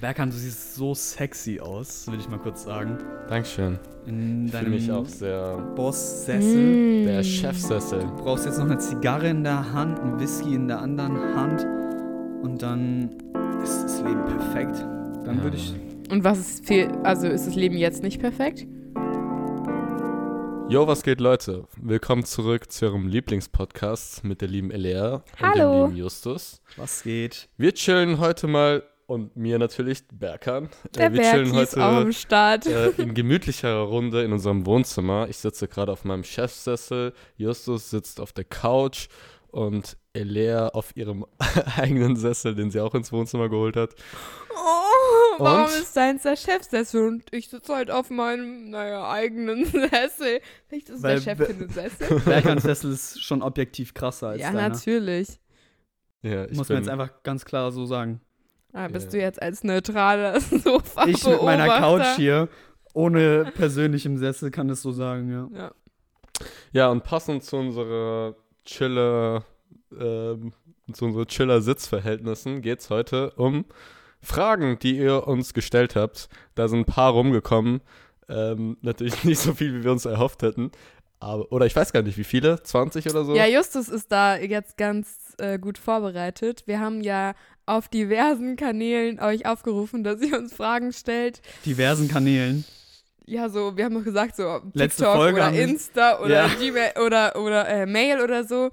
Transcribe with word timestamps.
Berkan, 0.00 0.30
du 0.30 0.36
siehst 0.36 0.76
so 0.76 0.94
sexy 0.94 1.60
aus, 1.60 2.06
will 2.10 2.18
ich 2.18 2.28
mal 2.28 2.38
kurz 2.38 2.62
sagen. 2.64 2.96
Dankeschön. 3.28 3.78
In 4.06 4.46
Ich 4.46 4.52
fühle 4.54 4.70
mich 4.70 4.90
auch 4.90 5.04
sehr. 5.04 5.58
Boss-Sessel. 5.76 7.02
Mm. 7.02 7.06
Der 7.06 7.22
Chefsessel. 7.22 8.00
Du 8.00 8.16
brauchst 8.24 8.46
jetzt 8.46 8.56
noch 8.58 8.64
eine 8.64 8.78
Zigarre 8.78 9.28
in 9.28 9.44
der 9.44 9.72
Hand, 9.74 9.98
ein 10.00 10.18
Whisky 10.18 10.54
in 10.54 10.68
der 10.68 10.80
anderen 10.80 11.18
Hand 11.34 11.66
und 12.42 12.62
dann 12.62 13.10
ist 13.62 13.82
das 13.84 13.98
Leben 14.00 14.24
perfekt. 14.24 14.76
Dann 15.26 15.36
Ja, 15.36 15.42
würde 15.42 15.58
ich. 15.58 15.74
Und 16.10 16.24
was 16.24 16.38
ist 16.38 16.66
viel, 16.66 16.88
also 17.02 17.26
ist 17.26 17.46
das 17.46 17.54
Leben 17.54 17.76
jetzt 17.76 18.02
nicht 18.02 18.20
perfekt? 18.20 18.66
Jo, 20.70 20.86
was 20.86 21.02
geht, 21.02 21.20
Leute? 21.20 21.64
Willkommen 21.76 22.24
zurück 22.24 22.72
zu 22.72 22.86
eurem 22.86 23.06
Lieblingspodcast 23.06 24.24
mit 24.24 24.40
der 24.40 24.48
lieben 24.48 24.70
Elea 24.70 25.16
und 25.16 25.22
Hallo. 25.42 25.72
dem 25.72 25.86
lieben 25.90 25.96
Justus. 26.04 26.62
Was 26.76 27.02
geht? 27.02 27.48
Wir 27.58 27.74
chillen 27.74 28.18
heute 28.18 28.46
mal 28.46 28.82
und 29.10 29.34
mir 29.34 29.58
natürlich 29.58 30.04
Berkan. 30.06 30.68
Der 30.94 31.06
äh, 31.06 31.12
wir 31.12 31.22
chillen 31.22 31.50
auch 31.50 31.76
am 31.76 31.96
heute 31.96 32.12
Start. 32.12 32.66
äh, 32.66 32.90
in 32.96 33.12
gemütlicherer 33.12 33.82
Runde 33.82 34.22
in 34.22 34.32
unserem 34.32 34.66
Wohnzimmer. 34.66 35.26
Ich 35.28 35.38
sitze 35.38 35.66
gerade 35.66 35.90
auf 35.90 36.04
meinem 36.04 36.22
Chefsessel, 36.22 37.12
Justus 37.36 37.90
sitzt 37.90 38.20
auf 38.20 38.32
der 38.32 38.44
Couch 38.44 39.08
und 39.48 39.96
Elea 40.12 40.68
auf 40.68 40.96
ihrem 40.96 41.26
eigenen 41.76 42.14
Sessel, 42.14 42.54
den 42.54 42.70
sie 42.70 42.78
auch 42.78 42.94
ins 42.94 43.10
Wohnzimmer 43.10 43.48
geholt 43.48 43.74
hat. 43.74 43.96
Oh, 44.54 45.38
warum 45.38 45.64
Und? 45.64 45.70
ist 45.70 45.96
deins 45.96 46.22
der 46.22 46.36
Chefsessel 46.36 47.08
und 47.08 47.24
ich 47.32 47.48
sitze 47.48 47.74
halt 47.74 47.90
auf 47.90 48.10
meinem, 48.10 48.70
naja, 48.70 49.10
eigenen 49.10 49.64
Sessel? 49.90 50.40
Vielleicht 50.68 50.88
ist 50.88 51.02
Weil 51.02 51.16
der 51.16 51.22
Chef 51.22 51.48
in 51.48 51.58
den 51.58 51.68
Sessel. 51.68 52.20
Berkans 52.20 52.62
Sessel 52.62 52.92
ist 52.92 53.20
schon 53.20 53.42
objektiv 53.42 53.92
krasser 53.92 54.28
als 54.28 54.40
ja, 54.40 54.52
deiner. 54.52 54.68
natürlich. 54.68 55.40
Ja, 56.22 56.44
ich 56.44 56.56
Muss 56.56 56.68
man 56.68 56.78
jetzt 56.78 56.88
einfach 56.88 57.24
ganz 57.24 57.44
klar 57.44 57.72
so 57.72 57.86
sagen. 57.86 58.20
Ah, 58.72 58.88
bist 58.88 59.06
Ja. 59.06 59.18
du 59.18 59.24
jetzt 59.24 59.42
als 59.42 59.64
neutraler 59.64 60.40
sofa 60.40 61.06
Ich 61.06 61.24
mit 61.26 61.42
meiner 61.42 61.66
Couch 61.78 62.06
hier, 62.16 62.48
ohne 62.94 63.50
persönlichem 63.54 64.16
Sessel, 64.16 64.50
kann 64.50 64.70
es 64.70 64.82
so 64.82 64.92
sagen, 64.92 65.30
ja. 65.30 65.48
Ja. 65.58 65.70
Ja, 66.72 66.88
und 66.88 67.04
passend 67.04 67.44
zu 67.44 67.56
unserer 67.56 68.34
Chiller, 68.64 69.44
ähm, 69.98 70.52
zu 70.92 71.04
unseren 71.04 71.26
Chiller-Sitzverhältnissen 71.26 72.62
geht 72.62 72.80
es 72.80 72.90
heute 72.90 73.32
um 73.32 73.64
Fragen, 74.22 74.78
die 74.78 74.96
ihr 74.98 75.26
uns 75.26 75.54
gestellt 75.54 75.96
habt. 75.96 76.28
Da 76.54 76.68
sind 76.68 76.80
ein 76.80 76.84
paar 76.84 77.12
rumgekommen. 77.12 77.80
Ähm, 78.28 78.76
natürlich 78.82 79.24
nicht 79.24 79.40
so 79.40 79.54
viel, 79.54 79.74
wie 79.74 79.84
wir 79.84 79.92
uns 79.92 80.04
erhofft 80.04 80.42
hätten. 80.42 80.70
Aber, 81.20 81.50
oder 81.52 81.66
ich 81.66 81.76
weiß 81.76 81.92
gar 81.92 82.02
nicht, 82.02 82.16
wie 82.16 82.24
viele? 82.24 82.62
20 82.62 83.08
oder 83.10 83.24
so? 83.24 83.34
Ja, 83.34 83.46
Justus 83.46 83.88
ist 83.88 84.10
da 84.10 84.36
jetzt 84.36 84.78
ganz 84.78 85.34
äh, 85.38 85.58
gut 85.58 85.76
vorbereitet. 85.78 86.62
Wir 86.66 86.80
haben 86.80 87.02
ja 87.02 87.34
auf 87.66 87.88
diversen 87.88 88.56
Kanälen 88.56 89.20
euch 89.20 89.46
aufgerufen, 89.46 90.04
dass 90.04 90.20
ihr 90.20 90.38
uns 90.38 90.52
Fragen 90.52 90.92
stellt. 90.92 91.40
Diversen 91.64 92.08
Kanälen. 92.08 92.64
Ja, 93.26 93.48
so, 93.48 93.76
wir 93.76 93.84
haben 93.84 93.94
doch 93.94 94.02
gesagt, 94.04 94.34
so 94.36 94.60
TikTok 94.76 95.16
oder 95.34 95.52
Insta 95.52 96.18
oder 96.20 96.46
Ja. 96.46 96.48
Gmail 96.48 96.92
oder, 97.04 97.36
oder 97.36 97.68
äh, 97.68 97.86
Mail 97.86 98.20
oder 98.20 98.44
so. 98.44 98.70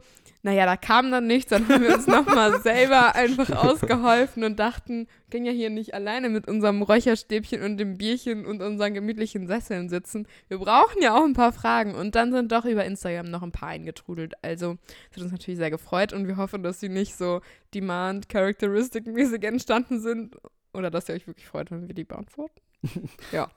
Naja, 0.47 0.65
da 0.65 0.77
kam 0.77 1.11
dann 1.11 1.27
nichts, 1.27 1.49
dann 1.49 1.67
haben 1.67 1.81
wir 1.81 1.93
uns 1.93 2.07
nochmal 2.07 2.61
selber 2.61 3.15
einfach 3.15 3.49
ausgeholfen 3.49 4.45
und 4.45 4.57
dachten, 4.57 4.99
wir 4.99 5.29
können 5.29 5.45
ja 5.45 5.51
hier 5.51 5.69
nicht 5.69 5.93
alleine 5.93 6.29
mit 6.29 6.47
unserem 6.47 6.83
Räucherstäbchen 6.83 7.61
und 7.61 7.75
dem 7.75 7.97
Bierchen 7.97 8.45
und 8.45 8.61
unseren 8.61 8.93
gemütlichen 8.93 9.45
Sesseln 9.47 9.89
sitzen. 9.89 10.25
Wir 10.47 10.59
brauchen 10.59 11.01
ja 11.01 11.17
auch 11.17 11.25
ein 11.25 11.33
paar 11.33 11.51
Fragen 11.51 11.95
und 11.95 12.15
dann 12.15 12.31
sind 12.31 12.53
doch 12.53 12.63
über 12.63 12.85
Instagram 12.85 13.29
noch 13.29 13.43
ein 13.43 13.51
paar 13.51 13.67
eingetrudelt. 13.67 14.35
Also, 14.41 14.77
das 15.09 15.17
hat 15.17 15.23
uns 15.23 15.31
natürlich 15.33 15.57
sehr 15.57 15.69
gefreut 15.69 16.13
und 16.13 16.29
wir 16.29 16.37
hoffen, 16.37 16.63
dass 16.63 16.79
sie 16.79 16.87
nicht 16.87 17.17
so 17.17 17.41
Demand-Characteristic-mäßig 17.75 19.43
entstanden 19.43 19.99
sind 19.99 20.37
oder 20.71 20.89
dass 20.89 21.09
ihr 21.09 21.15
euch 21.15 21.27
wirklich 21.27 21.47
freut, 21.47 21.71
wenn 21.71 21.89
wir 21.89 21.93
die 21.93 22.05
beantworten. 22.05 22.61
Ja. 23.33 23.51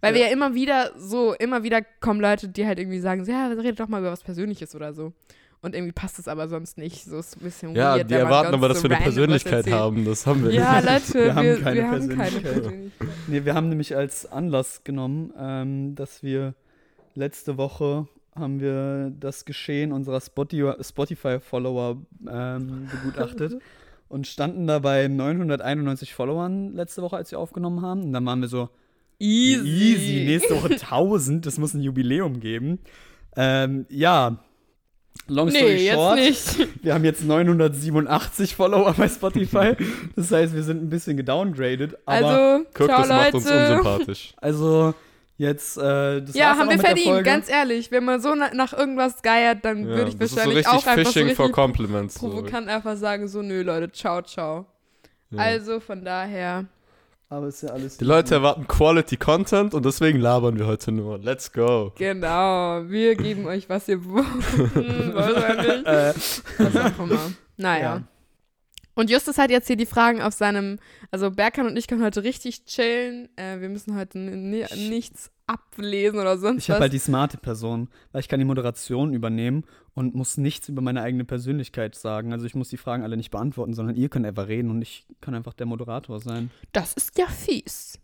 Weil 0.00 0.14
wir 0.14 0.22
ja 0.22 0.28
immer 0.28 0.54
wieder 0.54 0.92
so, 0.96 1.34
immer 1.34 1.62
wieder 1.62 1.82
kommen 1.82 2.22
Leute, 2.22 2.48
die 2.48 2.66
halt 2.66 2.78
irgendwie 2.78 3.00
sagen, 3.00 3.26
so, 3.26 3.32
ja, 3.32 3.48
redet 3.48 3.80
doch 3.80 3.88
mal 3.88 4.00
über 4.00 4.12
was 4.12 4.22
Persönliches 4.22 4.74
oder 4.74 4.94
so. 4.94 5.12
Und 5.62 5.74
irgendwie 5.74 5.92
passt 5.92 6.18
es 6.18 6.28
aber 6.28 6.48
sonst 6.48 6.78
nicht. 6.78 7.04
So 7.04 7.18
ist 7.18 7.36
ein 7.36 7.40
bisschen 7.40 7.74
Ja, 7.74 7.96
weird, 7.96 8.10
die 8.10 8.14
erwarten 8.14 8.54
aber, 8.54 8.68
dass 8.68 8.80
so 8.82 8.88
wir 8.88 8.94
eine 8.96 9.02
Persönlichkeit 9.04 9.70
haben. 9.70 10.04
Das 10.04 10.26
haben 10.26 10.44
wir 10.44 10.52
Ja, 10.52 10.80
nicht. 10.80 11.12
Leute, 11.14 11.14
Wir 11.14 11.24
wir, 11.24 11.34
haben 11.34 11.44
wir, 11.46 11.60
keine 11.60 11.88
haben 11.88 12.08
keine 12.08 12.40
Persönlichkeit. 12.40 13.08
Nee, 13.26 13.44
wir 13.44 13.54
haben 13.54 13.68
nämlich 13.68 13.96
als 13.96 14.26
Anlass 14.30 14.84
genommen, 14.84 15.32
ähm, 15.38 15.94
dass 15.94 16.22
wir 16.22 16.54
letzte 17.14 17.56
Woche 17.56 18.06
haben 18.34 18.60
wir 18.60 19.10
das 19.18 19.44
Geschehen 19.46 19.92
unserer 19.92 20.18
Spotify- 20.20 20.76
Spotify-Follower 20.84 21.96
ähm, 22.30 22.88
begutachtet 22.90 23.56
und 24.08 24.26
standen 24.26 24.66
da 24.66 24.78
bei 24.78 25.08
991 25.08 26.14
Followern 26.14 26.74
letzte 26.74 27.00
Woche, 27.02 27.16
als 27.16 27.30
wir 27.30 27.38
aufgenommen 27.38 27.80
haben. 27.82 28.02
Und 28.04 28.12
dann 28.12 28.26
waren 28.26 28.40
wir 28.42 28.48
so, 28.48 28.68
Easy. 29.18 29.66
easy, 29.66 30.24
nächste 30.26 30.54
Woche 30.54 30.74
1000, 30.74 31.46
das 31.46 31.56
muss 31.58 31.72
ein 31.72 31.80
Jubiläum 31.80 32.38
geben. 32.40 32.78
Ähm, 33.34 33.86
ja, 33.88 34.38
long 35.28 35.50
story 35.50 35.64
Nee, 35.74 35.84
jetzt 35.86 35.94
short, 35.94 36.14
nicht. 36.16 36.68
wir 36.84 36.94
haben 36.94 37.04
jetzt 37.04 37.24
987 37.24 38.54
Follower 38.54 38.92
bei 38.94 39.08
Spotify. 39.08 39.76
Das 40.14 40.30
heißt, 40.30 40.54
wir 40.54 40.62
sind 40.62 40.82
ein 40.82 40.88
bisschen 40.88 41.16
gedowngradet. 41.16 41.96
Aber 42.06 42.26
Also, 42.26 42.64
Guck, 42.74 42.86
ciao 42.88 42.98
das 43.00 43.08
macht 43.08 43.34
uns 43.34 43.44
Leute. 43.48 43.58
unsympathisch. 43.72 44.34
Also, 44.40 44.94
jetzt, 45.38 45.76
äh, 45.78 46.22
das 46.22 46.34
Ja, 46.34 46.56
haben 46.56 46.70
wir 46.70 46.78
verdient, 46.78 47.24
ganz 47.24 47.48
ehrlich. 47.50 47.90
Wenn 47.90 48.04
man 48.04 48.20
so 48.20 48.34
na 48.34 48.52
nach 48.54 48.72
irgendwas 48.72 49.22
geiert, 49.22 49.64
dann 49.64 49.80
Ja, 49.80 49.96
würde 49.96 50.08
ich 50.10 50.14
so 50.14 50.36
wahrscheinlich 50.36 50.58
richtig 50.58 50.72
auch 50.72 50.86
einfach 50.86 51.04
so 51.04 51.12
Fishing 51.12 51.34
for 51.34 51.46
richtig 51.46 51.54
Compliments. 51.54 52.14
So. 52.14 52.28
provokant 52.28 52.68
einfach 52.68 52.96
sagen, 52.96 53.28
so, 53.28 53.42
nö, 53.42 53.62
Leute, 53.62 53.90
ciao, 53.92 54.22
ciao. 54.22 54.66
Ja. 55.30 55.38
Also, 55.38 55.80
von 55.80 56.04
daher, 56.04 56.64
Aber 57.28 57.48
ist 57.48 57.62
ja 57.62 57.70
alles. 57.70 57.96
Die 57.98 58.04
Leute 58.04 58.34
erwarten 58.36 58.68
Quality 58.68 59.16
Content 59.16 59.74
und 59.74 59.84
deswegen 59.84 60.20
labern 60.20 60.58
wir 60.58 60.66
heute 60.66 60.92
nur. 60.92 61.18
Let's 61.18 61.52
go. 61.52 61.92
genau, 61.96 62.82
wir 62.88 63.16
geben 63.16 63.46
euch, 63.46 63.68
was 63.68 63.88
ihr 63.88 64.04
wollt. 64.04 64.26
Wahrscheinlich. 65.14 65.86
äh, 65.86 66.12
Was 66.58 66.76
auch 66.76 66.98
immer. 67.04 67.32
Naja. 67.56 67.82
Ja. 67.96 68.02
Und 68.96 69.10
Justus 69.10 69.38
hat 69.38 69.50
jetzt 69.50 69.66
hier 69.66 69.76
die 69.76 69.86
Fragen 69.86 70.22
auf 70.22 70.32
seinem, 70.32 70.78
also 71.10 71.30
Berkan 71.30 71.66
und 71.66 71.76
ich 71.76 71.86
können 71.86 72.02
heute 72.02 72.24
richtig 72.24 72.64
chillen. 72.64 73.28
Äh, 73.36 73.60
wir 73.60 73.68
müssen 73.68 73.94
heute 73.94 74.18
ni 74.18 74.64
nichts 74.88 75.30
ablesen 75.46 76.18
oder 76.18 76.38
sonst 76.38 76.64
ich 76.64 76.70
habe 76.70 76.78
was. 76.78 76.84
halt 76.84 76.92
die 76.94 76.98
smarte 76.98 77.38
Person, 77.38 77.88
weil 78.10 78.20
ich 78.20 78.28
kann 78.28 78.40
die 78.40 78.46
Moderation 78.46 79.12
übernehmen 79.12 79.64
und 79.94 80.14
muss 80.14 80.38
nichts 80.38 80.68
über 80.68 80.82
meine 80.82 81.02
eigene 81.02 81.24
Persönlichkeit 81.24 81.94
sagen. 81.94 82.32
Also 82.32 82.46
ich 82.46 82.56
muss 82.56 82.70
die 82.70 82.78
Fragen 82.78 83.04
alle 83.04 83.16
nicht 83.16 83.30
beantworten, 83.30 83.74
sondern 83.74 83.94
ihr 83.94 84.08
könnt 84.08 84.26
einfach 84.26 84.48
reden 84.48 84.70
und 84.70 84.82
ich 84.82 85.06
kann 85.20 85.34
einfach 85.34 85.52
der 85.52 85.66
Moderator 85.66 86.18
sein. 86.18 86.50
das 86.72 86.94
ist 86.94 87.16
ja 87.18 87.26
fies. 87.26 88.00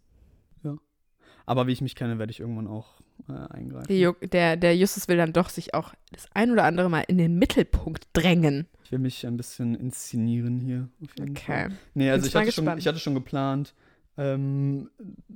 Aber 1.47 1.67
wie 1.67 1.73
ich 1.73 1.81
mich 1.81 1.95
kenne, 1.95 2.19
werde 2.19 2.31
ich 2.31 2.41
irgendwann 2.41 2.67
auch 2.67 3.02
äh, 3.29 3.55
eingreifen. 3.55 3.87
Der, 3.89 4.13
der, 4.13 4.57
der 4.57 4.77
Justus 4.77 5.09
will 5.09 5.17
dann 5.17 5.33
doch 5.33 5.49
sich 5.49 5.75
auch 5.75 5.95
das 6.11 6.27
ein 6.35 6.51
oder 6.51 6.65
andere 6.65 6.89
Mal 6.91 7.05
in 7.09 7.19
den 7.19 7.39
Mittelpunkt 7.39 8.09
drängen. 8.13 8.67
Ich 8.85 8.93
will 8.93 8.99
mich 8.99 9.27
ein 9.27 9.37
bisschen 9.37 9.75
inszenieren 9.75 10.61
hier. 10.61 10.89
Jeden 11.01 11.37
Fall. 11.37 11.67
Okay. 11.67 11.75
Nee, 11.95 12.11
also 12.11 12.27
ich 12.27 12.35
hatte, 12.35 12.53
schon, 12.53 12.79
ich 12.79 12.87
hatte 12.87 12.99
schon 12.99 13.15
geplant, 13.15 13.75
ähm, 14.17 14.91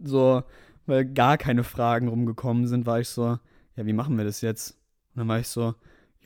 so, 0.05 0.43
weil 0.87 1.05
gar 1.05 1.39
keine 1.39 1.65
Fragen 1.65 2.09
rumgekommen 2.09 2.67
sind, 2.67 2.87
war 2.87 3.01
ich 3.01 3.09
so, 3.09 3.39
ja, 3.77 3.87
wie 3.87 3.93
machen 3.93 4.19
wir 4.19 4.25
das 4.25 4.41
jetzt? 4.41 4.73
Und 5.15 5.21
dann 5.21 5.29
war 5.29 5.39
ich 5.39 5.49
so, 5.49 5.75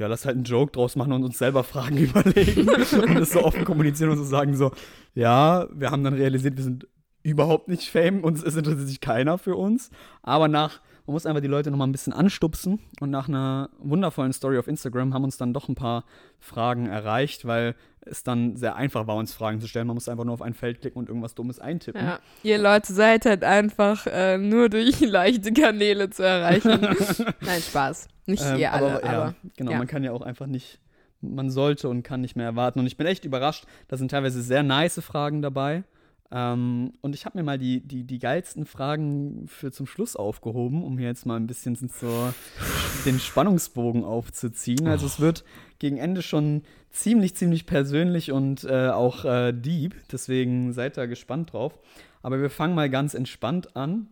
ja, 0.00 0.06
lass 0.06 0.24
halt 0.24 0.36
einen 0.36 0.44
Joke 0.44 0.72
draus 0.72 0.96
machen 0.96 1.12
und 1.12 1.24
uns 1.24 1.38
selber 1.38 1.62
Fragen 1.62 1.96
überlegen 1.98 2.68
und 2.68 3.14
das 3.14 3.32
so 3.32 3.44
offen 3.44 3.64
kommunizieren 3.64 4.10
und 4.10 4.16
so 4.16 4.24
sagen 4.24 4.56
so, 4.56 4.72
ja, 5.14 5.68
wir 5.72 5.90
haben 5.90 6.02
dann 6.02 6.14
realisiert, 6.14 6.56
wir 6.56 6.64
sind 6.64 6.88
überhaupt 7.22 7.68
nicht 7.68 7.90
Fame, 7.90 8.24
uns 8.24 8.42
es 8.42 8.56
interessiert 8.56 8.88
sich 8.88 9.00
keiner 9.00 9.36
für 9.36 9.56
uns, 9.56 9.90
aber 10.22 10.48
nach 10.48 10.80
man 11.06 11.14
muss 11.14 11.26
einfach 11.26 11.40
die 11.40 11.48
Leute 11.48 11.70
noch 11.70 11.78
mal 11.78 11.86
ein 11.86 11.92
bisschen 11.92 12.12
anstupsen 12.12 12.80
und 13.00 13.10
nach 13.10 13.28
einer 13.28 13.70
wundervollen 13.78 14.32
Story 14.32 14.58
auf 14.58 14.68
Instagram 14.68 15.14
haben 15.14 15.24
uns 15.24 15.36
dann 15.36 15.52
doch 15.52 15.68
ein 15.68 15.74
paar 15.74 16.04
Fragen 16.38 16.86
erreicht, 16.86 17.46
weil 17.46 17.74
es 18.02 18.22
dann 18.22 18.56
sehr 18.56 18.76
einfach 18.76 19.06
war, 19.06 19.16
uns 19.16 19.34
Fragen 19.34 19.60
zu 19.60 19.68
stellen. 19.68 19.86
Man 19.86 19.94
muss 19.94 20.08
einfach 20.08 20.24
nur 20.24 20.34
auf 20.34 20.42
ein 20.42 20.54
Feld 20.54 20.80
klicken 20.80 20.98
und 20.98 21.08
irgendwas 21.08 21.34
Dummes 21.34 21.58
eintippen. 21.58 22.04
Ja. 22.04 22.18
Ihr 22.42 22.58
Leute 22.58 22.92
seid 22.92 23.26
halt 23.26 23.44
einfach 23.44 24.06
äh, 24.06 24.38
nur 24.38 24.68
durch 24.68 25.00
leichte 25.00 25.52
Kanäle 25.52 26.10
zu 26.10 26.22
erreichen. 26.22 26.80
Nein, 27.40 27.60
Spaß. 27.60 28.08
Nicht 28.26 28.44
Ähm, 28.44 28.58
ihr 28.58 28.72
alle, 28.72 28.86
aber, 28.86 29.04
aber, 29.04 29.12
ja, 29.12 29.34
genau, 29.56 29.72
ja. 29.72 29.78
man 29.78 29.86
kann 29.86 30.04
ja 30.04 30.12
auch 30.12 30.22
einfach 30.22 30.46
nicht, 30.46 30.78
man 31.20 31.50
sollte 31.50 31.88
und 31.88 32.02
kann 32.02 32.20
nicht 32.20 32.36
mehr 32.36 32.46
erwarten. 32.46 32.78
Und 32.78 32.86
ich 32.86 32.96
bin 32.96 33.06
echt 33.06 33.24
überrascht, 33.24 33.64
da 33.88 33.96
sind 33.96 34.10
teilweise 34.10 34.42
sehr 34.42 34.62
nice 34.62 35.00
Fragen 35.02 35.42
dabei. 35.42 35.84
Ähm, 36.32 36.92
und 37.00 37.14
ich 37.14 37.24
habe 37.24 37.38
mir 37.38 37.44
mal 37.44 37.58
die, 37.58 37.80
die, 37.80 38.04
die 38.04 38.18
geilsten 38.18 38.64
Fragen 38.64 39.48
für 39.48 39.72
zum 39.72 39.86
Schluss 39.86 40.14
aufgehoben, 40.14 40.84
um 40.84 40.96
hier 40.98 41.08
jetzt 41.08 41.26
mal 41.26 41.36
ein 41.36 41.46
bisschen 41.46 41.74
so 41.74 42.32
den 43.04 43.18
Spannungsbogen 43.18 44.04
aufzuziehen. 44.04 44.86
Also 44.86 45.06
es 45.06 45.18
wird 45.18 45.44
gegen 45.78 45.96
Ende 45.96 46.22
schon 46.22 46.62
ziemlich, 46.90 47.34
ziemlich 47.34 47.66
persönlich 47.66 48.30
und 48.30 48.64
äh, 48.64 48.90
auch 48.90 49.24
äh, 49.24 49.52
deep. 49.52 49.94
Deswegen 50.12 50.72
seid 50.72 50.96
da 50.96 51.06
gespannt 51.06 51.52
drauf. 51.52 51.78
Aber 52.22 52.40
wir 52.40 52.50
fangen 52.50 52.74
mal 52.74 52.90
ganz 52.90 53.14
entspannt 53.14 53.74
an 53.76 54.08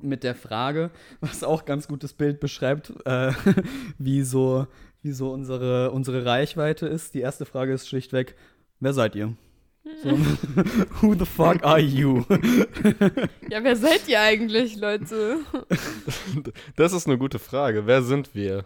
mit 0.00 0.24
der 0.24 0.34
Frage, 0.34 0.90
was 1.20 1.44
auch 1.44 1.64
ganz 1.64 1.88
gutes 1.88 2.12
Bild 2.12 2.40
beschreibt, 2.40 2.92
äh, 3.06 3.32
wie 3.98 4.22
so, 4.22 4.66
wie 5.02 5.12
so 5.12 5.32
unsere, 5.32 5.92
unsere 5.92 6.26
Reichweite 6.26 6.86
ist. 6.86 7.14
Die 7.14 7.20
erste 7.20 7.46
Frage 7.46 7.72
ist 7.72 7.88
schlichtweg, 7.88 8.34
wer 8.80 8.92
seid 8.92 9.14
ihr? 9.14 9.34
So, 9.84 10.10
who 11.02 11.14
the 11.14 11.26
fuck 11.26 11.64
are 11.64 11.80
you? 11.80 12.24
Ja, 13.50 13.62
wer 13.64 13.76
seid 13.76 14.06
ihr 14.08 14.20
eigentlich, 14.20 14.76
Leute? 14.76 15.40
Das 16.76 16.92
ist 16.92 17.06
eine 17.06 17.18
gute 17.18 17.38
Frage. 17.38 17.86
Wer 17.86 18.02
sind 18.02 18.34
wir? 18.34 18.64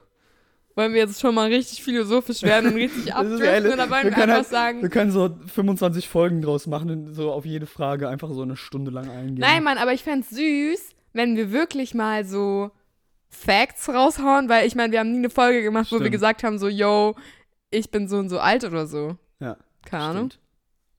Wollen 0.74 0.92
wir 0.92 1.00
jetzt 1.00 1.20
schon 1.20 1.34
mal 1.34 1.48
richtig 1.50 1.82
philosophisch 1.82 2.42
werden 2.42 2.72
und 2.72 2.76
richtig 2.76 3.14
abdriften 3.14 3.72
oder 3.72 3.88
wollen 3.90 4.04
wir 4.10 4.16
einfach 4.16 4.28
halt- 4.28 4.46
sagen, 4.46 4.82
Wir 4.82 4.90
können 4.90 5.10
so 5.10 5.34
25 5.54 6.06
Folgen 6.06 6.42
draus 6.42 6.66
machen 6.66 6.90
und 6.90 7.14
so 7.14 7.32
auf 7.32 7.46
jede 7.46 7.64
Frage 7.66 8.10
einfach 8.10 8.30
so 8.30 8.42
eine 8.42 8.56
Stunde 8.56 8.90
lang 8.90 9.08
eingehen. 9.08 9.38
Nein, 9.38 9.64
Mann, 9.64 9.78
aber 9.78 9.94
ich 9.94 10.02
fänd's 10.02 10.28
süß, 10.30 10.90
wenn 11.14 11.34
wir 11.36 11.50
wirklich 11.50 11.94
mal 11.94 12.26
so 12.26 12.70
Facts 13.30 13.88
raushauen, 13.88 14.50
weil 14.50 14.66
ich 14.66 14.74
meine, 14.74 14.92
wir 14.92 15.00
haben 15.00 15.12
nie 15.12 15.18
eine 15.18 15.30
Folge 15.30 15.62
gemacht, 15.62 15.86
wo 15.90 15.96
wir 15.96 16.00
Stimmt. 16.00 16.12
gesagt 16.12 16.44
haben, 16.44 16.58
so, 16.58 16.68
yo, 16.68 17.14
ich 17.70 17.90
bin 17.90 18.06
so 18.06 18.18
und 18.18 18.28
so 18.28 18.38
alt 18.38 18.62
oder 18.64 18.86
so. 18.86 19.16
Ja, 19.40 19.56
Keine 19.86 20.02
Ahnung. 20.04 20.30
Stimmt. 20.30 20.45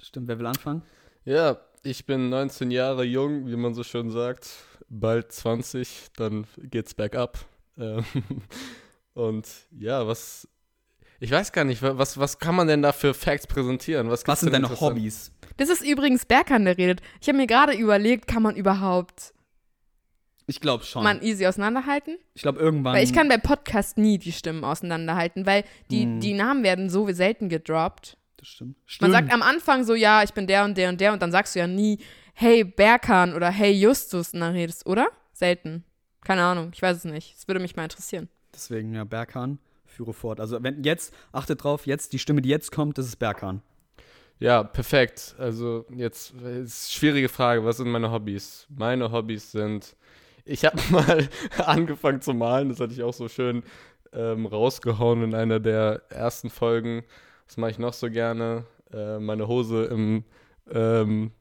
Stimmt, 0.01 0.27
wer 0.27 0.39
will 0.39 0.45
anfangen? 0.45 0.81
Ja, 1.25 1.57
ich 1.83 2.05
bin 2.05 2.29
19 2.29 2.71
Jahre 2.71 3.03
jung, 3.03 3.47
wie 3.47 3.55
man 3.55 3.73
so 3.73 3.83
schön 3.83 4.09
sagt. 4.11 4.49
Bald 4.89 5.31
20, 5.31 6.07
dann 6.15 6.47
geht's 6.57 6.93
bergab. 6.93 7.39
Ähm, 7.77 8.03
Und 9.13 9.47
ja, 9.71 10.07
was. 10.07 10.47
Ich 11.19 11.31
weiß 11.31 11.51
gar 11.51 11.63
nicht, 11.63 11.81
wa- 11.81 11.97
was, 11.97 12.19
was 12.19 12.37
kann 12.37 12.53
man 12.55 12.67
denn 12.67 12.83
da 12.83 12.91
für 12.91 13.13
Facts 13.15 13.47
präsentieren? 13.47 14.09
Was, 14.11 14.27
Was 14.27 14.41
sind 14.41 14.53
denn 14.53 14.61
deine? 14.63 14.79
Hobbys? 14.79 15.31
Das 15.57 15.69
ist 15.69 15.81
übrigens 15.83 16.25
Berkan, 16.25 16.65
der 16.65 16.77
redet. 16.77 17.01
Ich 17.19 17.27
habe 17.27 17.37
mir 17.37 17.47
gerade 17.47 17.73
überlegt, 17.73 18.27
kann 18.27 18.43
man 18.43 18.55
überhaupt 18.55 19.33
Ich 20.45 20.61
glaube 20.61 20.83
schon. 20.83 21.03
man 21.03 21.21
easy 21.23 21.47
auseinanderhalten? 21.47 22.17
ich 22.35 22.43
glaube 22.43 22.59
irgendwann. 22.59 22.93
Weil 22.95 23.03
ich 23.03 23.13
kann 23.13 23.27
bei 23.29 23.37
Podcast 23.39 23.97
nie 23.97 24.19
die 24.19 24.31
Stimmen 24.31 24.63
auseinanderhalten, 24.63 25.47
weil 25.47 25.63
die, 25.89 26.03
Hm. 26.03 26.19
die 26.19 26.33
Namen 26.33 26.63
werden 26.63 26.89
so 26.91 27.11
selten 27.11 27.49
gedroppt. 27.49 28.16
Das 28.37 28.47
stimmt. 28.47 28.77
Man 28.77 28.83
Stimmt. 28.85 29.11
sagt 29.11 29.33
am 29.33 29.41
Anfang 29.41 29.83
so, 29.83 29.95
ja, 29.95 30.23
ich 30.23 30.33
bin 30.33 30.47
der 30.47 30.63
und 30.63 30.77
der 30.77 30.89
und 30.89 31.01
der 31.01 31.13
und 31.13 31.21
dann 31.21 31.31
sagst 31.31 31.55
du 31.55 31.59
ja 31.59 31.67
nie, 31.67 31.99
hey 32.33 32.63
Berkan 32.63 33.33
oder 33.33 33.49
hey 33.49 33.71
Justus 33.71 34.33
und 34.33 34.41
dann 34.41 34.53
redest, 34.53 34.85
oder? 34.85 35.07
Selten. 35.33 35.83
Keine 36.21 36.43
Ahnung, 36.43 36.71
ich 36.73 36.81
weiß 36.81 36.97
es 36.97 37.03
nicht. 37.05 37.35
Es 37.37 37.47
würde 37.47 37.59
mich 37.59 37.75
mal 37.75 37.83
interessieren. 37.83 38.29
Deswegen, 38.53 38.93
ja, 38.93 39.03
Berkan, 39.03 39.59
führe 39.85 40.13
fort. 40.13 40.39
Also, 40.39 40.61
wenn 40.61 40.83
jetzt, 40.83 41.13
achtet 41.31 41.63
drauf, 41.63 41.85
jetzt, 41.87 42.13
die 42.13 42.19
Stimme, 42.19 42.41
die 42.41 42.49
jetzt 42.49 42.71
kommt, 42.71 42.97
das 42.97 43.07
ist 43.07 43.17
Berkan. 43.17 43.61
Ja, 44.39 44.63
perfekt. 44.63 45.35
Also 45.39 45.85
jetzt 45.95 46.33
ist 46.35 46.93
schwierige 46.93 47.29
Frage, 47.29 47.65
was 47.65 47.77
sind 47.77 47.89
meine 47.89 48.11
Hobbys? 48.11 48.67
Meine 48.69 49.11
Hobbys 49.11 49.51
sind, 49.51 49.95
ich 50.45 50.63
habe 50.63 50.79
mal 50.91 51.27
angefangen 51.57 52.21
zu 52.21 52.33
malen, 52.33 52.69
das 52.69 52.79
hatte 52.79 52.93
ich 52.93 53.01
auch 53.01 53.13
so 53.13 53.27
schön 53.27 53.63
ähm, 54.13 54.45
rausgehauen 54.45 55.23
in 55.23 55.33
einer 55.33 55.59
der 55.59 56.03
ersten 56.09 56.49
Folgen. 56.51 57.03
Was 57.47 57.57
mache 57.57 57.71
ich 57.71 57.79
noch 57.79 57.93
so 57.93 58.09
gerne? 58.09 58.65
Äh, 58.91 59.19
meine 59.19 59.47
Hose 59.47 59.85
im 59.85 60.23
ähm, 60.69 61.31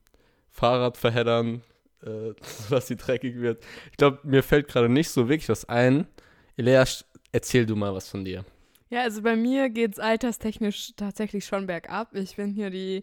Fahrrad 0.50 0.96
verheddern, 0.96 1.62
äh, 2.02 2.32
sodass 2.42 2.86
sie 2.86 2.96
dreckig 2.96 3.36
wird. 3.36 3.62
Ich 3.90 3.96
glaube, 3.96 4.20
mir 4.22 4.42
fällt 4.42 4.68
gerade 4.68 4.88
nicht 4.88 5.10
so 5.10 5.28
wirklich 5.28 5.48
was 5.48 5.68
ein. 5.68 6.06
Elea, 6.56 6.84
erzähl 7.32 7.66
du 7.66 7.76
mal 7.76 7.94
was 7.94 8.08
von 8.08 8.24
dir. 8.24 8.44
Ja, 8.88 9.02
also 9.02 9.22
bei 9.22 9.34
mir 9.36 9.68
geht's 9.68 9.98
alterstechnisch 9.98 10.92
tatsächlich 10.96 11.44
schon 11.44 11.66
bergab. 11.66 12.14
Ich 12.14 12.36
bin 12.36 12.52
hier 12.52 12.70
die 12.70 13.02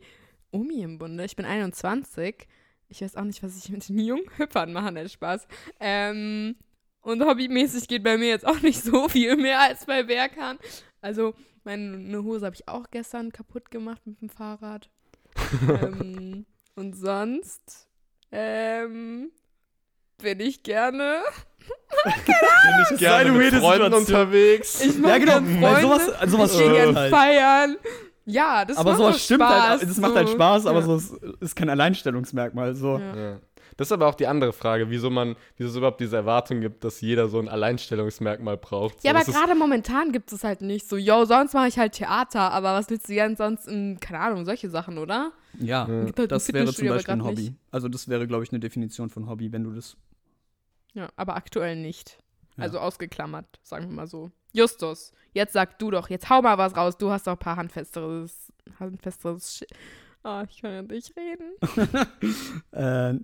Omi 0.51 0.81
im 0.81 0.97
Bunde. 0.97 1.25
Ich 1.25 1.35
bin 1.35 1.45
21. 1.45 2.47
Ich 2.88 3.01
weiß 3.01 3.15
auch 3.17 3.23
nicht, 3.23 3.44
was 3.44 3.57
ich 3.57 3.69
mit 3.69 3.89
den 3.89 4.00
jungen 4.00 4.25
Hüppern 4.38 4.71
mache, 4.71 4.94
der 4.94 5.09
Spaß. 5.09 5.47
Ähm, 5.79 6.55
und 7.01 7.25
hobbymäßig 7.25 7.88
geht 7.88 8.03
bei 8.03 8.17
mir 8.17 8.29
jetzt 8.29 8.47
auch 8.47 8.61
nicht 8.61 8.81
so 8.81 9.09
viel 9.09 9.35
mehr 9.35 9.59
als 9.59 9.85
bei 9.85 10.03
Berghahn. 10.03 10.57
Also, 11.01 11.33
meine 11.63 12.24
Hose 12.24 12.45
habe 12.45 12.56
ich 12.56 12.68
auch 12.68 12.86
gestern 12.92 13.31
kaputt 13.31 13.71
gemacht 13.71 14.01
mit 14.06 14.21
dem 14.21 14.30
Fahrrad. 14.30 14.89
ähm, 15.81 16.45
und 16.75 16.95
sonst 16.95 17.88
ähm, 18.31 19.31
bin 20.21 20.39
ich 20.39 20.63
gerne. 20.63 21.21
Bin 22.04 22.13
ich 22.92 23.00
gerne 23.00 23.30
eine 23.30 23.31
mit 23.31 23.42
weirde 23.42 23.60
Freunden 23.60 23.94
unterwegs. 23.94 24.83
Ich 24.83 24.98
mag 24.98 25.12
Ja, 25.12 25.18
genau, 25.18 25.62
weil 25.62 25.75
Freunde. 25.75 25.81
sowas, 25.81 26.10
also 26.10 26.38
sowas 26.38 26.51
ich 26.51 26.57
gehe 26.57 26.68
stimmt 26.68 26.83
gern 26.83 26.95
halt. 26.95 27.13
feiern. 27.13 27.77
Ja, 28.25 28.65
das 28.65 28.77
aber 28.77 28.92
macht 28.92 29.00
sowas 29.00 29.24
stimmt 29.24 29.44
Spaß, 29.44 29.69
halt, 29.69 29.83
das 29.83 29.98
macht 29.98 30.15
halt 30.15 30.27
so. 30.27 30.33
Spaß, 30.33 30.65
aber 30.65 30.80
ja. 30.80 30.86
so 30.86 30.95
ist, 30.95 31.13
ist 31.39 31.56
kein 31.56 31.69
Alleinstellungsmerkmal. 31.69 32.75
So. 32.75 32.98
Ja. 32.98 33.15
Ja. 33.15 33.39
Das 33.78 33.88
ist 33.88 33.92
aber 33.92 34.08
auch 34.08 34.16
die 34.16 34.28
andere 34.28 34.54
Frage, 34.54 34.90
wieso 34.90 35.10
man, 35.10 35.36
wieso 35.58 35.70
es 35.70 35.75
überhaupt 35.75 36.00
diese 36.00 36.16
Erwartung 36.16 36.62
gibt, 36.62 36.84
dass 36.84 37.02
jeder 37.02 37.28
so 37.28 37.40
ein 37.40 37.50
Alleinstellungsmerkmal 37.50 38.58
braucht. 38.58 39.02
So, 39.02 39.08
Ja, 39.08 39.16
aber 39.16 39.24
gerade 39.24 39.56
momentan 39.56 40.12
gibt 40.12 40.31
es 40.31 40.44
halt 40.44 40.62
nicht 40.62 40.88
so, 40.88 40.98
yo, 40.98 41.25
sonst 41.25 41.54
mache 41.54 41.68
ich 41.68 41.78
halt 41.78 41.94
Theater, 41.94 42.52
aber 42.52 42.74
was 42.74 42.90
willst 42.90 43.10
du 43.10 43.14
denn 43.14 43.36
sonst 43.36 43.68
in, 43.68 44.00
keine 44.00 44.20
Ahnung, 44.20 44.46
solche 44.46 44.70
Sachen, 44.70 44.98
oder? 44.98 45.31
Ja, 45.60 45.88
halt 45.88 46.31
das 46.31 46.52
wäre 46.54 46.72
zum 46.74 46.88
Beispiel 46.88 47.14
ein 47.14 47.24
Hobby. 47.24 47.42
nicht. 47.42 47.54
Also 47.72 47.88
das 47.88 48.08
wäre, 48.08 48.28
glaube 48.28 48.44
ich, 48.44 48.52
eine 48.52 48.60
Definition 48.60 49.10
von 49.10 49.28
Hobby, 49.30 49.52
wenn 49.52 49.64
du 49.64 49.72
das. 49.72 49.98
Ja, 50.94 51.10
aber 51.16 51.36
aktuell 51.36 51.75
nicht. 51.75 52.18
Ja. 52.58 52.64
Also 52.66 52.80
ausgeklammert, 52.80 53.60
sagen 53.64 53.88
wir 53.90 53.96
mal 53.96 54.08
so. 54.08 54.31
Justus, 54.52 55.12
jetzt 55.34 55.54
sag 55.54 55.80
du 55.80 55.90
doch, 55.90 56.10
jetzt 56.10 56.30
hau 56.30 56.42
mal 56.42 56.58
was 56.60 56.75
raus, 56.75 56.98
du 56.98 57.10
hast 57.10 57.25
doch 57.25 57.31
ein 57.34 57.40
paar 57.40 57.56
handfesteres, 57.56 58.54
handfesteres 58.80 59.58
Shit. 59.58 59.70
Ah, 60.24 60.46
ich 60.50 60.62
kann 60.62 60.72
ja 60.72 60.81
nicht 60.81 61.14
reden. 61.18 61.52
Äh, 62.72 63.20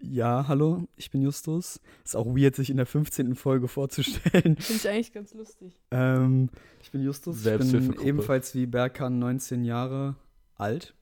ja, 0.00 0.46
hallo, 0.46 0.86
ich 0.96 1.10
bin 1.10 1.22
Justus. 1.22 1.80
Ist 2.04 2.14
auch 2.14 2.26
weird, 2.26 2.54
sich 2.54 2.70
in 2.70 2.76
der 2.76 2.86
15. 2.86 3.34
Folge 3.34 3.66
vorzustellen. 3.66 4.56
Finde 4.56 4.72
ich 4.74 4.88
eigentlich 4.88 5.12
ganz 5.12 5.34
lustig. 5.34 5.80
Ähm, 5.90 6.50
ich 6.80 6.90
bin 6.92 7.02
Justus, 7.02 7.38
ich 7.38 7.42
bin 7.42 7.58
Selbsthilfegruppe. 7.58 8.08
ebenfalls 8.08 8.54
wie 8.54 8.66
Berkan 8.66 9.18
19 9.18 9.64
Jahre 9.64 10.14
alt. 10.54 10.94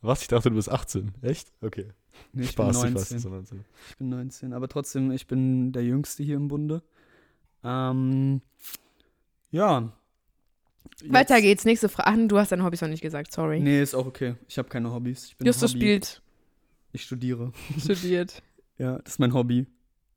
Was? 0.00 0.22
Ich 0.22 0.28
dachte, 0.28 0.48
du 0.50 0.56
bist 0.56 0.70
18. 0.70 1.12
Echt? 1.22 1.52
Okay. 1.60 1.92
Nee, 2.32 2.42
ich 2.44 2.50
Spaß, 2.50 2.80
bin 2.80 2.88
ich 2.88 2.94
19. 2.94 3.16
weiß, 3.16 3.22
so 3.22 3.28
19. 3.28 3.64
Ich 3.90 3.96
bin 3.98 4.08
19, 4.08 4.52
aber 4.52 4.68
trotzdem, 4.68 5.12
ich 5.12 5.26
bin 5.26 5.72
der 5.72 5.84
Jüngste 5.84 6.22
hier 6.22 6.36
im 6.36 6.48
Bunde. 6.48 6.82
Ähm, 7.62 8.40
ja. 9.50 9.92
Weiter 11.06 11.34
Jetzt- 11.36 11.42
geht's, 11.42 11.64
nächste 11.64 11.88
Frage. 11.88 12.26
Du 12.26 12.38
hast 12.38 12.52
deine 12.52 12.62
Hobbys 12.64 12.80
noch 12.82 12.88
nicht 12.88 13.00
gesagt, 13.02 13.32
sorry. 13.32 13.60
Nee, 13.60 13.82
ist 13.82 13.94
auch 13.94 14.06
okay. 14.06 14.34
Ich 14.48 14.58
habe 14.58 14.68
keine 14.68 14.92
Hobbys. 14.92 15.26
Ich 15.28 15.36
bin 15.36 15.46
Justus 15.46 15.70
Hobby. 15.70 15.80
spielt, 15.80 16.22
Ich 16.92 17.02
studiere. 17.04 17.52
studiert. 17.78 18.42
Ja, 18.78 18.98
das 18.98 19.14
ist 19.14 19.18
mein 19.18 19.32
Hobby. 19.34 19.66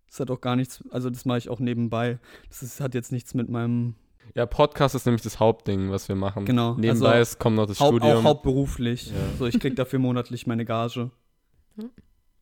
Das 0.07 0.19
hat 0.19 0.29
auch 0.29 0.41
gar 0.41 0.55
nichts, 0.55 0.83
also 0.91 1.09
das 1.09 1.25
mache 1.25 1.39
ich 1.39 1.49
auch 1.49 1.59
nebenbei. 1.59 2.19
Das 2.49 2.61
ist, 2.63 2.79
hat 2.79 2.93
jetzt 2.93 3.11
nichts 3.11 3.33
mit 3.33 3.49
meinem 3.49 3.95
Ja, 4.35 4.45
Podcast 4.45 4.93
ist 4.93 5.05
nämlich 5.05 5.21
das 5.23 5.39
Hauptding, 5.39 5.89
was 5.89 6.07
wir 6.07 6.15
machen. 6.15 6.45
Genau, 6.45 6.75
Nebenbei 6.75 7.13
also 7.13 7.21
ist, 7.33 7.39
kommt 7.39 7.55
noch 7.55 7.65
das 7.65 7.79
Haupt, 7.79 7.97
Studium. 7.97 8.17
auch 8.19 8.23
hauptberuflich. 8.23 9.07
Ja. 9.07 9.13
So, 9.39 9.47
ich 9.47 9.59
krieg 9.59 9.75
dafür 9.75 9.99
monatlich 9.99 10.45
meine 10.47 10.65
Gage. 10.65 11.09
Hm. 11.77 11.89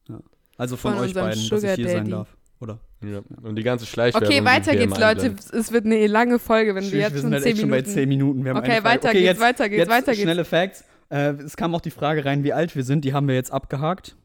Ja. 0.10 0.20
Also 0.58 0.76
von, 0.78 0.94
Von 0.96 1.04
euch 1.04 1.14
beiden, 1.14 1.30
dass 1.50 1.62
Sugar 1.62 1.72
ich 1.74 1.76
hier 1.78 1.88
sein 1.88 1.98
Daddy. 2.00 2.12
darf. 2.12 2.36
Oder? 2.60 2.80
Ja. 3.04 3.22
Und 3.42 3.56
die 3.56 3.64
ganze 3.64 3.86
Schleichwerbung. 3.86 4.28
Okay, 4.30 4.46
weiter 4.46 4.72
wir 4.74 4.86
geht's, 4.86 5.00
Leute. 5.00 5.36
Es 5.54 5.72
wird 5.72 5.86
eine 5.86 6.06
lange 6.08 6.40
Folge, 6.40 6.76
wenn 6.76 6.84
wir 6.84 6.90
Tschüss, 6.90 7.00
jetzt 7.00 7.14
wir 7.14 7.22
schon 7.22 7.32
sind 7.32 7.34
halt 7.34 7.44
10 7.44 7.52
echt 7.52 7.62
schon 7.62 7.70
Minuten. 7.70 7.86
bei 7.88 7.94
10 7.94 8.10
Minuten. 8.10 8.46
Wir 8.46 8.54
haben 8.54 8.58
Okay, 8.60 8.84
weiter 8.84 9.10
okay, 9.10 9.18
geht's, 9.20 9.26
jetzt, 9.26 9.40
weiter 9.42 9.70
geht's, 9.70 9.80
jetzt 9.80 9.90
weiter 9.90 10.12
geht's. 10.12 10.22
schnelle 10.22 10.46
Facts. 10.46 10.84
Äh, 11.10 11.34
es 11.34 11.58
kam 11.58 11.76
auch 11.76 11.82
die 11.82 11.92
Frage 11.92 12.26
rein, 12.26 12.44
wie 12.44 12.54
alt 12.54 12.76
wir 12.76 12.84
sind. 12.84 13.04
Die 13.04 13.14
haben 13.14 13.28
wir 13.28 13.36
jetzt 13.36 13.52
abgehakt. 13.52 14.16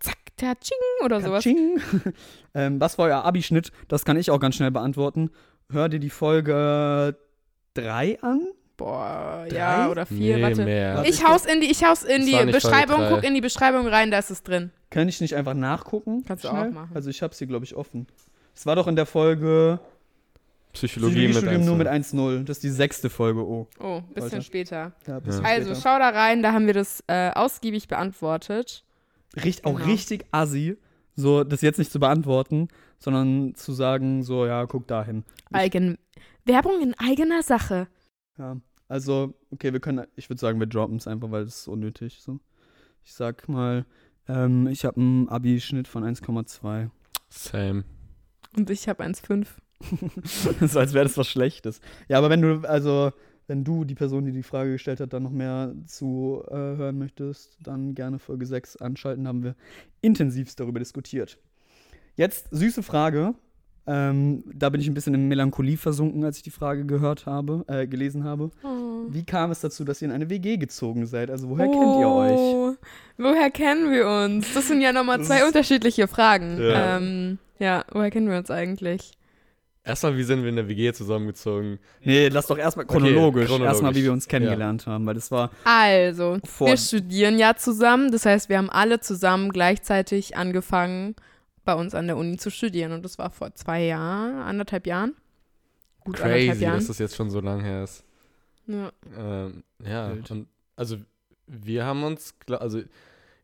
Zack, 0.00 0.16
der 0.40 0.58
Ching 0.60 0.78
oder 1.04 1.20
sowas. 1.20 1.44
Katsching. 1.44 1.80
ähm, 2.54 2.80
was 2.80 2.98
war 2.98 3.06
euer 3.06 3.24
Abischnitt? 3.24 3.72
Das 3.88 4.04
kann 4.04 4.16
ich 4.16 4.30
auch 4.30 4.40
ganz 4.40 4.56
schnell 4.56 4.70
beantworten. 4.70 5.30
Hör 5.70 5.88
dir 5.88 5.98
die 5.98 6.10
Folge 6.10 7.16
3 7.74 8.20
an. 8.22 8.46
Boah, 8.76 9.46
Drei? 9.48 9.56
ja, 9.56 9.90
oder 9.90 10.06
vier, 10.06 10.36
nee, 10.36 10.42
warte. 10.42 10.64
mehr. 10.64 11.04
Ich 11.06 11.24
hau's 11.24 11.44
in 11.44 11.60
die, 11.60 11.70
ich 11.70 11.84
hau's 11.84 12.02
in 12.02 12.26
die 12.26 12.50
Beschreibung, 12.50 13.00
guck 13.10 13.22
in 13.24 13.34
die 13.34 13.40
Beschreibung 13.40 13.86
rein, 13.86 14.10
da 14.10 14.18
ist 14.18 14.30
es 14.30 14.42
drin. 14.42 14.70
Kann 14.90 15.08
ich 15.08 15.20
nicht 15.20 15.34
einfach 15.36 15.54
nachgucken? 15.54 16.24
Kannst 16.26 16.44
du 16.44 16.48
schnell? 16.48 16.68
auch 16.68 16.72
machen. 16.72 16.90
Also 16.94 17.10
ich 17.10 17.22
habe 17.22 17.34
sie, 17.34 17.46
glaube 17.46 17.64
ich, 17.64 17.76
offen. 17.76 18.06
Es 18.54 18.66
war 18.66 18.74
doch 18.76 18.86
in 18.88 18.96
der 18.96 19.06
Folge 19.06 19.78
Psychologie, 20.72 21.26
mit 21.28 21.32
Psychologiestudium 21.36 21.66
nur 21.66 21.76
mit 21.76 21.86
1. 21.86 22.14
1.0. 22.14 22.44
Das 22.44 22.56
ist 22.58 22.62
die 22.64 22.70
sechste 22.70 23.10
Folge, 23.10 23.40
oh. 23.46 23.68
Oh, 23.78 24.00
bisschen 24.14 24.32
Warte. 24.32 24.42
später. 24.42 24.92
Ja, 25.06 25.20
bisschen 25.20 25.44
Also, 25.44 25.74
später. 25.74 25.80
schau 25.82 25.98
da 25.98 26.08
rein, 26.08 26.42
da 26.42 26.52
haben 26.52 26.66
wir 26.66 26.74
das 26.74 27.04
äh, 27.08 27.30
ausgiebig 27.30 27.88
beantwortet. 27.88 28.84
Richt, 29.44 29.64
auch 29.66 29.74
Genau. 29.76 29.84
richtig 29.86 30.24
assi, 30.30 30.76
so 31.14 31.44
das 31.44 31.60
jetzt 31.60 31.78
nicht 31.78 31.92
zu 31.92 32.00
beantworten, 32.00 32.68
sondern 32.98 33.54
zu 33.54 33.72
sagen, 33.72 34.22
so, 34.22 34.46
ja, 34.46 34.64
guck 34.66 34.86
dahin. 34.86 35.24
Eigen 35.52 35.98
Werbung 36.46 36.80
in 36.82 36.94
eigener 36.98 37.42
Sache. 37.42 37.86
Ja, 38.38 38.56
also, 38.88 39.34
okay, 39.50 39.72
wir 39.72 39.80
können, 39.80 40.06
ich 40.16 40.28
würde 40.28 40.40
sagen, 40.40 40.60
wir 40.60 40.66
droppen 40.66 40.96
es 40.96 41.06
einfach, 41.06 41.30
weil 41.30 41.44
es 41.44 41.60
ist 41.60 41.68
unnötig. 41.68 42.20
So. 42.20 42.40
Ich 43.04 43.14
sag 43.14 43.48
mal, 43.48 43.86
ähm, 44.28 44.66
ich 44.66 44.84
habe 44.84 45.00
einen 45.00 45.28
Abi-Schnitt 45.28 45.88
von 45.88 46.04
1,2. 46.04 46.90
Same. 47.30 47.84
Und 48.56 48.68
ich 48.68 48.88
habe 48.88 49.02
1,5. 49.02 49.46
so 50.66 50.78
als 50.78 50.92
wäre 50.92 51.04
das 51.04 51.16
was 51.16 51.28
Schlechtes. 51.28 51.80
Ja, 52.08 52.18
aber 52.18 52.30
wenn 52.30 52.42
du, 52.42 52.68
also, 52.68 53.12
wenn 53.46 53.64
du, 53.64 53.84
die 53.84 53.94
Person, 53.94 54.26
die 54.26 54.32
die 54.32 54.42
Frage 54.42 54.72
gestellt 54.72 55.00
hat, 55.00 55.12
dann 55.12 55.22
noch 55.22 55.30
mehr 55.30 55.74
zu 55.86 56.42
äh, 56.48 56.54
hören 56.54 56.98
möchtest, 56.98 57.56
dann 57.62 57.94
gerne 57.94 58.18
Folge 58.18 58.46
6 58.46 58.76
anschalten, 58.76 59.26
haben 59.26 59.42
wir 59.42 59.56
intensivst 60.02 60.60
darüber 60.60 60.78
diskutiert. 60.78 61.38
Jetzt, 62.14 62.48
süße 62.50 62.82
Frage. 62.82 63.34
Ähm, 63.86 64.44
da 64.54 64.68
bin 64.68 64.80
ich 64.80 64.86
ein 64.88 64.94
bisschen 64.94 65.14
in 65.14 65.26
Melancholie 65.28 65.76
versunken, 65.76 66.22
als 66.24 66.36
ich 66.36 66.42
die 66.44 66.50
Frage 66.50 66.84
gehört 66.86 67.26
habe, 67.26 67.64
äh, 67.66 67.86
gelesen 67.86 68.22
habe. 68.24 68.50
Oh. 68.62 69.06
wie 69.08 69.24
kam 69.24 69.50
es 69.50 69.60
dazu, 69.60 69.84
dass 69.84 70.00
ihr 70.00 70.06
in 70.08 70.14
eine 70.14 70.30
WG 70.30 70.56
gezogen 70.56 71.06
seid? 71.06 71.30
Also 71.30 71.48
woher 71.48 71.66
kennt 71.66 71.98
ihr 71.98 72.08
euch? 72.08 72.32
Oh, 72.38 72.74
Woher 73.18 73.50
kennen 73.50 73.90
wir 73.90 74.08
uns? 74.08 74.54
Das 74.54 74.68
sind 74.68 74.80
ja 74.80 74.92
nochmal 74.92 75.22
zwei 75.22 75.44
unterschiedliche 75.46 76.06
Fragen. 76.06 76.58
Ja. 76.60 76.68
Ja. 76.70 76.96
Ähm, 76.98 77.38
ja, 77.58 77.84
woher 77.92 78.10
kennen 78.12 78.30
wir 78.30 78.38
uns 78.38 78.50
eigentlich? 78.50 79.12
Erstmal, 79.84 80.16
wie 80.16 80.22
sind 80.22 80.42
wir 80.42 80.48
in 80.48 80.54
der 80.56 80.68
WG 80.68 80.92
zusammengezogen? 80.92 81.80
Nee, 82.04 82.28
lass 82.28 82.46
doch 82.46 82.56
erstmal 82.58 82.86
chronologisch, 82.86 83.46
chronologisch. 83.46 83.66
erstmal, 83.66 83.94
wie 83.96 84.04
wir 84.04 84.12
uns 84.12 84.28
kennengelernt 84.28 84.86
haben, 84.86 85.04
weil 85.06 85.14
das 85.14 85.32
war 85.32 85.50
Also, 85.64 86.38
Vor- 86.44 86.68
wir 86.68 86.76
studieren 86.76 87.36
ja 87.36 87.56
zusammen. 87.56 88.12
Das 88.12 88.24
heißt, 88.24 88.48
wir 88.48 88.58
haben 88.58 88.70
alle 88.70 89.00
zusammen 89.00 89.50
gleichzeitig 89.50 90.36
angefangen, 90.36 91.16
bei 91.64 91.74
uns 91.74 91.94
an 91.94 92.06
der 92.06 92.16
Uni 92.16 92.36
zu 92.36 92.50
studieren. 92.50 92.92
Und 92.92 93.04
das 93.04 93.18
war 93.18 93.30
vor 93.30 93.54
zwei 93.54 93.84
Jahren, 93.84 94.36
anderthalb 94.42 94.86
Jahren. 94.86 95.14
Gut 96.00 96.20
anderthalb 96.20 96.48
Crazy, 96.48 96.64
Jahren. 96.64 96.78
dass 96.78 96.88
das 96.88 96.98
jetzt 96.98 97.16
schon 97.16 97.30
so 97.30 97.40
lang 97.40 97.60
her 97.60 97.84
ist. 97.84 98.04
ja. 98.66 98.90
Ähm, 99.16 99.64
ja, 99.84 100.10
und 100.28 100.46
also 100.76 100.96
wir 101.46 101.84
haben 101.84 102.02
uns, 102.02 102.34
also 102.48 102.82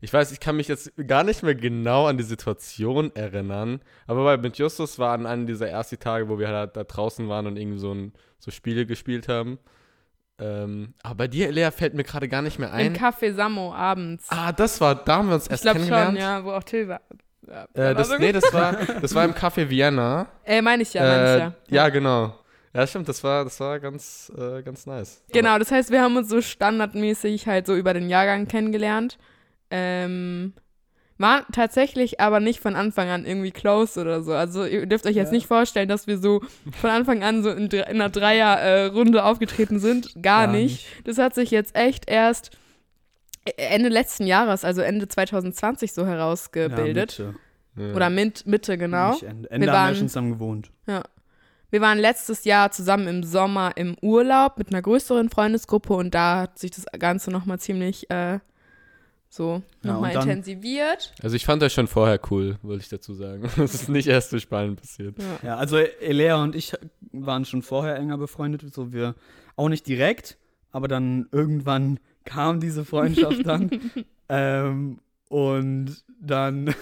ich 0.01 0.13
weiß, 0.13 0.31
ich 0.31 0.39
kann 0.39 0.55
mich 0.55 0.67
jetzt 0.67 0.91
gar 1.07 1.23
nicht 1.23 1.43
mehr 1.43 1.55
genau 1.55 2.07
an 2.07 2.17
die 2.17 2.23
Situation 2.23 3.13
erinnern, 3.15 3.81
aber 4.07 4.23
bei 4.23 4.37
mit 4.37 4.57
Justus 4.57 4.97
war 4.97 5.13
an 5.13 5.25
einem 5.25 5.45
dieser 5.45 5.67
ersten 5.69 5.99
Tage, 5.99 6.29
wo 6.29 6.39
wir 6.39 6.47
halt 6.47 6.77
da 6.77 6.83
draußen 6.83 7.27
waren 7.27 7.47
und 7.47 7.57
irgendwie 7.57 7.79
so, 7.79 7.93
ein, 7.93 8.13
so 8.39 8.51
Spiele 8.51 8.85
gespielt 8.85 9.27
haben. 9.27 9.59
Ähm, 10.39 10.93
aber 11.03 11.15
bei 11.15 11.27
dir, 11.27 11.51
Lea, 11.51 11.69
fällt 11.71 11.93
mir 11.95 12.03
gerade 12.03 12.29
gar 12.29 12.41
nicht 12.41 12.59
mehr 12.59 12.69
Im 12.69 12.75
ein. 12.75 12.95
Café 12.95 13.33
Samo 13.33 13.73
abends. 13.73 14.25
Ah, 14.29 14.53
das 14.53 14.79
war, 14.79 14.95
da 14.95 15.17
haben 15.17 15.27
wir 15.27 15.35
uns 15.35 15.45
ich 15.45 15.51
erst 15.51 15.63
glaube 15.63 15.79
kennengelernt. 15.79 16.17
schon, 16.17 16.21
ja, 16.21 16.43
wo 16.45 16.51
auch 16.51 16.63
Till 16.63 16.87
war. 16.87 17.01
Ja, 17.49 17.63
Äh, 17.73 17.95
das, 17.95 18.17
nee, 18.19 18.31
das 18.31 18.53
war, 18.53 18.73
das 19.01 19.15
war 19.15 19.25
im 19.25 19.33
Café 19.33 19.69
Vienna. 19.69 20.27
Äh, 20.45 20.61
meine 20.61 20.83
ich 20.83 20.93
ja, 20.93 21.01
meine 21.01 21.23
äh, 21.27 21.33
ich 21.35 21.39
ja. 21.39 21.53
ja, 21.69 21.89
genau. 21.89 22.35
Ja, 22.73 22.85
stimmt, 22.85 23.09
das 23.09 23.23
war, 23.23 23.43
das 23.43 23.59
war 23.59 23.79
ganz, 23.79 24.31
äh, 24.37 24.61
ganz 24.61 24.85
nice. 24.85 25.23
Genau, 25.31 25.57
das 25.57 25.71
heißt, 25.71 25.89
wir 25.89 26.01
haben 26.03 26.15
uns 26.17 26.29
so 26.29 26.39
standardmäßig 26.41 27.47
halt 27.47 27.65
so 27.65 27.75
über 27.75 27.93
den 27.95 28.09
Jahrgang 28.09 28.47
kennengelernt. 28.47 29.17
Ähm, 29.71 30.53
waren 31.17 31.43
tatsächlich 31.51 32.19
aber 32.21 32.39
nicht 32.39 32.59
von 32.61 32.75
Anfang 32.75 33.09
an 33.09 33.25
irgendwie 33.25 33.51
close 33.51 33.99
oder 33.99 34.21
so. 34.21 34.33
Also 34.33 34.65
ihr 34.65 34.85
dürft 34.85 35.05
euch 35.05 35.15
jetzt 35.15 35.29
Ja. 35.29 35.33
nicht 35.33 35.47
vorstellen, 35.47 35.89
dass 35.89 36.07
wir 36.07 36.17
so 36.17 36.41
von 36.79 36.89
Anfang 36.91 37.23
an 37.23 37.43
so 37.43 37.49
in, 37.49 37.67
in 37.67 37.81
einer 37.83 38.09
Dreier-Runde 38.09 39.23
aufgetreten 39.25 39.79
sind. 39.79 40.13
Gar, 40.21 40.45
Gar 40.45 40.47
nicht. 40.53 40.85
Das 41.05 41.17
hat 41.17 41.35
sich 41.35 41.51
jetzt 41.51 41.75
echt 41.75 42.09
erst 42.09 42.51
Ende 43.57 43.89
letzten 43.89 44.27
Jahres, 44.27 44.63
also 44.65 44.81
Ende 44.81 45.07
2020 45.07 45.93
so 45.93 46.05
herausgebildet. 46.05 47.17
Ja, 47.17 47.25
Mitte. 47.25 47.39
Ja. 47.77 47.95
Oder 47.95 48.09
Mint, 48.09 48.45
Mitte, 48.45 48.77
genau. 48.77 49.11
Nicht 49.11 49.23
Ende. 49.23 49.49
Ende 49.51 49.67
Wir 49.67 49.73
haben 49.73 49.77
wir 49.79 49.87
waren- 49.89 49.95
schon 49.95 50.07
zusammen 50.09 50.31
gewohnt. 50.33 50.71
Wir 51.71 51.81
waren 51.81 51.99
letztes 51.99 52.45
Jahr 52.45 52.71
zusammen 52.71 53.07
im 53.07 53.23
Sommer 53.23 53.73
im 53.75 53.95
Urlaub 54.01 54.57
mit 54.57 54.69
einer 54.69 54.81
größeren 54.81 55.29
Freundesgruppe 55.29 55.93
und 55.93 56.15
da 56.15 56.41
hat 56.41 56.57
sich 56.59 56.71
das 56.71 56.85
Ganze 56.97 57.29
nochmal 57.29 57.59
ziemlich 57.59 58.09
äh, 58.09 58.39
so 59.29 59.61
Ja, 59.83 59.93
nochmal 59.93 60.15
intensiviert. 60.15 61.13
Also 61.21 61.35
ich 61.35 61.45
fand 61.45 61.61
euch 61.61 61.73
schon 61.73 61.85
vorher 61.87 62.19
cool, 62.31 62.57
wollte 62.63 62.81
ich 62.81 62.89
dazu 62.89 63.13
sagen. 63.13 63.43
Das 63.55 63.75
ist 63.75 63.87
nicht 63.87 64.07
erst 64.07 64.31
durch 64.31 64.43
Spanien 64.43 64.75
passiert. 64.77 65.15
Ja. 65.19 65.47
Ja, 65.49 65.55
also 65.57 65.77
Elea 65.77 66.41
und 66.41 66.55
ich 66.55 66.73
waren 67.11 67.45
schon 67.45 67.61
vorher 67.61 67.95
enger 67.97 68.17
befreundet, 68.17 68.73
so 68.73 68.91
wir 68.91 69.13
auch 69.55 69.69
nicht 69.69 69.85
direkt, 69.87 70.37
aber 70.71 70.87
dann 70.87 71.27
irgendwann 71.31 71.99
kam 72.29 72.59
diese 72.59 72.85
Freundschaft 72.85 73.45
dann. 73.45 73.69
ähm, 74.29 74.99
und 75.29 76.03
dann, 76.21 76.73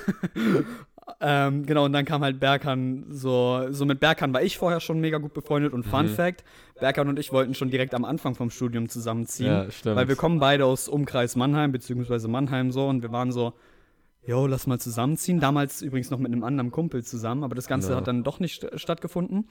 ähm, 1.21 1.65
genau, 1.65 1.85
und 1.85 1.93
dann 1.93 2.05
kam 2.05 2.21
halt 2.21 2.39
Berkan 2.39 3.05
so, 3.09 3.65
so 3.71 3.85
mit 3.85 3.99
Berkan 3.99 4.33
war 4.33 4.41
ich 4.41 4.57
vorher 4.57 4.79
schon 4.79 4.99
mega 4.99 5.17
gut 5.17 5.33
befreundet 5.33 5.73
und 5.73 5.83
Fun 5.85 6.05
Mhm. 6.05 6.09
Fact, 6.09 6.43
Berkan 6.79 7.07
und 7.09 7.19
ich 7.19 7.31
wollten 7.33 7.53
schon 7.53 7.69
direkt 7.69 7.93
am 7.93 8.05
Anfang 8.05 8.35
vom 8.35 8.49
Studium 8.49 8.87
zusammenziehen. 8.89 9.47
Ja, 9.51 9.71
stimmt. 9.71 9.95
Weil 9.95 10.07
wir 10.07 10.15
kommen 10.15 10.39
beide 10.39 10.65
aus 10.65 10.87
Umkreis 10.87 11.35
Mannheim, 11.35 11.71
beziehungsweise 11.71 12.27
Mannheim 12.27 12.71
so, 12.71 12.87
und 12.87 13.01
wir 13.01 13.11
waren 13.11 13.31
so, 13.31 13.53
jo, 14.25 14.45
lass 14.47 14.67
mal 14.67 14.79
zusammenziehen. 14.79 15.39
Damals 15.39 15.81
übrigens 15.81 16.09
noch 16.09 16.19
mit 16.19 16.31
einem 16.31 16.43
anderen 16.43 16.71
Kumpel 16.71 17.03
zusammen, 17.03 17.43
aber 17.43 17.55
das 17.55 17.67
Ganze 17.67 17.89
Genau. 17.89 17.99
hat 17.99 18.07
dann 18.07 18.23
doch 18.23 18.39
nicht 18.39 18.61
st 18.61 18.79
stattgefunden. 18.79 19.47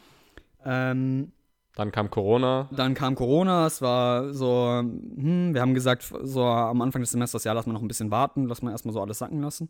Ähm, 0.64 1.32
Dann 1.76 1.92
kam 1.92 2.10
Corona. 2.10 2.68
dann 2.74 2.94
kam 2.94 3.14
Corona, 3.14 3.66
es 3.66 3.80
war 3.82 4.32
so, 4.32 4.78
hm, 4.80 5.52
wir 5.54 5.60
haben 5.60 5.74
gesagt, 5.74 6.10
so 6.22 6.42
am 6.42 6.80
Anfang 6.80 7.02
des 7.02 7.10
Semesters, 7.12 7.44
ja, 7.44 7.52
lass 7.52 7.66
mal 7.66 7.74
noch 7.74 7.82
ein 7.82 7.88
bisschen 7.88 8.10
warten, 8.10 8.46
lass 8.46 8.62
mal 8.62 8.70
erstmal 8.70 8.94
so 8.94 9.00
alles 9.02 9.18
sacken 9.18 9.42
lassen. 9.42 9.68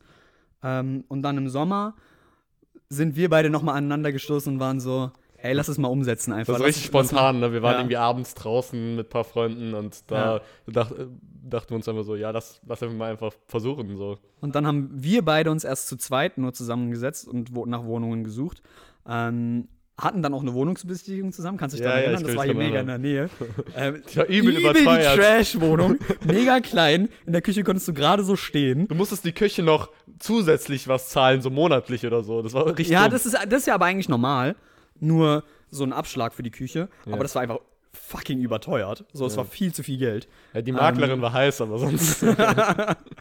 Ähm, 0.62 1.04
und 1.08 1.22
dann 1.22 1.36
im 1.36 1.48
Sommer 1.48 1.94
sind 2.88 3.16
wir 3.16 3.28
beide 3.28 3.50
nochmal 3.50 3.76
aneinander 3.76 4.12
gestoßen 4.12 4.54
und 4.54 4.60
waren 4.60 4.78
so, 4.78 5.10
ey, 5.38 5.52
lass 5.52 5.66
es 5.66 5.78
mal 5.78 5.88
umsetzen 5.88 6.32
einfach. 6.32 6.52
Das 6.54 6.60
war 6.60 6.68
richtig 6.68 6.84
lass 6.92 7.08
spontan, 7.08 7.40
ne? 7.40 7.52
Wir 7.52 7.62
waren 7.62 7.72
Ja. 7.72 7.78
irgendwie 7.80 7.96
abends 7.96 8.34
draußen 8.34 8.94
mit 8.96 9.06
ein 9.08 9.10
paar 9.10 9.24
Freunden 9.24 9.74
und 9.74 10.08
da 10.08 10.40
dach, 10.68 10.92
äh, 10.92 11.06
dachten 11.42 11.70
wir 11.70 11.76
uns 11.76 11.88
einfach 11.88 12.04
so, 12.04 12.14
ja, 12.14 12.30
lass, 12.30 12.60
lass 12.64 12.84
einfach 12.84 12.96
mal 12.96 13.10
einfach 13.10 13.32
versuchen. 13.48 13.96
So. 13.96 14.16
Und 14.40 14.54
dann 14.54 14.64
haben 14.64 14.90
wir 14.92 15.24
beide 15.24 15.50
uns 15.50 15.64
erst 15.64 15.88
zu 15.88 15.96
zweit 15.96 16.38
nur 16.38 16.52
zusammengesetzt 16.52 17.26
und 17.26 17.52
nach 17.66 17.84
Wohnungen 17.84 18.22
gesucht. 18.22 18.62
Ähm, 19.08 19.66
hatten 19.98 20.22
dann 20.22 20.34
auch 20.34 20.42
eine 20.42 20.52
Wohnungsbesichtigung 20.52 21.32
zusammen, 21.32 21.56
kannst 21.56 21.74
du 21.74 21.78
dich 21.78 21.84
Ja, 21.84 21.90
daran 21.92 22.04
erinnern? 22.04 22.22
das 22.24 22.36
war 22.36 22.44
hier 22.44 22.54
mega 22.54 22.80
in 22.80 22.86
der 22.86 22.98
Nähe. 22.98 23.30
Ähm, 23.74 24.02
Ja, 24.12 24.24
übel 24.24 24.54
die 24.54 24.60
überteuert. 24.60 25.16
Trash-Wohnung, 25.16 25.98
mega 26.24 26.60
klein. 26.60 27.08
In 27.26 27.32
der 27.32 27.42
Küche 27.42 27.64
konntest 27.64 27.88
du 27.88 27.94
gerade 27.94 28.22
so 28.22 28.36
stehen. 28.36 28.88
Du 28.88 28.94
musstest 28.94 29.24
die 29.24 29.32
Küche 29.32 29.62
noch 29.62 29.90
zusätzlich 30.18 30.86
was 30.88 31.08
zahlen, 31.08 31.40
so 31.40 31.50
monatlich 31.50 32.06
oder 32.06 32.22
so. 32.22 32.42
Das 32.42 32.52
war 32.52 32.66
richtig. 32.66 32.88
Ja, 32.88 33.04
dumm. 33.04 33.12
das 33.12 33.26
ist, 33.26 33.34
das 33.48 33.60
ist 33.60 33.66
ja 33.66 33.74
aber 33.74 33.86
eigentlich 33.86 34.08
normal. 34.08 34.54
Nur 35.00 35.44
so 35.70 35.84
ein 35.84 35.92
Abschlag 35.92 36.32
für 36.34 36.42
die 36.42 36.50
Küche. 36.50 36.88
Ja. 37.06 37.12
Aber 37.12 37.22
das 37.22 37.34
war 37.34 37.42
einfach 37.42 37.58
fucking 37.96 38.40
überteuert. 38.40 39.04
So, 39.12 39.26
es 39.26 39.32
Ja. 39.34 39.38
war 39.38 39.44
viel 39.46 39.72
zu 39.72 39.82
viel 39.82 39.98
Geld. 39.98 40.28
ja, 40.54 40.62
die 40.62 40.72
Maklerin 40.72 41.12
ähm, 41.16 41.22
war 41.22 41.32
heiß, 41.32 41.60
aber 41.60 41.78
sonst. 41.78 42.24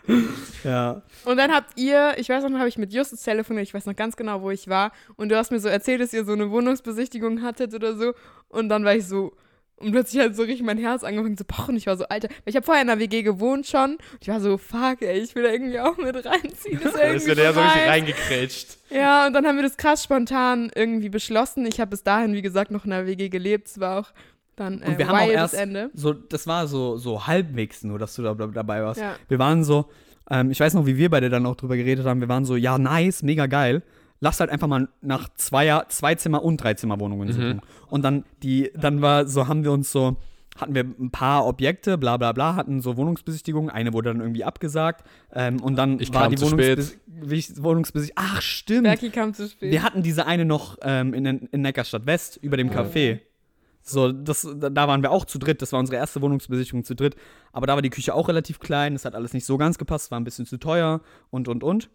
Ja. 0.64 1.02
Und 1.26 1.38
dann 1.38 1.52
habt 1.54 1.78
ihr, 1.80 2.14
ich 2.18 2.30
weiß 2.30 2.42
noch, 2.44 2.50
dann 2.50 2.60
habe 2.60 2.70
ich 2.70 2.78
mit 2.78 2.92
Justus 2.94 3.22
telefoniert, 3.22 3.68
ich 3.68 3.74
weiß 3.74 3.86
noch 3.86 3.96
ganz 3.96 4.16
genau, 4.16 4.42
wo 4.42 4.50
ich 4.52 4.68
war. 4.68 4.92
Und 5.16 5.30
du 5.30 5.38
hast 5.38 5.52
mir 5.52 5.60
so 5.60 5.68
erzählt, 5.70 6.02
dass 6.02 6.14
ihr 6.14 6.26
so 6.26 6.34
eine 6.34 6.50
Wohnungsbesichtigung 6.50 7.42
hattet 7.44 7.74
oder 7.74 7.96
so. 7.96 8.14
Und 8.50 8.70
dann 8.70 8.84
war 8.84 8.96
ich 8.96 9.06
so, 9.08 9.34
und 9.78 9.92
plötzlich 9.92 10.24
hat 10.24 10.36
so 10.36 10.44
richtig 10.44 10.64
mein 10.66 10.78
Herz 10.78 11.04
angefangen 11.04 11.38
zu 11.38 11.44
pochen. 11.46 11.76
Ich 11.76 11.86
war 11.86 11.98
so, 11.98 12.06
Alter, 12.06 12.30
weil 12.30 12.38
ich 12.46 12.56
habe 12.56 12.66
vorher 12.66 12.82
in 12.82 12.88
der 12.88 12.98
WG 13.00 13.22
gewohnt 13.24 13.68
schon. 13.68 13.92
Und 13.96 14.00
ich 14.22 14.28
war 14.28 14.40
so, 14.40 14.58
fuck, 14.58 15.02
ey, 15.02 15.20
ich 15.20 15.36
will 15.36 15.44
da 15.44 15.50
irgendwie 15.50 15.80
auch 15.80 15.98
mit 15.98 16.16
reinziehen. 16.26 16.80
Das 16.82 16.94
ist 16.94 16.96
Da 17.00 17.04
irgendwie 17.04 17.16
ist 17.18 17.28
ja 17.28 17.36
der 17.36 17.54
so 17.54 17.60
richtig 17.62 17.88
reingekrätscht. 17.88 18.78
Ja, 18.90 19.28
und 19.28 19.34
dann 19.34 19.46
haben 19.46 19.58
wir 19.58 19.64
das 19.64 19.78
krass 19.78 20.04
spontan 20.04 20.72
irgendwie 20.74 21.10
beschlossen. 21.10 21.66
Ich 21.66 21.80
habe 21.80 21.92
bis 21.92 22.04
dahin, 22.04 22.34
wie 22.34 22.42
gesagt, 22.42 22.72
noch 22.72 22.86
in 22.86 22.92
der 22.92 23.06
WG 23.06 23.30
gelebt. 23.30 23.68
Es 23.68 23.80
war 23.80 24.00
auch 24.00 24.12
dann 24.56 24.82
äh, 24.82 24.88
Und 24.88 24.98
wir 24.98 25.08
haben 25.08 25.18
auch 25.20 25.28
erst 25.30 25.54
Ende. 25.54 25.90
so, 25.94 26.14
das 26.14 26.48
war 26.48 26.68
so, 26.68 26.98
so 26.98 27.28
halbwegs 27.28 27.84
nur, 27.84 28.00
dass 28.00 28.16
du 28.16 28.22
da 28.24 28.34
da- 28.34 28.48
dabei 28.48 28.84
warst. 28.84 29.00
Ja. 29.02 29.16
Wir 29.28 29.40
waren 29.40 29.64
so, 29.64 29.86
ähm, 30.30 30.52
ich 30.52 30.60
weiß 30.60 30.74
noch, 30.74 30.86
wie 30.86 30.98
wir 30.98 31.10
beide 31.10 31.30
dann 31.30 31.46
auch 31.46 31.56
drüber 31.56 31.76
geredet 31.78 32.06
haben, 32.06 32.22
wir 32.22 32.30
waren 32.30 32.46
so, 32.46 32.56
ja, 32.56 32.78
nice, 32.78 33.24
mega 33.24 33.46
geil. 33.48 33.84
Lass 34.22 34.40
halt 34.40 34.50
einfach 34.50 34.68
mal 34.68 34.88
nach 35.02 35.30
Zweier, 35.36 35.86
Zweizimmer- 35.90 36.42
und 36.44 36.58
Dreizimmerwohnungen 36.64 37.32
suchen. 37.34 37.62
Und 37.90 38.02
dann, 38.04 38.24
die, 38.44 38.72
dann 38.76 39.02
war 39.02 39.28
so, 39.28 39.48
haben 39.48 39.64
wir 39.66 39.72
uns 39.74 39.92
so, 39.92 40.16
hatten 40.58 40.74
wir 40.74 40.86
ein 40.86 41.12
paar 41.12 41.46
Objekte, 41.46 41.98
bla 41.98 42.16
bla 42.16 42.32
bla, 42.32 42.56
hatten 42.56 42.80
so 42.80 42.96
Wohnungsbesichtigungen, 42.96 43.70
eine 43.70 43.92
wurde 43.92 44.12
dann 44.12 44.22
irgendwie 44.22 44.46
abgesagt. 44.46 45.06
Ähm, 45.34 45.62
und 45.62 45.76
dann 45.76 46.00
Ich 46.00 46.14
war 46.14 46.22
kam 46.24 46.32
die 46.32 46.38
zu 46.38 46.46
Wohnungsbes 46.46 46.98
Wohnungsbesichtigung. 47.62 48.24
Ach, 48.26 48.42
stimmt. 48.42 48.84
Berki 48.84 49.10
kam 49.10 49.34
zu 49.34 49.48
spät. 49.50 49.70
Wir 49.72 49.84
hatten 49.84 50.02
diese 50.02 50.26
eine 50.26 50.46
noch 50.46 50.78
ähm, 50.82 51.14
in, 51.14 51.26
in 51.26 51.62
Neckarstadt 51.62 52.06
West 52.06 52.40
über 52.42 52.56
dem 52.58 52.70
Café. 52.72 53.20
So, 53.88 54.12
das, 54.12 54.48
da 54.58 54.88
waren 54.88 55.04
wir 55.04 55.12
auch 55.12 55.26
zu 55.26 55.38
dritt. 55.38 55.62
Das 55.62 55.72
war 55.72 55.80
unsere 55.80 55.98
erste 55.98 56.20
Wohnungsbesichtigung 56.22 56.84
zu 56.84 56.96
dritt. 56.96 57.16
Aber 57.54 57.68
da 57.68 57.76
war 57.76 57.84
die 57.84 57.92
Küche 57.92 58.16
auch 58.16 58.28
relativ 58.28 58.60
klein. 58.60 58.94
Das 58.94 59.06
hat 59.06 59.14
alles 59.14 59.34
nicht 59.34 59.46
so 59.46 59.58
ganz 59.58 59.78
gepasst. 59.78 60.10
War 60.10 60.20
ein 60.20 60.24
bisschen 60.24 60.48
zu 60.48 60.58
teuer 60.58 61.02
und, 61.30 61.48
und, 61.48 61.64
und. 61.64 61.90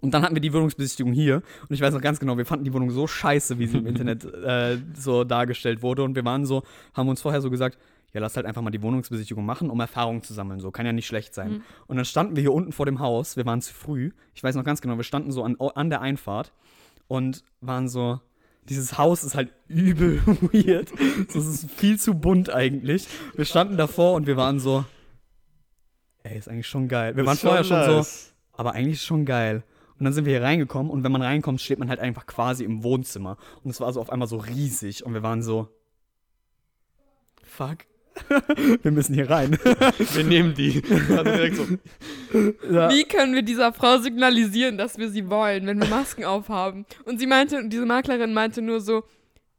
Und 0.00 0.14
dann 0.14 0.22
hatten 0.22 0.34
wir 0.34 0.40
die 0.40 0.52
Wohnungsbesichtigung 0.52 1.12
hier. 1.12 1.42
Und 1.68 1.74
ich 1.74 1.80
weiß 1.80 1.92
noch 1.92 2.00
ganz 2.00 2.18
genau, 2.18 2.38
wir 2.38 2.46
fanden 2.46 2.64
die 2.64 2.72
Wohnung 2.72 2.90
so 2.90 3.06
scheiße, 3.06 3.58
wie 3.58 3.66
sie 3.66 3.78
im 3.78 3.86
Internet 3.86 4.24
äh, 4.34 4.78
so 4.94 5.24
dargestellt 5.24 5.82
wurde. 5.82 6.02
Und 6.02 6.16
wir 6.16 6.24
waren 6.24 6.46
so, 6.46 6.62
haben 6.94 7.08
uns 7.08 7.20
vorher 7.20 7.42
so 7.42 7.50
gesagt, 7.50 7.78
ja, 8.14 8.20
lass 8.20 8.36
halt 8.36 8.46
einfach 8.46 8.62
mal 8.62 8.70
die 8.70 8.80
Wohnungsbesichtigung 8.80 9.44
machen, 9.44 9.68
um 9.68 9.78
Erfahrung 9.80 10.22
zu 10.22 10.32
sammeln. 10.32 10.58
So, 10.58 10.70
kann 10.70 10.86
ja 10.86 10.92
nicht 10.92 11.06
schlecht 11.06 11.34
sein. 11.34 11.50
Mhm. 11.50 11.62
Und 11.86 11.96
dann 11.96 12.06
standen 12.06 12.34
wir 12.34 12.40
hier 12.40 12.52
unten 12.52 12.72
vor 12.72 12.86
dem 12.86 12.98
Haus. 13.00 13.36
Wir 13.36 13.44
waren 13.44 13.60
zu 13.60 13.74
früh. 13.74 14.12
Ich 14.34 14.42
weiß 14.42 14.54
noch 14.54 14.64
ganz 14.64 14.80
genau, 14.80 14.96
wir 14.96 15.04
standen 15.04 15.32
so 15.32 15.42
an, 15.42 15.56
an 15.58 15.90
der 15.90 16.00
Einfahrt 16.00 16.52
und 17.08 17.44
waren 17.60 17.88
so, 17.88 18.20
dieses 18.68 18.98
Haus 18.98 19.24
ist 19.24 19.34
halt 19.34 19.52
übel 19.68 20.22
weird. 20.26 20.92
Es 21.28 21.34
ist 21.34 21.70
viel 21.70 21.98
zu 21.98 22.14
bunt 22.14 22.50
eigentlich. 22.50 23.06
Wir 23.34 23.44
standen 23.44 23.76
davor 23.76 24.14
und 24.14 24.26
wir 24.26 24.36
waren 24.36 24.58
so, 24.58 24.84
ey, 26.22 26.38
ist 26.38 26.48
eigentlich 26.48 26.68
schon 26.68 26.88
geil. 26.88 27.16
Wir 27.16 27.26
waren 27.26 27.36
vorher 27.36 27.64
schon 27.64 28.02
so, 28.02 28.10
aber 28.52 28.72
eigentlich 28.72 29.02
schon 29.02 29.24
geil. 29.24 29.62
Und 29.98 30.04
dann 30.04 30.12
sind 30.12 30.24
wir 30.24 30.32
hier 30.32 30.42
reingekommen 30.42 30.90
und 30.90 31.04
wenn 31.04 31.12
man 31.12 31.22
reinkommt, 31.22 31.60
steht 31.60 31.78
man 31.78 31.88
halt 31.88 32.00
einfach 32.00 32.26
quasi 32.26 32.64
im 32.64 32.82
Wohnzimmer. 32.82 33.36
Und 33.62 33.70
es 33.70 33.80
war 33.80 33.92
so 33.92 34.00
auf 34.00 34.10
einmal 34.10 34.28
so 34.28 34.38
riesig 34.38 35.04
und 35.04 35.14
wir 35.14 35.22
waren 35.22 35.42
so, 35.42 35.68
fuck, 37.44 37.78
wir 38.82 38.90
müssen 38.90 39.14
hier 39.14 39.28
rein. 39.28 39.58
Wir 40.12 40.24
nehmen 40.24 40.54
die. 40.54 40.82
So. 40.84 41.66
ja. 42.70 42.90
Wie 42.90 43.04
können 43.04 43.34
wir 43.34 43.42
dieser 43.42 43.72
Frau 43.72 43.98
signalisieren, 43.98 44.78
dass 44.78 44.98
wir 44.98 45.08
sie 45.08 45.28
wollen, 45.28 45.66
wenn 45.66 45.80
wir 45.80 45.88
Masken 45.88 46.24
aufhaben? 46.24 46.86
Und 47.04 47.18
sie 47.18 47.26
meinte, 47.26 47.68
diese 47.68 47.86
Maklerin 47.86 48.32
meinte 48.32 48.62
nur 48.62 48.80
so, 48.80 49.04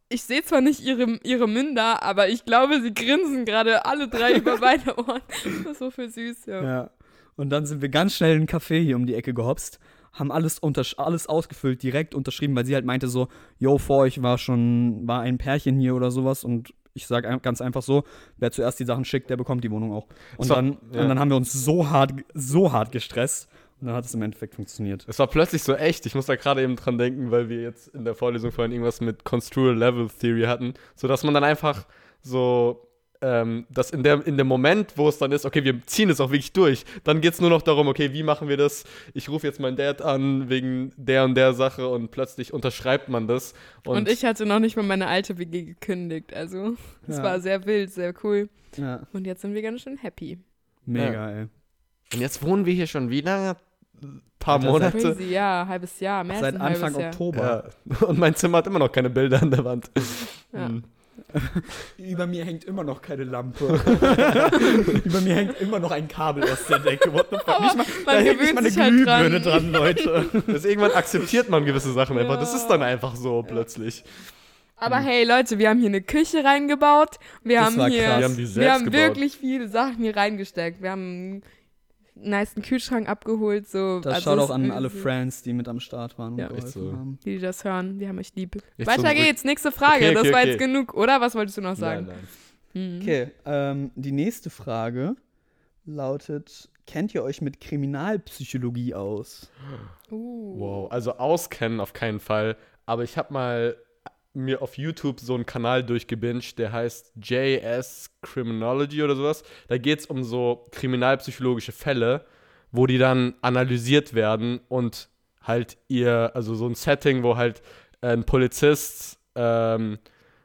ich 0.10 0.24
sehe 0.24 0.44
zwar 0.44 0.62
nicht 0.62 0.82
ihre, 0.82 1.20
ihre 1.24 1.48
Münder, 1.48 2.04
aber 2.04 2.30
ich 2.30 2.46
glaube, 2.46 2.82
sie 2.82 2.94
grinsen 2.94 3.46
gerade 3.46 3.86
alle 3.86 4.08
drei 4.08 4.34
über 4.38 4.58
beide 4.58 4.98
Ohren. 4.98 5.22
Das 5.44 5.72
ist 5.72 5.80
so 5.80 5.92
viel 5.92 6.10
süß, 6.10 6.46
ja. 6.46 6.64
Ja. 6.64 6.92
Und 7.36 7.50
dann 7.50 7.66
sind 7.66 7.82
wir 7.82 7.90
ganz 7.90 8.16
schnell 8.16 8.32
in 8.32 8.38
einen 8.40 8.48
Café 8.48 8.80
hier 8.80 8.96
um 8.96 9.06
die 9.06 9.16
Ecke 9.16 9.34
gehopst, 9.34 9.80
haben 10.14 10.32
alles, 10.32 10.62
alles 10.98 11.28
ausgefüllt, 11.28 11.84
direkt 11.84 12.16
unterschrieben, 12.16 12.56
weil 12.56 12.66
sie 12.66 12.76
halt 12.76 12.86
meinte 12.86 13.10
so, 13.10 13.28
yo, 13.60 13.78
vor 13.78 13.98
euch 13.98 14.22
war 14.22 14.38
schon, 14.38 15.06
war 15.06 15.22
ein 15.22 15.38
Pärchen 15.38 15.78
hier 15.78 15.96
oder 15.96 16.12
sowas 16.12 16.46
und 16.46 16.74
ich 16.96 17.08
sage 17.08 17.40
ganz 17.42 17.62
einfach 17.62 17.84
so, 17.84 18.04
wer 18.38 18.52
zuerst 18.52 18.80
die 18.80 18.86
Sachen 18.86 19.06
schickt, 19.06 19.30
der 19.30 19.38
bekommt 19.38 19.64
die 19.64 19.70
Wohnung 19.70 19.92
auch. 19.92 20.08
Und, 20.38 20.48
So, 20.48 20.56
dann, 20.56 20.78
ja. 20.92 21.02
und 21.02 21.10
dann 21.10 21.20
haben 21.20 21.30
wir 21.30 21.36
uns 21.36 21.52
so 21.52 21.90
hart, 21.90 22.14
so 22.34 22.72
hart 22.72 22.92
gestresst 22.92 23.50
und 23.82 23.88
dann 23.88 23.96
hat 23.96 24.06
es 24.06 24.14
im 24.14 24.22
Endeffekt 24.22 24.56
funktioniert. 24.56 25.06
Es 25.08 25.20
war 25.20 25.28
plötzlich 25.28 25.62
so 25.64 25.76
echt. 25.76 26.06
Ich 26.06 26.16
muss 26.16 26.26
da 26.26 26.38
gerade 26.38 26.64
eben 26.64 26.78
dran 26.78 26.98
denken, 26.98 27.32
weil 27.32 27.50
wir 27.50 27.62
jetzt 27.62 27.90
in 27.90 28.06
der 28.06 28.16
Vorlesung 28.16 28.52
vorhin 28.52 28.72
irgendwas 28.72 29.02
mit 29.02 29.26
Construal 29.26 29.76
Level 29.76 30.08
Theory 30.08 30.44
hatten, 30.44 30.74
sodass 30.96 31.24
man 31.24 31.34
dann 31.34 31.44
einfach 31.44 31.86
so 32.22 32.88
ähm, 33.22 33.66
dass 33.70 33.92
in, 33.92 34.04
der, 34.04 34.26
in 34.28 34.38
dem 34.38 34.48
Moment, 34.48 34.94
wo 34.98 35.08
es 35.10 35.18
dann 35.18 35.32
ist, 35.32 35.46
okay, 35.46 35.64
wir 35.64 35.82
ziehen 35.86 36.10
es 36.10 36.20
auch 36.20 36.30
wirklich 36.32 36.52
durch, 36.54 36.86
dann 37.04 37.22
geht 37.22 37.34
es 37.34 37.42
nur 37.42 37.50
noch 37.50 37.62
darum, 37.62 37.88
okay, 37.88 38.14
wie 38.14 38.24
machen 38.24 38.48
wir 38.48 38.58
das? 38.58 38.84
Ich 39.14 39.30
rufe 39.30 39.48
jetzt 39.48 39.60
meinen 39.60 39.78
Dad 39.78 40.02
an 40.02 40.50
wegen 40.50 40.92
der 40.98 41.24
und 41.26 41.36
der 41.36 41.54
Sache 41.54 41.88
und 41.88 42.12
plötzlich 42.12 42.54
unterschreibt 42.54 43.10
man 43.10 43.28
das. 43.28 43.54
Und, 43.86 43.98
Und, 43.98 44.10
ich 44.10 44.26
hatte 44.26 44.46
noch 44.46 44.60
nicht 44.60 44.76
mal 44.76 44.84
meine 44.84 45.08
alte 45.08 45.38
WG 45.38 45.64
gekündigt. 45.64 46.34
Also, 46.34 46.76
es 47.08 47.18
Ja. 47.18 47.24
war 47.24 47.40
sehr 47.40 47.66
wild, 47.66 47.92
sehr 47.92 48.14
cool. 48.24 48.50
Ja, 48.78 49.02
Und 49.14 49.26
jetzt 49.26 49.42
sind 49.42 49.54
wir 49.54 49.62
ganz 49.62 49.82
schön 49.82 49.98
happy. 49.98 50.38
mega, 50.86 51.30
ey. 51.32 51.48
und 52.14 52.20
jetzt 52.20 52.44
wohnen 52.44 52.66
wir 52.66 52.74
hier 52.74 52.88
schon 52.88 53.10
wie 53.10 53.22
lange? 53.22 53.56
Ein 54.04 54.22
paar 54.40 54.60
Monate. 54.60 54.98
Crazy, 55.00 55.32
ja, 55.32 55.66
halbes 55.68 56.00
Jahr, 56.02 56.24
mehr 56.26 56.40
Seit 56.40 56.56
als 56.56 56.56
ein 56.56 56.62
Anfang 56.62 56.82
halbes 56.96 57.00
Jahr. 57.00 57.10
Oktober. 57.12 57.72
Ja. 58.02 58.08
Und 58.08 58.20
mein 58.20 58.36
Zimmer 58.36 58.58
hat 58.60 58.68
immer 58.68 58.80
noch 58.80 58.92
keine 58.92 59.10
Bilder 59.10 59.42
an 59.42 59.50
der 59.52 59.64
Wand. 59.64 59.90
Ja. 60.52 60.68
Hm. 60.68 60.84
Über 61.98 62.28
mir 62.28 62.46
hängt 62.46 62.64
immer 62.66 62.84
noch 62.84 63.02
keine 63.02 63.24
Lampe. 63.24 63.66
Über 65.04 65.22
mir 65.22 65.36
hängt 65.36 65.60
immer 65.62 65.80
noch 65.80 65.92
ein 65.92 66.08
Kabel 66.08 66.44
aus 66.44 66.66
der 66.68 66.80
Decke. 66.80 67.12
What 67.14 67.28
the 67.32 67.38
fuck? 67.38 67.60
Nicht 67.62 67.76
mal, 67.78 67.86
da 68.06 68.12
hängt 68.20 68.42
nicht 68.42 68.54
mal 68.54 68.60
eine 68.62 68.70
sich 68.70 68.80
halt 68.80 68.92
Glühbirne 68.94 69.42
dran. 69.42 69.72
dran, 69.72 69.72
Leute. 69.72 70.26
Das 70.48 70.66
irgendwann 70.66 70.92
akzeptiert 70.92 71.50
man 71.50 71.66
gewisse 71.66 71.92
Sachen 71.94 72.18
einfach. 72.18 72.40
Das 72.40 72.52
Ja. 72.52 72.58
ist 72.60 72.68
dann 72.68 72.82
einfach 72.84 73.16
so 73.16 73.44
plötzlich. 73.44 74.04
Aber 74.78 74.98
hey 74.98 75.24
Leute, 75.24 75.58
wir 75.58 75.70
haben 75.70 75.80
hier 75.80 75.88
eine 75.90 76.02
Küche 76.02 76.44
reingebaut. 76.44 77.16
Wir 77.44 77.58
Das 77.60 77.66
haben 77.68 77.78
war 77.78 77.90
hier, 77.90 78.04
krass. 78.04 78.18
Wir 78.20 78.26
haben 78.26 78.34
die 78.34 78.40
wir 78.40 78.48
selbst 78.48 78.72
haben 78.74 78.84
gebaut. 78.86 79.00
wirklich 79.00 79.38
viele 79.38 79.68
Sachen 79.70 79.98
hier 80.04 80.16
reingesteckt. 80.16 80.82
Wir 80.82 80.92
haben 80.92 81.42
niceen 82.16 82.64
Kühlschrank 82.64 83.08
abgeholt. 83.08 83.68
So, 83.68 84.00
Das 84.00 84.16
also 84.16 84.32
schaut 84.32 84.40
auch 84.40 84.50
an 84.50 84.72
alle 84.72 84.90
Friends, 84.90 85.42
die 85.42 85.54
mit 85.54 85.68
am 85.68 85.80
Start 85.80 86.18
waren 86.18 86.34
und 86.34 86.40
Ja. 86.40 86.48
geholfen 86.48 86.66
Echt 86.68 86.74
so. 86.74 86.92
haben. 86.94 87.20
Die, 87.26 87.36
die 87.36 87.40
das 87.40 87.64
hören, 87.64 88.00
die 88.00 88.08
haben 88.08 88.18
euch 88.20 88.34
lieb. 88.36 88.56
Echt 88.78 88.88
Weiter 88.88 89.10
so 89.10 89.16
geht's, 89.16 89.44
nächste 89.44 89.72
Frage. 89.72 90.06
Okay, 90.06 90.06
okay, 90.10 90.14
das 90.24 90.34
war 90.34 90.40
okay. 90.42 90.50
jetzt 90.50 90.60
genug, 90.60 90.94
oder? 90.94 91.22
Was 91.22 91.36
wolltest 91.36 91.58
du 91.58 91.62
noch 91.62 91.76
sagen? 91.76 92.08
Nein, 92.08 92.16
nein. 92.74 92.92
Mhm. 92.96 93.02
Okay, 93.02 93.32
ähm, 93.46 93.92
die 93.96 94.12
nächste 94.12 94.50
Frage 94.50 95.16
lautet: 95.86 96.70
Kennt 96.88 97.14
ihr 97.16 97.24
euch 97.24 97.42
mit 97.42 97.60
Kriminalpsychologie 97.62 98.94
aus? 98.94 99.50
Uh. 100.12 100.60
Wow, 100.60 100.92
also 100.92 101.14
auskennen 101.18 101.80
auf 101.80 101.94
keinen 101.94 102.20
Fall. 102.20 102.58
Aber 102.86 103.04
ich 103.04 103.18
habe 103.18 103.34
mal 103.34 103.76
mir 104.36 104.62
auf 104.62 104.78
YouTube 104.78 105.20
so 105.20 105.36
einen 105.36 105.46
Kanal 105.46 105.84
durchgebinged, 105.84 106.58
der 106.60 106.72
heißt 106.72 107.14
JS 107.16 108.12
Criminology 108.22 109.04
oder 109.04 109.16
sowas. 109.16 109.44
Da 109.68 109.78
geht 109.78 110.00
es 110.00 110.06
um 110.06 110.24
so 110.24 110.68
kriminalpsychologische 110.72 111.72
Fälle, 111.72 112.26
wo 112.72 112.88
die 112.88 112.98
dann 112.98 113.36
analysiert 113.42 114.14
werden 114.14 114.60
und 114.68 115.10
halt 115.42 115.78
ihr, 115.88 116.32
also 116.34 116.56
so 116.56 116.68
ein 116.68 116.76
Setting, 116.76 117.24
wo 117.24 117.38
halt 117.38 117.62
ein 118.02 118.26
Polizist 118.26 119.20
ähm, 119.36 120.00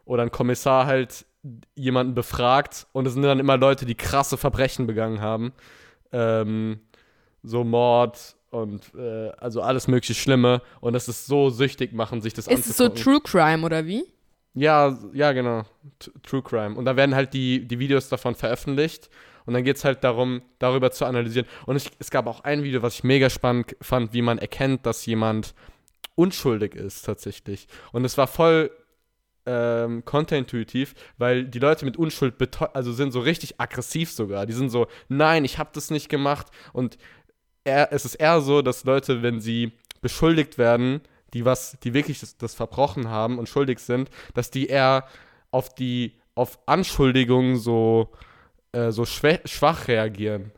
oder 0.05 0.23
ein 0.23 0.31
Kommissar 0.31 0.87
halt 0.87 1.27
jemanden 1.75 2.15
befragt 2.15 2.87
und 2.93 3.07
es 3.07 3.15
sind 3.15 3.23
dann 3.23 3.39
immer 3.41 3.57
Leute, 3.57 3.87
die 3.87 3.95
krasse 3.95 4.37
Verbrechen 4.37 4.87
begangen 4.87 5.21
haben. 5.21 5.53
Ähm, 6.13 6.81
so 7.43 7.65
Mord 7.65 8.37
und 8.51 8.93
äh, 8.95 9.31
also 9.39 9.63
alles 9.63 9.89
mögliche 9.89 10.15
Schlimme 10.15 10.63
und 10.81 10.93
das 10.93 11.09
ist 11.09 11.27
so 11.27 11.51
süchtig 11.51 11.93
machen, 11.93 12.21
sich 12.21 12.35
das 12.35 12.47
Ist 12.47 12.67
es 12.67 12.77
so 12.77 12.85
anzugucken. 12.85 13.03
True 13.03 13.21
Crime 13.23 13.65
oder 13.65 13.87
wie? 13.87 14.05
Ja, 14.55 14.99
ja, 15.13 15.33
genau. 15.33 15.63
T 15.99 16.11
True 16.23 16.43
Crime. 16.43 16.75
Und 16.75 16.85
da 16.85 16.97
werden 16.97 17.15
halt 17.15 17.33
die, 17.35 17.67
die 17.67 17.79
Videos 17.79 18.09
davon 18.09 18.35
veröffentlicht. 18.35 19.09
Und 19.47 19.55
dann 19.55 19.65
geht 19.65 19.77
es 19.77 19.85
halt 19.85 20.05
darum, 20.05 20.43
darüber 20.59 20.91
zu 20.91 21.05
analysieren. 21.07 21.49
Und 21.67 21.77
ich, 21.77 21.91
es 21.99 22.11
gab 22.11 22.27
auch 22.27 22.41
ein 22.41 22.63
Video, 22.63 22.83
was 22.83 22.95
ich 22.95 23.05
mega 23.05 23.31
spannend 23.31 23.77
fand, 23.81 24.13
wie 24.13 24.23
man 24.23 24.39
erkennt, 24.39 24.87
dass 24.87 25.07
jemand 25.07 25.55
unschuldig 26.15 26.75
ist 26.75 27.03
tatsächlich. 27.03 27.67
Und 27.93 28.05
es 28.05 28.19
war 28.19 28.27
voll 28.27 28.71
ähm, 29.47 30.05
kontraintuitiv, 30.05 30.95
weil 31.17 31.45
die 31.45 31.59
Leute 31.59 31.85
mit 31.85 31.97
Unschuld 31.97 32.35
also 32.75 32.93
sind 32.93 33.13
so 33.13 33.21
richtig 33.21 33.61
aggressiv 33.61 34.11
sogar. 34.11 34.47
Die 34.47 34.53
sind 34.53 34.69
so, 34.69 34.87
nein, 35.09 35.45
ich 35.45 35.59
habe 35.59 35.71
das 35.73 35.91
nicht 35.91 36.09
gemacht. 36.09 36.49
Und 36.73 36.99
eher, 37.65 37.93
es 37.93 38.05
ist 38.05 38.17
eher 38.17 38.41
so, 38.41 38.63
dass 38.63 38.85
Leute, 38.85 39.23
wenn 39.23 39.41
sie 39.41 39.73
beschuldigt 40.01 40.59
werden, 40.59 41.01
die 41.35 41.45
was, 41.45 41.79
die 41.83 41.95
wirklich 41.95 42.21
das, 42.21 42.37
das 42.37 42.55
verbrochen 42.55 43.09
haben 43.09 43.39
und 43.39 43.49
schuldig 43.49 43.79
sind, 43.79 44.11
dass 44.35 44.51
die 44.51 44.67
eher 44.67 45.07
auf 45.51 45.75
die, 45.75 46.15
auf 46.35 46.59
Anschuldigungen 46.67 47.57
so, 47.57 48.11
äh, 48.73 48.91
so 48.91 49.05
schwach 49.05 49.89
reagieren. 49.89 50.53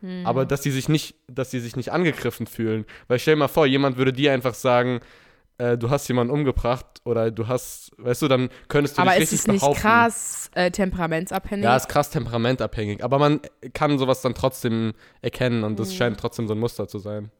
Hm. 0.00 0.26
Aber 0.26 0.44
dass 0.44 0.60
die 0.60 0.70
sich 0.70 0.88
nicht, 0.88 1.14
dass 1.28 1.50
die 1.50 1.60
sich 1.60 1.76
nicht 1.76 1.92
angegriffen 1.92 2.46
fühlen. 2.46 2.84
Weil 3.08 3.18
stell 3.18 3.34
dir 3.34 3.40
mal 3.40 3.48
vor, 3.48 3.66
jemand 3.66 3.96
würde 3.96 4.12
dir 4.12 4.32
einfach 4.32 4.54
sagen, 4.54 5.00
äh, 5.58 5.76
du 5.78 5.90
hast 5.90 6.08
jemanden 6.08 6.32
umgebracht 6.32 6.86
oder 7.04 7.30
du 7.30 7.46
hast, 7.48 7.90
weißt 7.98 8.22
du, 8.22 8.28
dann 8.28 8.48
könntest 8.68 8.96
du 8.98 9.02
Aber 9.02 9.12
dich 9.12 9.20
ist 9.22 9.32
richtig 9.32 9.40
es 9.40 9.46
nicht 9.48 9.60
behaupten. 9.60 9.80
krass 9.80 10.50
äh, 10.54 10.70
temperamentsabhängig? 10.70 11.64
Ja, 11.64 11.76
ist 11.76 11.88
krass 11.88 12.10
temperamentabhängig. 12.10 13.02
Aber 13.04 13.18
man 13.18 13.40
kann 13.74 13.98
sowas 13.98 14.22
dann 14.22 14.34
trotzdem 14.34 14.92
erkennen 15.20 15.64
und 15.64 15.78
das 15.78 15.90
Mhm. 15.90 15.94
scheint 15.94 16.20
trotzdem 16.20 16.46
so 16.48 16.54
ein 16.54 16.58
Muster 16.60 16.88
zu 16.88 16.98
sein. 16.98 17.30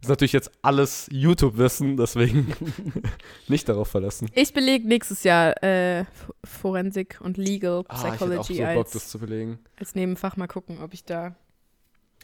Ist 0.00 0.08
natürlich 0.10 0.32
jetzt 0.34 0.50
alles 0.60 1.08
YouTube-Wissen, 1.10 1.96
deswegen 1.96 2.52
nicht 3.48 3.68
darauf 3.70 3.88
verlassen. 3.88 4.28
ich 4.34 4.52
belege 4.52 4.86
nächstes 4.86 5.24
Jahr 5.24 5.62
äh, 5.64 6.04
Forensik 6.44 7.18
und 7.22 7.38
Legal 7.38 7.84
Ah, 7.88 7.94
ich 7.94 8.04
auch 8.04 8.10
Psychology 8.16 8.54
so 8.56 8.62
Bock, 8.62 8.68
als, 8.84 8.90
das 8.92 9.08
zu 9.08 9.18
belegen. 9.18 9.58
als 9.78 9.94
Nebenfach. 9.94 10.36
Mal 10.36 10.46
gucken, 10.46 10.78
ob 10.82 10.92
ich 10.92 11.04
da 11.04 11.34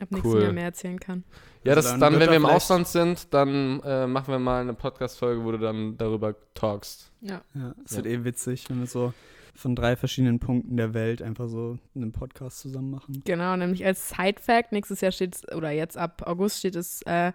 ab 0.02 0.10
nächsten 0.10 0.28
Cool. 0.28 0.42
Jahr 0.42 0.52
mehr 0.52 0.64
erzählen 0.64 0.98
kann. 1.00 1.24
Ja, 1.64 1.74
Also 1.74 1.82
das 1.82 1.90
dann 1.92 2.00
dann, 2.00 2.12
wird 2.14 2.22
wenn 2.22 2.30
wir 2.30 2.36
im 2.36 2.42
vielleicht- 2.42 2.56
Ausland 2.56 2.88
sind, 2.88 3.34
dann 3.34 3.80
äh, 3.84 4.06
machen 4.06 4.32
wir 4.32 4.38
mal 4.38 4.60
eine 4.62 4.74
Podcast-Folge, 4.74 5.44
wo 5.44 5.52
du 5.52 5.58
dann 5.58 5.96
darüber 5.98 6.34
talkst. 6.54 7.10
Ja. 7.20 7.42
Ja, 7.54 7.74
es 7.84 7.92
Ja. 7.92 7.96
wird 7.98 8.06
eh 8.06 8.24
witzig, 8.24 8.68
wenn 8.70 8.80
wir 8.80 8.86
so 8.86 9.12
von 9.54 9.74
drei 9.76 9.96
verschiedenen 9.96 10.38
Punkten 10.38 10.76
der 10.76 10.94
Welt 10.94 11.20
einfach 11.20 11.48
so 11.48 11.78
einen 11.94 12.12
Podcast 12.12 12.60
zusammen 12.60 12.90
machen. 12.90 13.22
Genau, 13.26 13.56
nämlich 13.56 13.84
als 13.84 14.08
Side-Fact, 14.08 14.72
nächstes 14.72 15.00
Jahr 15.02 15.12
steht 15.12 15.36
oder 15.54 15.70
jetzt 15.70 15.98
ab 15.98 16.22
August 16.24 16.58
steht 16.60 16.76
das 16.76 17.02
äh, 17.02 17.32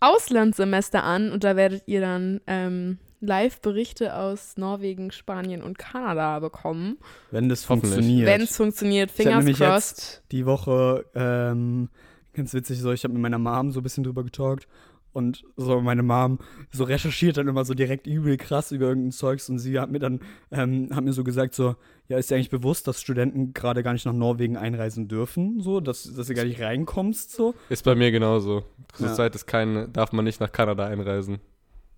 Auslandssemester 0.00 1.04
an 1.04 1.30
und 1.30 1.44
da 1.44 1.56
werdet 1.56 1.82
ihr 1.86 2.00
dann 2.00 2.40
ähm, 2.46 2.98
Live-Berichte 3.20 4.16
aus 4.16 4.56
Norwegen, 4.56 5.10
Spanien 5.12 5.62
und 5.62 5.78
Kanada 5.78 6.38
bekommen. 6.40 6.98
Wenn 7.30 7.48
das 7.48 7.64
funktioniert. 7.64 8.26
Wenn 8.26 8.40
es 8.42 8.56
funktioniert, 8.56 9.10
Ich 9.10 9.16
fingers 9.16 9.38
nämlich 9.44 9.58
crossed. 9.58 9.98
jetzt 9.98 10.22
die 10.32 10.46
Woche, 10.46 11.04
ähm, 11.14 11.88
ganz 12.32 12.54
witzig, 12.54 12.80
so, 12.80 12.92
ich 12.92 13.04
habe 13.04 13.14
mit 13.14 13.22
meiner 13.22 13.38
Mom 13.38 13.70
so 13.72 13.80
ein 13.80 13.82
bisschen 13.82 14.04
drüber 14.04 14.24
getalkt 14.24 14.66
und 15.12 15.44
so 15.56 15.80
meine 15.80 16.02
Mom 16.02 16.38
so 16.70 16.84
recherchiert 16.84 17.36
dann 17.36 17.48
immer 17.48 17.64
so 17.64 17.74
direkt 17.74 18.06
übel 18.06 18.36
krass 18.36 18.70
über 18.72 18.86
irgendein 18.86 19.10
Zeugs 19.12 19.48
und 19.50 19.58
sie 19.58 19.78
hat 19.78 19.90
mir 19.90 19.98
dann, 19.98 20.20
ähm, 20.52 20.88
hat 20.94 21.04
mir 21.04 21.12
so 21.12 21.24
gesagt 21.24 21.54
so, 21.54 21.74
ja, 22.08 22.16
ist 22.16 22.30
dir 22.30 22.36
eigentlich 22.36 22.50
bewusst, 22.50 22.86
dass 22.86 23.00
Studenten 23.00 23.52
gerade 23.52 23.82
gar 23.82 23.92
nicht 23.92 24.06
nach 24.06 24.12
Norwegen 24.12 24.56
einreisen 24.56 25.08
dürfen, 25.08 25.60
so, 25.60 25.80
dass, 25.80 26.04
dass 26.14 26.28
du 26.28 26.34
gar 26.34 26.44
nicht 26.44 26.60
reinkommst, 26.60 27.32
so. 27.32 27.54
Ist 27.68 27.84
bei 27.84 27.94
mir 27.94 28.10
genauso. 28.12 28.62
Ja. 28.98 29.08
Zurzeit 29.08 29.34
ist 29.34 29.46
kein, 29.46 29.92
darf 29.92 30.12
man 30.12 30.24
nicht 30.24 30.40
nach 30.40 30.52
Kanada 30.52 30.86
einreisen. 30.86 31.40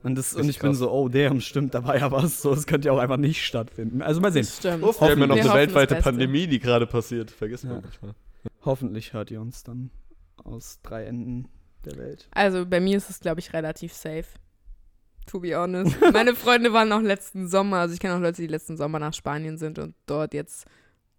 Und, 0.03 0.17
das, 0.17 0.35
und 0.35 0.49
ich 0.49 0.59
bin 0.59 0.71
krass. 0.71 0.79
so, 0.79 0.91
oh, 0.91 1.09
damn, 1.09 1.41
stimmt, 1.41 1.75
da 1.75 1.85
war 1.85 1.97
ja 1.97 2.11
was, 2.11 2.43
so, 2.43 2.53
es 2.53 2.67
könnte 2.67 2.89
ja 2.89 2.93
auch 2.93 2.99
einfach 2.99 3.17
nicht 3.19 3.45
stattfinden. 3.45 4.03
Also 4.03 4.21
mal 4.21 4.33
sehen. 4.33 4.45
Stimmt. 4.45 4.83
Uff, 4.83 5.01
wir 5.01 5.11
haben 5.11 5.21
ja 5.21 5.27
noch 5.27 5.37
Wir 5.37 5.43
eine 5.43 5.51
hoffen 5.51 5.59
weltweite. 5.61 5.95
Pandemie, 5.97 6.47
die 6.47 6.59
gerade 6.59 6.87
passiert. 6.87 7.31
Vergisst 7.31 7.65
man 7.65 7.75
Ja. 7.77 7.81
manchmal. 7.83 8.15
Hoffentlich 8.65 9.13
hört 9.13 9.31
ihr 9.31 9.41
uns 9.41 9.63
dann 9.63 9.91
aus 10.43 10.81
drei 10.83 11.05
Enden 11.05 11.49
der 11.85 11.97
Welt. 11.97 12.29
Also 12.33 12.67
bei 12.67 12.81
mir 12.81 12.97
ist 12.97 13.11
es, 13.11 13.21
glaube 13.21 13.41
ich, 13.41 13.53
relativ 13.53 13.93
safe. 13.93 14.25
To 15.27 15.39
be 15.39 15.57
honest. 15.57 15.97
Meine 16.13 16.35
Freunde 16.35 16.73
waren 16.73 16.91
auch 16.93 17.01
letzten 17.01 17.47
Sommer, 17.47 17.79
also 17.79 17.95
ich 17.95 18.01
kenne 18.01 18.17
auch 18.17 18.21
Leute, 18.21 18.43
die 18.43 18.49
letzten 18.49 18.77
Sommer 18.77 18.99
nach 18.99 19.15
Spanien 19.15 19.57
sind 19.57 19.79
und 19.79 19.95
dort 20.07 20.35
jetzt 20.35 20.67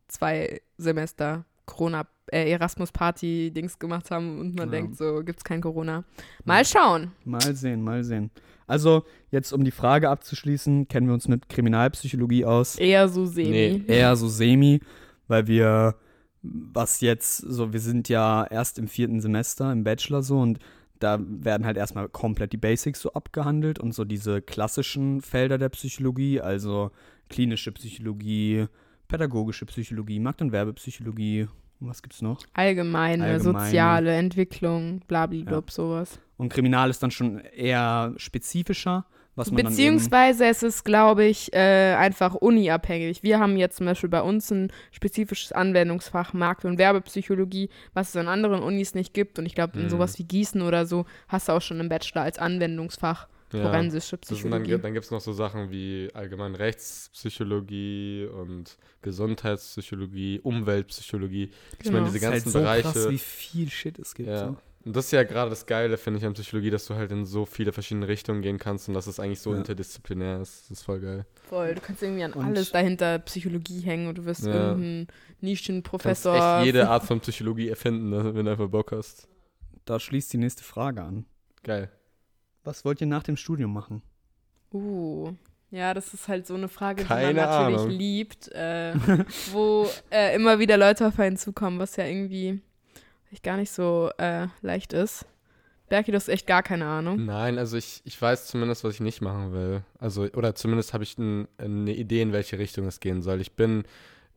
zwei 0.09 0.61
Semester 0.77 1.45
Corona, 1.65 2.05
äh, 2.31 2.49
Erasmus-Party-Dings 2.51 3.79
gemacht 3.79 4.11
haben 4.11 4.39
und 4.39 4.55
man 4.55 4.67
Ja. 4.67 4.71
denkt 4.71 4.97
so, 4.97 5.23
gibt's 5.23 5.43
kein 5.43 5.61
Corona. 5.61 6.03
Mal 6.45 6.65
schauen. 6.65 7.11
Mal 7.25 7.55
sehen, 7.55 7.81
mal 7.81 8.03
sehen. 8.03 8.31
Also, 8.67 9.03
jetzt 9.29 9.51
um 9.51 9.63
die 9.63 9.71
Frage 9.71 10.09
abzuschließen, 10.09 10.87
kennen 10.87 11.07
wir 11.07 11.13
uns 11.13 11.27
mit 11.27 11.49
Kriminalpsychologie 11.49 12.45
aus? 12.45 12.77
Eher 12.77 13.09
so 13.09 13.25
semi. 13.25 13.49
Nee. 13.49 13.83
Eher 13.87 14.15
so 14.15 14.27
semi, 14.27 14.79
weil 15.27 15.47
wir, 15.47 15.95
was 16.41 17.01
jetzt, 17.01 17.37
so, 17.37 17.73
wir 17.73 17.79
sind 17.79 18.09
ja 18.09 18.45
erst 18.45 18.79
im 18.79 18.87
vierten 18.87 19.19
Semester 19.21 19.71
im 19.71 19.83
Bachelor 19.83 20.23
so 20.23 20.39
und 20.39 20.59
da 20.99 21.19
werden 21.21 21.65
halt 21.65 21.75
erstmal 21.75 22.07
komplett 22.07 22.53
die 22.53 22.57
Basics 22.57 23.01
so 23.01 23.11
abgehandelt 23.11 23.77
und 23.79 23.93
so 23.93 24.05
diese 24.05 24.41
klassischen 24.41 25.21
Felder 25.21 25.57
der 25.57 25.67
Psychologie, 25.69 26.39
also 26.39 26.91
klinische 27.29 27.73
Psychologie, 27.73 28.67
pädagogische 29.07 29.65
Psychologie, 29.65 30.19
Markt- 30.19 30.41
und 30.41 30.51
Werbepsychologie. 30.51 31.47
Und 31.79 31.89
was 31.89 32.01
gibt's 32.01 32.21
noch? 32.21 32.39
Allgemeine, 32.53 33.25
Allgemeine. 33.25 33.65
soziale 33.65 34.13
Entwicklung, 34.15 35.01
blablabla, 35.07 35.63
sowas. 35.69 36.19
Und 36.37 36.49
Kriminal 36.49 36.89
ist 36.89 37.03
dann 37.03 37.11
schon 37.11 37.39
eher 37.39 38.13
spezifischer, 38.17 39.05
was 39.35 39.51
man 39.51 39.63
Beziehungsweise 39.65 40.45
es 40.45 40.61
ist, 40.63 40.83
glaube 40.85 41.25
ich, 41.25 41.51
äh, 41.53 41.95
einfach 41.95 42.35
uniabhängig. 42.35 43.23
Wir 43.23 43.39
haben 43.39 43.57
jetzt 43.57 43.77
zum 43.77 43.87
Beispiel 43.87 44.09
bei 44.09 44.21
uns 44.21 44.51
ein 44.51 44.71
spezifisches 44.91 45.51
Anwendungsfach 45.51 46.33
Markt- 46.33 46.65
und 46.65 46.77
Werbepsychologie, 46.77 47.69
was 47.93 48.09
es 48.09 48.15
an 48.15 48.27
anderen 48.27 48.61
Unis 48.61 48.93
nicht 48.93 49.13
gibt. 49.13 49.39
Und 49.39 49.45
ich 49.47 49.55
glaube, 49.55 49.77
in 49.79 49.85
Mhm. 49.85 49.89
sowas 49.89 50.17
wie 50.19 50.23
Gießen 50.23 50.61
oder 50.61 50.85
so 50.85 51.05
hast 51.27 51.47
du 51.49 51.53
auch 51.53 51.61
schon 51.61 51.79
im 51.79 51.89
Bachelor 51.89 52.21
als 52.21 52.37
Anwendungsfach 52.37 53.27
Ja. 53.27 53.33
Forensische 53.61 54.17
dann 54.17 54.21
Psychologie. 54.21 54.69
gibt- 54.71 54.83
dann 54.83 54.93
gibt 54.93 55.05
es 55.05 55.11
noch 55.11 55.21
so 55.21 55.33
Sachen 55.33 55.71
wie 55.71 56.09
allgemein 56.13 56.55
Rechtspsychologie 56.55 58.25
und 58.33 58.77
Gesundheitspsychologie, 59.01 60.39
Umweltpsychologie. 60.41 61.51
Ich 61.73 61.79
Genau. 61.79 61.93
meine, 61.99 62.05
diese 62.05 62.17
ist 62.17 62.23
halt 62.25 62.33
ganzen 62.35 62.51
so 62.51 62.59
Bereiche. 62.59 62.83
krass, 62.91 63.09
wie 63.09 63.17
viel 63.17 63.69
Shit 63.69 63.99
es 63.99 64.13
gibt. 64.15 64.29
Ja. 64.29 64.37
So. 64.49 64.57
Und 64.85 64.97
das 64.97 65.05
ist 65.05 65.11
ja 65.11 65.23
gerade 65.23 65.49
das 65.49 65.65
Geile, 65.65 65.97
finde 65.97 66.19
ich, 66.19 66.25
an 66.25 66.33
Psychologie, 66.33 66.69
dass 66.69 66.85
du 66.87 66.95
halt 66.95 67.09
in 67.11 67.25
so 67.25 67.45
viele 67.45 67.71
verschiedene 67.71 68.05
Richtungen 68.09 68.41
gehen 68.41 68.57
kannst 68.57 68.89
und 68.89 68.93
dass 68.95 69.07
es 69.07 69.17
eigentlich 69.17 69.39
so 69.39 69.51
Ja. 69.53 69.57
interdisziplinär 69.59 70.41
ist. 70.41 70.63
Das 70.69 70.79
ist 70.79 70.83
voll 70.83 70.99
geil. 70.99 71.25
Voll, 71.47 71.75
du 71.75 71.79
kannst 71.81 72.03
irgendwie 72.03 72.23
an 72.23 72.33
Und- 72.33 72.43
alles 72.43 72.71
dahinter 72.73 73.19
Psychologie 73.19 73.79
hängen 73.79 74.07
und 74.07 74.17
du 74.17 74.25
wirst 74.25 74.45
Ja. 74.45 74.53
irgendein 74.71 75.07
Du 75.07 75.13
kannst 75.13 75.41
Nischenprofessor. 75.41 76.57
echt 76.57 76.65
jede 76.65 76.89
Art 76.89 77.03
von 77.05 77.21
Psychologie 77.21 77.69
erfinden, 77.69 78.09
ne, 78.09 78.35
wenn 78.35 78.43
du 78.45 78.51
einfach 78.51 78.67
Bock 78.67 78.91
hast. 78.91 79.29
Da 79.85 79.99
schließt 80.01 80.33
die 80.33 80.37
nächste 80.37 80.63
Frage 80.63 81.01
an. 81.01 81.25
Geil. 81.63 81.89
Was 82.63 82.85
wollt 82.85 83.01
ihr 83.01 83.07
nach 83.07 83.23
dem 83.23 83.37
Studium 83.37 83.73
machen? 83.73 84.01
Uh, 84.71 85.33
ja, 85.71 85.93
das 85.93 86.13
ist 86.13 86.27
halt 86.27 86.47
so 86.47 86.53
eine 86.53 86.67
Frage, 86.67 87.03
die 87.03 87.07
Keine 87.07 87.27
man 87.27 87.35
natürlich 87.35 87.79
Ahnung. 87.79 87.89
liebt, 87.89 88.47
äh, 88.49 88.93
wo 89.51 89.89
äh, 90.11 90.35
immer 90.35 90.59
wieder 90.59 90.77
Leute 90.77 91.07
auf 91.07 91.19
einen 91.19 91.37
zukommen, 91.37 91.79
was 91.79 91.95
ja 91.95 92.05
irgendwie 92.05 92.61
gar 93.41 93.57
nicht 93.57 93.71
so 93.71 94.11
äh, 94.17 94.47
leicht 94.61 94.93
ist. 94.93 95.25
Berki, 95.89 96.11
du 96.11 96.15
hast 96.15 96.29
echt 96.29 96.47
gar 96.47 96.63
keine 96.63 96.85
Ahnung. 96.85 97.25
Nein, 97.25 97.57
also 97.57 97.77
ich, 97.77 98.01
ich 98.05 98.19
weiß 98.19 98.47
zumindest, 98.47 98.83
was 98.83 98.95
ich 98.95 98.99
nicht 98.99 99.21
machen 99.21 99.53
will. 99.53 99.83
Also, 99.99 100.23
oder 100.23 100.55
zumindest 100.55 100.93
habe 100.93 101.03
ich 101.03 101.17
ein, 101.17 101.47
eine 101.57 101.93
Idee, 101.93 102.21
in 102.21 102.33
welche 102.33 102.57
Richtung 102.57 102.87
es 102.87 102.99
gehen 102.99 103.21
soll. 103.21 103.41
Ich 103.41 103.53
bin 103.53 103.83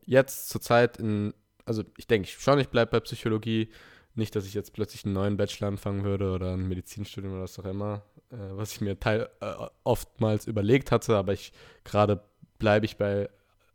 jetzt 0.05 0.49
zurzeit 0.49 0.97
in, 0.97 1.33
also 1.65 1.83
ich 1.97 2.07
denke 2.07 2.27
schon, 2.27 2.59
ich 2.59 2.69
bleibe 2.69 2.91
bei 2.91 2.99
Psychologie. 2.99 3.69
Nicht, 4.15 4.35
dass 4.35 4.45
ich 4.45 4.55
jetzt 4.55 4.73
plötzlich 4.73 5.05
einen 5.05 5.13
neuen 5.13 5.37
Bachelor 5.37 5.67
anfangen 5.67 6.03
würde 6.03 6.31
oder 6.31 6.53
ein 6.53 6.67
Medizinstudium 6.67 7.33
oder 7.33 7.43
was 7.43 7.59
auch 7.59 7.65
immer, 7.65 8.01
was 8.29 8.73
ich 8.73 8.81
mir 8.81 8.99
teil, 8.99 9.29
äh, 9.41 9.53
oftmals 9.83 10.47
überlegt 10.47 10.91
hatte, 10.91 11.15
aber 11.15 11.33
ich 11.33 11.53
gerade 11.83 12.21
bleibe 12.59 12.85
ich 12.85 12.97
bei, 12.97 13.29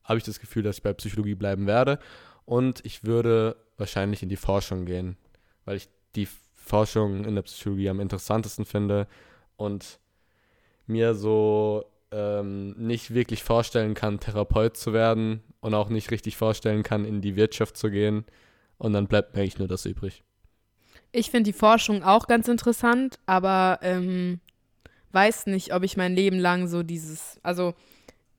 habe 0.05 0.19
ich 0.19 0.25
das 0.25 0.41
Gefühl, 0.41 0.63
dass 0.63 0.77
ich 0.77 0.83
bei 0.83 0.93
Psychologie 0.93 1.35
bleiben 1.35 1.67
werde. 1.67 1.99
Und 2.45 2.85
ich 2.85 3.05
würde 3.05 3.57
wahrscheinlich 3.79 4.23
in 4.23 4.29
die 4.29 4.37
Forschung 4.37 4.85
gehen, 4.85 5.17
weil 5.65 5.77
ich 5.77 5.89
die 6.17 6.29
Forschung 6.53 7.25
in 7.25 7.35
der 7.35 7.43
Psychologie 7.43 7.89
am 7.89 8.01
interessantesten 8.01 8.65
finde 8.65 9.07
und 9.57 10.01
mir 10.87 11.15
so 11.15 11.85
ähm, 12.11 12.73
nicht 12.73 13.15
wirklich 13.15 13.43
vorstellen 13.43 13.95
kann, 13.95 14.21
Therapeut 14.21 14.77
zu 14.77 14.93
werden 14.93 15.43
und 15.61 15.75
auch 15.75 15.89
nicht 15.89 16.11
richtig 16.11 16.37
vorstellen 16.37 16.83
kann, 16.83 17.05
in 17.05 17.21
die 17.21 17.37
Wirtschaft 17.37 17.77
zu 17.77 17.91
gehen. 17.91 18.25
Und 18.79 18.93
dann 18.93 19.07
bleibt 19.07 19.35
mir 19.35 19.43
eigentlich 19.43 19.59
nur 19.59 19.69
das 19.69 19.87
übrig. 19.87 20.23
Ich 21.13 21.31
finde 21.31 21.51
die 21.51 21.59
Forschung 21.59 22.03
auch 22.03 22.27
ganz 22.27 22.49
interessant, 22.49 23.19
aber 23.27 23.79
ähm, 23.83 24.41
weiß 25.13 25.47
nicht, 25.47 25.75
ob 25.75 25.83
ich 25.83 25.97
mein 25.97 26.15
Leben 26.15 26.39
lang 26.39 26.67
so 26.69 26.83
dieses, 26.83 27.39
also 27.43 27.75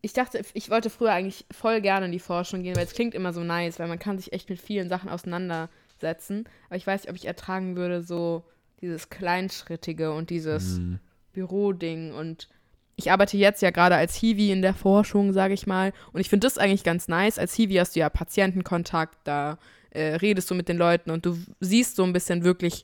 ich 0.01 0.13
dachte, 0.13 0.41
ich 0.53 0.69
wollte 0.69 0.89
früher 0.89 1.13
eigentlich 1.13 1.45
voll 1.51 1.79
gerne 1.79 2.07
in 2.07 2.11
die 2.11 2.19
Forschung 2.19 2.63
gehen, 2.63 2.75
weil 2.75 2.83
es 2.83 2.93
klingt 2.93 3.13
immer 3.15 3.31
so 3.31 3.41
nice, 3.41 3.79
weil 3.79 3.87
man 3.87 3.99
kann 3.99 4.17
sich 4.17 4.33
echt 4.33 4.49
mit 4.49 4.59
vielen 4.59 4.89
Sachen 4.89 5.09
auseinandersetzen. 5.09 6.45
Aber 6.67 6.75
ich 6.75 6.85
weiß 6.85 7.03
nicht, 7.03 7.09
ob 7.09 7.15
ich 7.15 7.25
ertragen 7.25 7.77
würde, 7.77 8.01
so 8.01 8.43
dieses 8.81 9.09
Kleinschrittige 9.09 10.11
und 10.11 10.29
dieses 10.29 10.77
Hm. 10.77 10.99
Büroding 11.31 12.13
und 12.13 12.49
ich 12.95 13.11
arbeite 13.11 13.37
jetzt 13.37 13.61
ja 13.61 13.71
gerade 13.71 13.95
als 13.95 14.15
Hiwi 14.15 14.51
in 14.51 14.61
der 14.61 14.75
Forschung, 14.75 15.33
sage 15.33 15.53
ich 15.55 15.65
mal. 15.65 15.93
Und 16.11 16.21
ich 16.21 16.29
finde 16.29 16.45
das 16.45 16.59
eigentlich 16.59 16.83
ganz 16.83 17.07
nice. 17.07 17.39
Als 17.39 17.55
Hiwi 17.55 17.75
hast 17.75 17.95
du 17.95 18.01
ja 18.01 18.09
Patientenkontakt, 18.09 19.17
da 19.23 19.57
äh, 19.93 20.15
redest 20.15 20.49
du 20.51 20.55
mit 20.55 20.67
den 20.69 20.77
Leuten 20.77 21.11
und 21.11 21.25
du 21.25 21.37
siehst 21.59 21.95
so 21.95 22.03
ein 22.03 22.13
bisschen 22.13 22.43
wirklich 22.43 22.83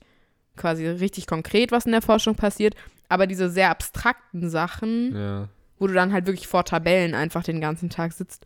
quasi 0.56 0.86
richtig 0.88 1.28
konkret, 1.28 1.72
was 1.72 1.86
in 1.86 1.92
der 1.92 2.02
Forschung 2.02 2.36
passiert. 2.36 2.76
Aber 3.08 3.28
diese 3.28 3.50
sehr 3.50 3.70
abstrakten 3.72 4.50
Sachen, 4.50 5.16
Ja, 5.16 5.48
wo 5.80 5.88
du 5.88 5.94
dann 5.94 6.12
halt 6.14 6.28
wirklich 6.28 6.48
vor 6.48 6.66
Tabellen 6.66 7.16
einfach 7.16 7.44
den 7.44 7.62
ganzen 7.62 7.90
Tag 7.90 8.14
sitzt, 8.14 8.46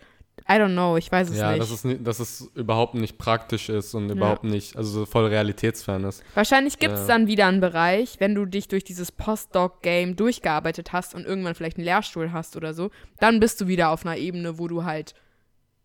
I 0.49 0.54
don't 0.54 0.71
know, 0.73 0.97
ich 0.97 1.12
weiß 1.12 1.30
es 1.30 1.38
ja 1.38 1.52
nicht. 1.52 1.62
dass, 1.62 1.69
es 1.69 1.84
nicht, 1.84 2.06
dass 2.08 2.19
es 2.19 2.49
überhaupt 2.56 2.95
nicht 2.95 3.17
praktisch 3.19 3.69
ist 3.69 3.93
und 3.93 4.10
überhaupt 4.10 4.43
nicht, 4.43 4.76
also 4.76 4.89
so 4.89 5.06
voll 5.06 5.26
realitätsfern 5.28 6.04
ist. 6.06 6.23
Wahrscheinlich 6.34 6.80
gibt 6.80 6.93
es 6.95 7.02
Ja. 7.02 7.08
dann 7.08 7.28
wieder 7.28 7.45
einen 7.47 7.60
Bereich, 7.62 8.15
wenn 8.19 8.34
du 8.36 8.45
dich 8.45 8.67
durch 8.67 8.84
dieses 8.84 9.12
Postdoc-Game 9.12 10.15
durchgearbeitet 10.15 10.91
hast 10.91 11.13
und 11.15 11.26
irgendwann 11.26 11.56
vielleicht 11.56 11.78
einen 11.78 11.86
Lehrstuhl 11.86 12.32
hast 12.32 12.56
oder 12.58 12.73
so, 12.73 12.89
dann 13.19 13.39
bist 13.39 13.62
du 13.62 13.67
wieder 13.67 13.89
auf 13.89 14.06
einer 14.06 14.17
Ebene, 14.17 14.58
wo 14.58 14.67
du 14.67 14.84
halt 14.84 15.13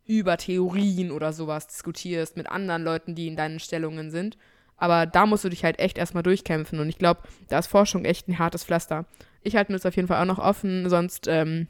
über 0.09 0.37
Theorien 0.39 1.13
oder 1.13 1.33
sowas 1.33 1.69
diskutierst 1.69 2.37
mit 2.37 2.49
anderen 2.49 2.83
Leuten, 2.83 3.15
die 3.15 3.29
in 3.29 3.37
deinen 3.37 3.61
Stellungen 3.61 4.11
sind. 4.11 4.37
Aber 4.77 5.07
da 5.07 5.27
musst 5.27 5.45
du 5.45 5.49
dich 5.49 5.65
halt 5.65 5.79
echt 5.79 5.99
erstmal 5.99 6.23
durchkämpfen 6.23 6.81
und 6.81 6.89
ich 6.89 6.99
glaube, 6.99 7.23
da 7.49 7.59
ist 7.59 7.67
Forschung 7.67 8.05
echt 8.05 8.27
ein 8.27 8.39
hartes 8.39 8.65
Pflaster. 8.65 9.07
Ich 9.43 9.55
halte 9.55 9.71
mir 9.71 9.79
das 9.79 9.87
auf 9.87 9.95
jeden 9.95 10.09
Fall 10.09 10.21
auch 10.21 10.27
noch 10.27 10.39
offen, 10.39 10.89
sonst 10.89 11.29
ähm, 11.29 11.69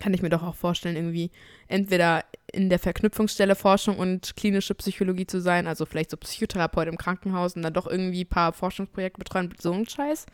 kann 0.00 0.14
ich 0.14 0.22
mir 0.22 0.30
doch 0.30 0.42
auch 0.42 0.54
vorstellen, 0.54 0.96
irgendwie 0.96 1.30
entweder 1.68 2.24
in 2.52 2.68
der 2.68 2.78
Verknüpfungsstelle 2.78 3.54
Forschung 3.54 3.98
und 3.98 4.36
klinische 4.36 4.74
Psychologie 4.74 5.26
zu 5.26 5.40
sein, 5.40 5.66
also 5.66 5.86
vielleicht 5.86 6.10
so 6.10 6.16
Psychotherapeut 6.16 6.88
im 6.88 6.98
Krankenhaus 6.98 7.54
und 7.54 7.62
dann 7.62 7.72
doch 7.72 7.86
irgendwie 7.86 8.24
ein 8.24 8.28
paar 8.28 8.52
Forschungsprojekte 8.52 9.18
betreuen, 9.18 9.54
so 9.58 9.72
ein 9.72 9.88
Scheiß. 9.88 10.26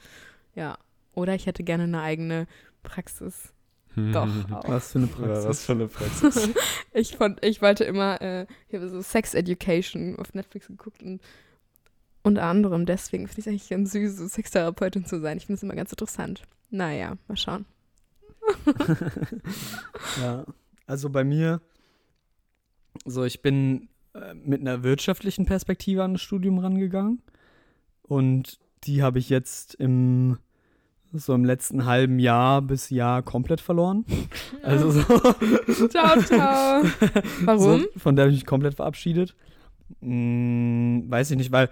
Ja. 0.55 0.79
Oder 1.15 1.35
ich 1.35 1.47
hätte 1.47 1.65
gerne 1.65 1.85
eine 1.85 2.03
eigene 2.03 2.47
Praxis. 2.83 3.53
Doch. 3.97 4.29
Auch. 4.53 4.69
Was 4.69 4.93
für 4.93 4.99
eine 4.99 5.07
Ja, 5.09 5.15
Praxis. 5.17 5.45
was 5.47 5.65
für 5.65 5.73
eine 5.73 5.89
Praxis. 5.89 6.49
Ich 6.93 7.17
fand, 7.17 7.45
ich 7.45 7.61
wollte 7.61 7.85
immer, 7.85 8.21
äh, 8.23 8.47
ich 8.69 8.75
habe 8.75 8.89
so 8.89 9.03
Sex 9.03 9.35
Education 9.35 10.17
auf 10.19 10.33
Netflix 10.35 10.67
geguckt 10.69 11.03
und 11.03 11.21
unter 12.23 12.43
anderem 12.45 12.87
deswegen 12.87 13.27
finde 13.29 13.41
ich 13.41 13.47
es 13.47 13.51
eigentlich 13.51 13.69
ganz 13.69 13.93
süß, 13.93 14.17
so 14.17 14.27
Sextherapeutin 14.29 15.05
zu 15.05 15.21
sein. 15.21 15.37
Ich 15.37 15.47
finde 15.47 15.57
es 15.59 15.63
immer 15.63 15.75
ganz 15.75 15.93
interessant. 15.93 16.43
Naja, 16.71 17.17
mal 17.29 17.37
schauen. 17.37 17.67
Ja, 20.21 20.45
also 20.87 21.11
bei 21.11 21.25
mir, 21.25 21.61
so 23.05 23.25
ich 23.25 23.43
bin 23.43 23.89
äh, 24.15 24.35
mit 24.35 24.61
einer 24.61 24.83
wirtschaftlichen 24.83 25.47
Perspektive 25.47 26.03
an 26.05 26.15
das 26.15 26.23
Studium 26.23 26.59
rangegangen 26.59 27.23
und 28.03 28.59
die 28.85 29.03
habe 29.03 29.19
ich 29.19 29.29
jetzt 29.29 29.75
im 29.75 30.39
so 31.13 31.35
im 31.35 31.45
letzten 31.45 31.85
halben 31.85 32.19
Jahr 32.19 32.63
bis 32.63 32.91
Jahr 32.91 33.23
komplett 33.23 33.61
verloren. 33.61 34.05
Also 34.63 34.91
so, 34.91 35.89
Ciao, 35.89 36.21
ciao. 36.23 36.83
Warum? 37.45 37.81
So, 37.81 37.87
von 37.99 38.17
der 38.17 38.25
habe 38.25 38.33
ich 38.33 38.41
mich 38.41 38.47
komplett 38.47 38.75
verabschiedet. 38.75 39.37
Hm, 40.01 41.05
weiß 41.09 41.31
ich 41.31 41.37
nicht, 41.37 41.53
weil 41.53 41.69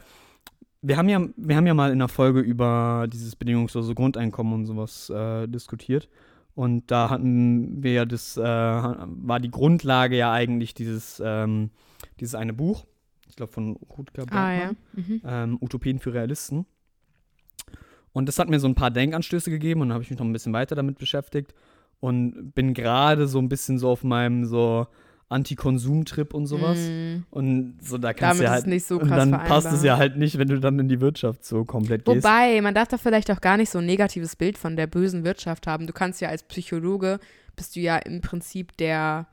wir 0.81 0.97
haben 0.97 1.09
ja, 1.09 1.21
wir 1.37 1.57
haben 1.57 1.67
ja 1.67 1.75
mal 1.75 1.91
in 1.91 1.99
einer 1.99 2.09
Folge 2.09 2.41
über 2.41 3.07
dieses 3.13 3.35
bedingungslose 3.35 3.95
Grundeinkommen 3.95 4.53
und 4.53 4.67
sowas 4.67 5.11
äh, 5.11 5.49
diskutiert. 5.49 6.09
Und 6.55 6.91
da 6.91 7.11
hatten 7.11 7.83
wir 7.83 7.93
ja 7.95 8.05
das, 8.05 8.37
äh, 8.37 8.43
war 8.43 9.41
die 9.41 9.51
Grundlage 9.51 10.17
ja 10.17 10.31
eigentlich 10.31 10.75
dieses, 10.75 11.21
ähm, 11.25 11.71
dieses 12.21 12.35
eine 12.35 12.53
Buch, 12.53 12.85
ich 13.29 13.35
glaube 13.35 13.53
von 13.53 13.77
Rutger 13.77 14.23
Ah 14.23 14.27
Bregmann, 14.27 14.59
ja. 14.59 14.73
Mhm. 14.93 15.21
ähm, 15.25 15.59
Utopien 15.61 15.99
für 15.99 16.15
Realisten. 16.15 16.67
Und 18.15 18.27
das 18.27 18.39
hat 18.39 18.49
mir 18.49 18.61
so 18.61 18.69
ein 18.69 18.75
paar 18.75 18.91
Denkanstöße 18.91 19.51
gegeben 19.51 19.83
und 19.83 19.89
dann 19.89 19.95
habe 19.95 20.05
ich 20.05 20.09
mich 20.09 20.19
noch 20.19 20.25
ein 20.25 20.33
bisschen 20.33 20.55
weiter 20.55 20.75
damit 20.75 20.99
beschäftigt 20.99 21.53
und 22.01 22.53
bin 22.55 22.73
gerade 22.73 23.27
so 23.27 23.39
ein 23.39 23.49
bisschen 23.49 23.79
so 23.79 23.91
auf 23.91 24.05
meinem 24.05 24.47
so 24.47 24.87
Anti-Konsum-Trip 25.29 26.33
und 26.33 26.47
sowas. 26.47 26.79
Mm. 26.79 27.25
Und 27.31 27.79
so 27.83 27.99
da 27.99 28.13
kannst 28.13 28.41
du 28.41 28.45
ja 28.45 28.51
halt 28.51 28.69
nicht 28.69 28.87
so 28.87 29.01
und 29.01 29.09
krass 29.09 29.19
dann 29.19 29.33
passt 29.33 29.67
es 29.67 29.81
vereinbar. 29.81 29.85
ja 29.85 29.97
halt 29.97 30.17
nicht, 30.17 30.39
wenn 30.39 30.49
du 30.49 30.61
dann 30.61 30.79
in 30.79 30.89
die 30.89 31.01
Wirtschaft 31.01 31.45
so 31.45 31.65
komplett 31.65 32.05
gehst. 32.05 32.25
Wobei, 32.25 32.61
man 32.61 32.73
darf 32.75 32.89
da 32.89 32.99
vielleicht 32.99 33.31
auch 33.33 33.41
gar 33.41 33.57
nicht 33.57 33.71
so 33.71 33.79
ein 33.79 33.87
negatives 33.87 34.37
Bild 34.37 34.59
von 34.59 34.77
der 34.77 34.87
bösen 34.87 35.25
Wirtschaft 35.25 35.67
haben. 35.67 35.87
Du 35.87 35.93
kannst 35.93 36.21
ja 36.21 36.29
als 36.29 36.45
Psychologe, 36.45 37.19
bist 37.57 37.75
du 37.75 37.81
ja 37.81 37.97
im 37.97 38.21
Prinzip 38.21 38.77
der, 38.77 39.27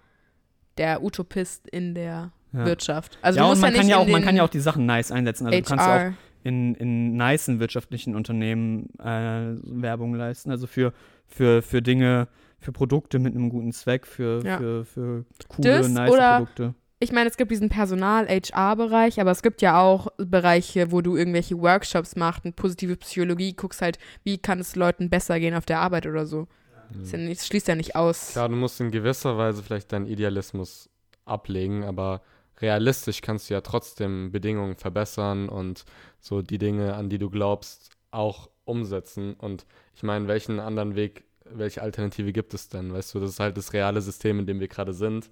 der 0.77 1.03
Utopist 1.03 1.67
in 1.67 1.93
der 1.93 2.31
Ja. 2.53 2.65
Wirtschaft. 2.65 3.17
Also 3.21 3.39
ja, 3.39 3.45
und 3.45 3.61
man 3.61 3.73
ja 3.73 3.79
kann 3.79 3.89
ja 3.89 3.97
auch, 3.97 4.07
man 4.07 4.23
kann 4.23 4.35
ja 4.35 4.43
auch 4.43 4.49
die 4.49 4.59
Sachen 4.59 4.85
nice 4.85 5.11
einsetzen. 5.11 5.45
Also 5.47 5.59
du 5.59 5.65
kannst 5.65 5.85
ja 5.85 5.93
auch 5.93 5.99
HR. 5.99 6.13
In, 6.43 6.75
in 6.75 7.15
nicen 7.17 7.59
wirtschaftlichen 7.59 8.15
Unternehmen 8.15 8.89
äh, 8.99 9.55
Werbung 9.63 10.15
leisten. 10.15 10.51
Also 10.51 10.67
für, 10.67 10.93
für, 11.27 11.61
für 11.61 11.81
Dinge, 11.81 12.27
für 12.59 12.71
Produkte 12.71 13.19
mit 13.19 13.35
einem 13.35 13.49
guten 13.49 13.71
Zweck, 13.71 14.05
für, 14.07 14.43
Ja. 14.45 14.57
für, 14.57 14.85
für 14.85 15.25
coole, 15.47 15.67
Das 15.79 15.89
nice 15.89 16.11
oder- 16.11 16.37
Produkte. 16.37 16.75
ich 16.99 17.11
meine, 17.11 17.29
es 17.29 17.37
gibt 17.37 17.51
diesen 17.51 17.69
Personal-HR-Bereich, 17.69 19.19
aber 19.19 19.31
es 19.31 19.41
gibt 19.41 19.61
ja 19.61 19.79
auch 19.79 20.07
Bereiche, 20.17 20.91
wo 20.91 21.01
du 21.01 21.15
irgendwelche 21.15 21.59
Workshops 21.59 22.15
machst 22.15 22.45
und 22.45 22.55
positive 22.55 22.95
Psychologie, 22.97 23.53
guckst 23.53 23.81
halt, 23.81 23.97
wie 24.23 24.37
kann 24.37 24.59
es 24.59 24.75
Leuten 24.75 25.09
besser 25.09 25.39
gehen 25.39 25.53
auf 25.55 25.65
der 25.65 25.79
Arbeit 25.79 26.05
oder 26.05 26.25
so. 26.25 26.47
Das, 26.93 27.11
ja 27.13 27.17
nicht, 27.19 27.39
das 27.39 27.47
schließt 27.47 27.67
ja 27.69 27.75
nicht 27.75 27.95
aus. 27.95 28.31
Klar, 28.33 28.49
du 28.49 28.55
musst 28.55 28.79
in 28.81 28.91
gewisser 28.91 29.37
Weise 29.37 29.63
vielleicht 29.63 29.91
deinen 29.93 30.07
Idealismus 30.07 30.89
ablegen, 31.25 31.83
aber 31.85 32.21
realistisch 32.61 33.21
kannst 33.21 33.49
du 33.49 33.53
ja 33.53 33.61
trotzdem 33.61 34.31
Bedingungen 34.31 34.75
verbessern 34.75 35.49
und 35.49 35.85
so 36.19 36.41
die 36.41 36.57
Dinge, 36.57 36.95
an 36.95 37.09
die 37.09 37.17
du 37.17 37.29
glaubst, 37.29 37.89
auch 38.11 38.49
umsetzen. 38.65 39.33
Und 39.33 39.65
ich 39.95 40.03
meine, 40.03 40.27
welchen 40.27 40.59
anderen 40.59 40.95
Weg, 40.95 41.25
welche 41.45 41.81
Alternative 41.81 42.31
gibt 42.31 42.53
es 42.53 42.69
denn? 42.69 42.93
Weißt 42.93 43.13
du, 43.13 43.19
das 43.19 43.31
ist 43.31 43.39
halt 43.39 43.57
das 43.57 43.73
reale 43.73 44.01
System, 44.01 44.39
in 44.39 44.45
dem 44.45 44.59
wir 44.59 44.67
gerade 44.67 44.93
sind. 44.93 45.29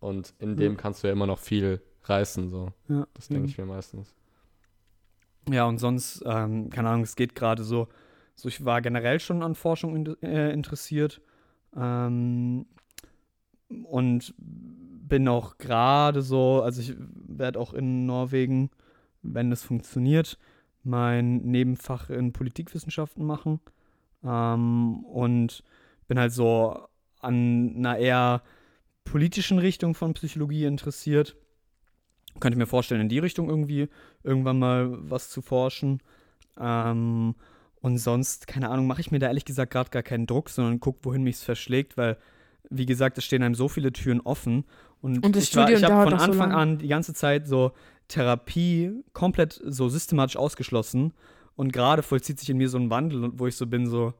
Und 0.00 0.34
in 0.38 0.56
dem 0.56 0.76
kannst 0.76 1.02
du 1.02 1.06
ja 1.06 1.12
immer 1.12 1.28
noch 1.28 1.38
viel 1.38 1.80
reißen. 2.04 2.48
So. 2.48 2.72
Ja, 2.88 3.06
das 3.14 3.28
denke 3.28 3.48
ich 3.48 3.56
mir 3.56 3.66
meistens. 3.66 4.14
Ja, 5.48 5.64
und 5.64 5.78
sonst, 5.78 6.22
ähm, 6.26 6.70
keine 6.70 6.88
Ahnung, 6.88 7.02
es 7.02 7.16
geht 7.16 7.34
gerade 7.34 7.62
so, 7.64 7.88
so, 8.34 8.48
ich 8.48 8.64
war 8.64 8.80
generell 8.80 9.20
schon 9.20 9.42
an 9.42 9.54
Forschung 9.54 9.94
in, 9.96 10.22
äh, 10.22 10.52
interessiert. 10.52 11.20
Ähm, 11.76 12.66
und 13.84 14.34
bin 15.12 15.28
auch 15.28 15.58
gerade 15.58 16.22
so, 16.22 16.62
also 16.62 16.80
ich 16.80 16.94
werde 16.96 17.60
auch 17.60 17.74
in 17.74 18.06
Norwegen, 18.06 18.70
wenn 19.20 19.52
es 19.52 19.62
funktioniert, 19.62 20.38
mein 20.84 21.42
Nebenfach 21.42 22.08
in 22.08 22.32
Politikwissenschaften 22.32 23.22
machen. 23.22 23.60
Ähm, 24.24 25.04
und 25.04 25.64
bin 26.08 26.18
halt 26.18 26.32
so 26.32 26.88
an 27.20 27.74
einer 27.76 27.98
eher 27.98 28.42
politischen 29.04 29.58
Richtung 29.58 29.94
von 29.94 30.14
Psychologie 30.14 30.64
interessiert. 30.64 31.36
Könnte 32.40 32.56
mir 32.56 32.64
vorstellen, 32.64 33.02
in 33.02 33.10
die 33.10 33.18
Richtung 33.18 33.50
irgendwie 33.50 33.90
irgendwann 34.22 34.58
mal 34.58 35.10
was 35.10 35.28
zu 35.28 35.42
forschen. 35.42 36.00
Ähm, 36.58 37.34
und 37.82 37.98
sonst, 37.98 38.46
keine 38.46 38.70
Ahnung, 38.70 38.86
mache 38.86 39.02
ich 39.02 39.10
mir 39.10 39.18
da 39.18 39.26
ehrlich 39.26 39.44
gesagt 39.44 39.74
gerade 39.74 39.90
gar 39.90 40.02
keinen 40.02 40.26
Druck, 40.26 40.48
sondern 40.48 40.80
gucke, 40.80 41.00
wohin 41.02 41.22
mich 41.22 41.34
es 41.34 41.42
verschlägt, 41.42 41.98
weil, 41.98 42.16
wie 42.70 42.86
gesagt, 42.86 43.18
es 43.18 43.24
stehen 43.26 43.42
einem 43.42 43.54
so 43.54 43.68
viele 43.68 43.92
Türen 43.92 44.22
offen. 44.22 44.64
Und, 45.02 45.24
Und 45.24 45.36
das 45.36 45.42
ich, 45.44 45.48
Studium 45.50 45.78
ich 45.78 45.84
habe 45.84 46.08
von 46.10 46.18
so 46.18 46.24
Anfang 46.24 46.50
lang. 46.50 46.58
an 46.58 46.78
die 46.78 46.88
ganze 46.88 47.12
Zeit 47.12 47.46
so 47.46 47.72
Therapie 48.08 48.92
komplett 49.12 49.60
so 49.64 49.88
systematisch 49.88 50.36
ausgeschlossen. 50.36 51.12
Und 51.56 51.72
gerade 51.72 52.02
vollzieht 52.02 52.38
sich 52.40 52.48
in 52.48 52.56
mir 52.56 52.68
so 52.68 52.78
ein 52.78 52.88
Wandel, 52.88 53.30
wo 53.34 53.46
ich 53.46 53.56
so 53.56 53.66
bin, 53.66 53.86
so, 53.86 54.14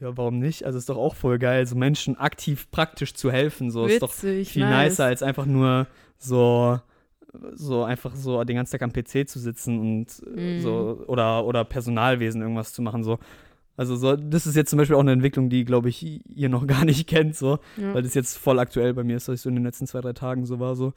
ja, 0.00 0.16
warum 0.16 0.38
nicht? 0.38 0.64
Also 0.64 0.78
ist 0.78 0.88
doch 0.88 0.96
auch 0.96 1.14
voll 1.14 1.38
geil, 1.38 1.66
so 1.66 1.76
Menschen 1.76 2.16
aktiv 2.18 2.70
praktisch 2.70 3.14
zu 3.14 3.30
helfen. 3.30 3.70
So 3.70 3.86
ist 3.86 4.02
doch 4.02 4.10
Witzig, 4.12 4.50
viel 4.50 4.64
nice. 4.68 4.92
nicer, 4.92 5.04
als 5.06 5.22
einfach 5.22 5.46
nur 5.46 5.86
so, 6.18 6.80
so 7.54 7.82
einfach 7.84 8.14
so 8.14 8.42
den 8.44 8.56
ganzen 8.56 8.72
Tag 8.72 8.82
am 8.82 8.92
PC 8.92 9.28
zu 9.28 9.38
sitzen 9.38 9.78
und 9.80 10.22
äh, 10.36 10.56
Mhm. 10.58 10.60
so 10.60 11.04
oder, 11.06 11.44
oder 11.44 11.64
Personalwesen 11.64 12.40
irgendwas 12.42 12.72
zu 12.72 12.82
machen. 12.82 13.02
So. 13.04 13.18
Also 13.76 13.96
so, 13.96 14.16
das 14.16 14.46
ist 14.46 14.54
jetzt 14.54 14.70
zum 14.70 14.78
Beispiel 14.78 14.96
auch 14.96 15.00
eine 15.00 15.12
Entwicklung, 15.12 15.48
die, 15.48 15.64
glaube 15.64 15.88
ich, 15.88 16.02
ihr 16.28 16.48
noch 16.48 16.66
gar 16.66 16.84
nicht 16.84 17.06
kennt, 17.08 17.36
so, 17.36 17.58
Ja. 17.76 17.94
weil 17.94 18.02
das 18.02 18.14
jetzt 18.14 18.36
voll 18.38 18.58
aktuell 18.58 18.94
bei 18.94 19.04
mir 19.04 19.16
ist, 19.16 19.28
dass 19.28 19.36
ich 19.36 19.40
so 19.40 19.48
in 19.48 19.54
den 19.56 19.64
letzten 19.64 19.86
zwei, 19.86 20.00
drei 20.00 20.12
Tagen 20.12 20.44
so 20.46 20.60
war, 20.60 20.76
so. 20.76 20.92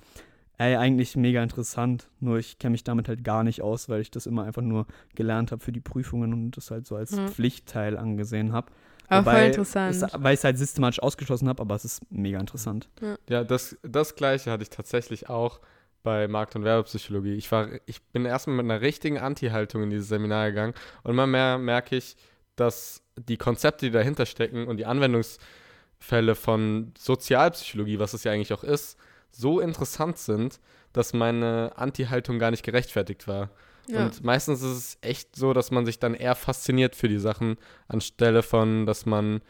Ey, 0.58 0.78
eigentlich 0.78 1.18
mega 1.18 1.44
interessant, 1.44 2.08
nur 2.22 2.38
ich 2.38 2.60
kenne 2.60 2.72
mich 2.72 2.86
damit 2.86 3.10
halt 3.10 3.26
gar 3.26 3.44
nicht 3.44 3.62
aus, 3.62 3.90
weil 3.90 4.00
ich 4.00 4.10
das 4.10 4.26
immer 4.26 4.44
einfach 4.46 4.62
nur 4.62 4.86
gelernt 5.14 5.52
habe 5.52 5.62
für 5.62 5.74
die 5.74 5.82
Prüfungen 5.82 6.32
und 6.32 6.52
das 6.56 6.72
halt 6.72 6.88
so 6.88 6.96
als 6.96 7.12
Ja. 7.12 7.28
Pflichtteil 7.28 7.98
angesehen 7.98 8.54
habe. 8.54 8.72
Aber 9.10 9.32
voll 9.34 9.42
interessant. 9.42 9.96
Es, 9.96 10.02
weil 10.18 10.34
ich 10.34 10.40
es 10.40 10.44
halt 10.46 10.58
systematisch 10.58 11.02
ausgeschlossen 11.04 11.50
habe, 11.50 11.62
aber 11.62 11.76
es 11.76 11.84
ist 11.84 12.02
mega 12.10 12.40
interessant. 12.40 12.90
Ja, 13.30 13.44
das, 13.44 13.76
das 13.84 14.16
gleiche 14.16 14.50
hatte 14.50 14.64
ich 14.64 14.70
tatsächlich 14.70 15.30
auch 15.30 15.60
bei 16.04 16.28
Markt- 16.30 16.56
und 16.56 16.64
Werbepsychologie. 16.64 17.34
Ich, 17.34 17.52
war, 17.52 17.68
ich 17.86 18.02
bin 18.02 18.26
erstmal 18.26 18.56
mit 18.56 18.64
einer 18.66 18.80
richtigen 18.82 19.18
Anti-Haltung 19.18 19.84
in 19.84 19.90
dieses 19.90 20.08
Seminar 20.08 20.50
gegangen 20.52 20.74
und 21.04 21.12
immer 21.12 21.28
mehr 21.28 21.58
merke 21.58 21.98
ich, 21.98 22.16
dass 22.56 23.02
die 23.18 23.38
Konzepte, 23.38 23.86
die 23.86 23.91
dahinter 23.91 24.26
stecken 24.26 24.68
und 24.68 24.78
die 24.78 24.86
Anwendungsfälle 24.86 26.36
von 26.36 26.94
Sozialpsychologie, 26.98 28.00
was 28.00 28.13
es 28.13 28.24
ja 28.24 28.32
eigentlich 28.32 28.54
auch 28.54 28.63
ist, 28.63 28.98
so 29.32 29.60
interessant 29.60 30.18
sind, 30.18 30.60
dass 30.94 31.13
meine 31.13 31.74
Anti-Haltung 31.76 32.39
gar 32.39 32.52
nicht 32.52 32.63
gerechtfertigt 32.63 33.28
war. 33.28 33.50
ja. 33.88 34.06
Und 34.06 34.24
meistens 34.24 34.62
ist 34.62 34.78
es 34.78 34.98
echt 35.02 35.36
so, 35.36 35.54
dass 35.54 35.72
man 35.72 35.86
sich 35.86 36.00
dann 36.00 36.13
eher 36.13 36.36
fasziniert 36.36 36.96
für 36.96 37.10
die 37.10 37.20
Sachen, 37.20 37.58
anstelle 37.88 38.44
von, 38.44 38.86
dass 38.86 39.06
man 39.06 39.41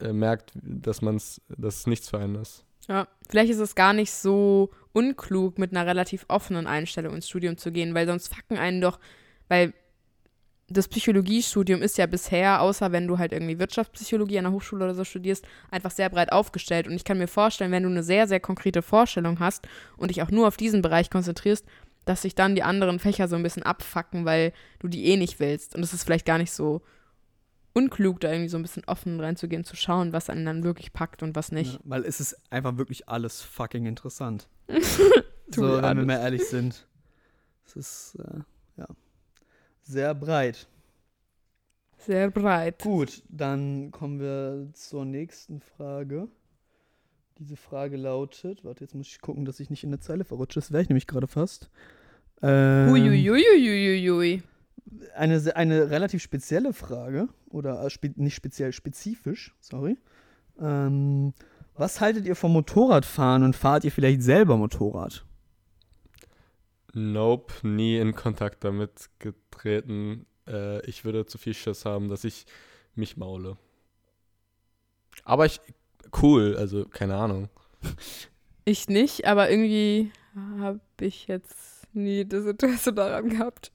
äh, 0.00 0.12
merkt, 0.12 0.52
dass, 0.54 1.02
man's, 1.02 1.40
dass 1.48 1.80
es 1.80 1.86
nichts 1.86 2.10
für 2.10 2.18
einen 2.18 2.36
ist. 2.36 2.64
Ja, 2.88 3.08
vielleicht 3.28 3.50
ist 3.50 3.60
es 3.60 3.74
gar 3.74 3.92
nicht 3.92 4.12
so 4.12 4.70
unklug, 4.92 5.58
mit 5.58 5.70
einer 5.70 5.86
relativ 5.86 6.24
offenen 6.28 6.66
Einstellung 6.66 7.14
ins 7.14 7.28
Studium 7.28 7.56
zu 7.56 7.70
gehen, 7.70 7.94
weil 7.94 8.06
sonst 8.06 8.34
fucken 8.34 8.58
einen 8.58 8.80
doch, 8.80 8.98
weil 9.48 9.72
das 10.70 10.88
Psychologiestudium 10.88 11.82
ist 11.82 11.98
ja 11.98 12.06
bisher, 12.06 12.62
außer 12.62 12.92
wenn 12.92 13.08
du 13.08 13.18
halt 13.18 13.32
irgendwie 13.32 13.58
Wirtschaftspsychologie 13.58 14.38
an 14.38 14.44
der 14.44 14.52
Hochschule 14.52 14.84
oder 14.84 14.94
so 14.94 15.04
studierst, 15.04 15.44
einfach 15.70 15.90
sehr 15.90 16.08
breit 16.08 16.32
aufgestellt. 16.32 16.86
Und 16.86 16.94
ich 16.94 17.04
kann 17.04 17.18
mir 17.18 17.26
vorstellen, 17.26 17.72
wenn 17.72 17.82
du 17.82 17.88
eine 17.88 18.02
sehr, 18.02 18.28
sehr 18.28 18.40
konkrete 18.40 18.80
Vorstellung 18.80 19.40
hast 19.40 19.66
und 19.96 20.10
dich 20.10 20.22
auch 20.22 20.30
nur 20.30 20.46
auf 20.46 20.56
diesen 20.56 20.80
Bereich 20.80 21.10
konzentrierst, 21.10 21.66
dass 22.04 22.22
sich 22.22 22.34
dann 22.34 22.54
die 22.54 22.62
anderen 22.62 22.98
Fächer 22.98 23.26
so 23.28 23.36
ein 23.36 23.42
bisschen 23.42 23.64
abfacken, 23.64 24.24
weil 24.24 24.52
du 24.78 24.88
die 24.88 25.06
eh 25.06 25.16
nicht 25.16 25.40
willst. 25.40 25.74
Und 25.74 25.82
es 25.82 25.92
ist 25.92 26.04
vielleicht 26.04 26.26
gar 26.26 26.38
nicht 26.38 26.52
so 26.52 26.82
unklug, 27.72 28.20
da 28.20 28.30
irgendwie 28.30 28.48
so 28.48 28.56
ein 28.56 28.62
bisschen 28.62 28.84
offen 28.86 29.20
reinzugehen, 29.20 29.64
zu 29.64 29.76
schauen, 29.76 30.12
was 30.12 30.30
einen 30.30 30.46
dann 30.46 30.62
wirklich 30.62 30.92
packt 30.92 31.22
und 31.22 31.34
was 31.34 31.52
nicht. 31.52 31.74
Ja, 31.74 31.80
weil 31.84 32.04
es 32.04 32.20
ist 32.20 32.36
einfach 32.50 32.76
wirklich 32.78 33.08
alles 33.08 33.42
fucking 33.42 33.86
interessant. 33.86 34.48
So, 35.52 35.82
wenn 35.82 35.96
wir 35.96 36.04
mal 36.04 36.20
ehrlich 36.20 36.44
sind. 36.44 36.86
Es 37.66 37.74
ist, 37.74 38.18
äh, 38.20 38.38
ja, 38.76 38.86
sehr 39.90 40.14
breit. 40.14 40.66
Sehr 41.98 42.30
breit. 42.30 42.82
Gut, 42.82 43.22
dann 43.28 43.90
kommen 43.90 44.20
wir 44.20 44.68
zur 44.72 45.04
nächsten 45.04 45.60
Frage. 45.60 46.28
Diese 47.38 47.56
Frage 47.56 47.96
lautet, 47.96 48.64
warte, 48.64 48.84
jetzt 48.84 48.94
muss 48.94 49.08
ich 49.08 49.20
gucken, 49.20 49.44
dass 49.44 49.60
ich 49.60 49.70
nicht 49.70 49.84
in 49.84 49.90
der 49.90 50.00
Zeile 50.00 50.24
verrutsche. 50.24 50.60
Das 50.60 50.72
wäre 50.72 50.82
ich 50.82 50.88
nämlich 50.88 51.06
gerade 51.06 51.26
fast. 51.26 51.70
Ähm, 52.42 52.88
eine, 55.14 55.56
eine 55.56 55.90
relativ 55.90 56.22
spezielle 56.22 56.72
Frage, 56.72 57.28
oder 57.50 57.84
äh, 57.84 57.90
spe 57.90 58.12
nicht 58.16 58.34
speziell, 58.34 58.72
spezifisch, 58.72 59.54
sorry. 59.60 59.98
Ähm, 60.58 61.34
was 61.74 62.00
haltet 62.00 62.26
ihr 62.26 62.36
vom 62.36 62.52
Motorradfahren 62.52 63.42
und 63.42 63.56
fahrt 63.56 63.84
ihr 63.84 63.92
vielleicht 63.92 64.22
selber 64.22 64.56
Motorrad? 64.56 65.24
Nope, 66.92 67.52
nie 67.62 67.98
in 67.98 68.14
Kontakt 68.14 68.64
damit 68.64 69.10
getreten. 69.18 70.26
Äh, 70.46 70.84
ich 70.86 71.04
würde 71.04 71.26
zu 71.26 71.38
viel 71.38 71.54
Schiss 71.54 71.84
haben, 71.84 72.08
dass 72.08 72.24
ich 72.24 72.46
mich 72.94 73.16
maule. 73.16 73.56
Aber 75.24 75.46
ich, 75.46 75.60
cool, 76.22 76.56
also 76.56 76.84
keine 76.86 77.16
Ahnung. 77.16 77.48
Ich 78.64 78.88
nicht, 78.88 79.26
aber 79.26 79.50
irgendwie 79.50 80.12
habe 80.60 80.80
ich 81.00 81.26
jetzt 81.26 81.86
nie 81.94 82.24
das 82.24 82.46
Interesse 82.46 82.92
daran 82.92 83.28
gehabt. 83.28 83.72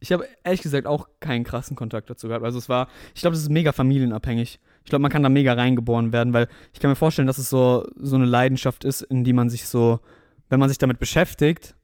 Ich 0.00 0.12
habe 0.12 0.28
ehrlich 0.44 0.62
gesagt 0.62 0.86
auch 0.86 1.08
keinen 1.20 1.44
krassen 1.44 1.76
Kontakt 1.76 2.08
dazu 2.08 2.28
gehabt. 2.28 2.44
Also 2.44 2.58
es 2.58 2.68
war, 2.68 2.88
ich 3.14 3.20
glaube, 3.20 3.34
das 3.34 3.42
ist 3.42 3.50
mega 3.50 3.72
familienabhängig. 3.72 4.60
Ich 4.84 4.90
glaube, 4.90 5.02
man 5.02 5.10
kann 5.10 5.22
da 5.22 5.28
mega 5.28 5.52
reingeboren 5.52 6.12
werden, 6.12 6.32
weil 6.32 6.48
ich 6.72 6.80
kann 6.80 6.90
mir 6.90 6.96
vorstellen, 6.96 7.26
dass 7.26 7.38
es 7.38 7.50
so, 7.50 7.86
so 7.96 8.16
eine 8.16 8.24
Leidenschaft 8.24 8.84
ist, 8.84 9.02
in 9.02 9.24
die 9.24 9.32
man 9.32 9.50
sich 9.50 9.66
so, 9.66 10.00
wenn 10.48 10.60
man 10.60 10.68
sich 10.68 10.78
damit 10.78 10.98
beschäftigt, 10.98 11.74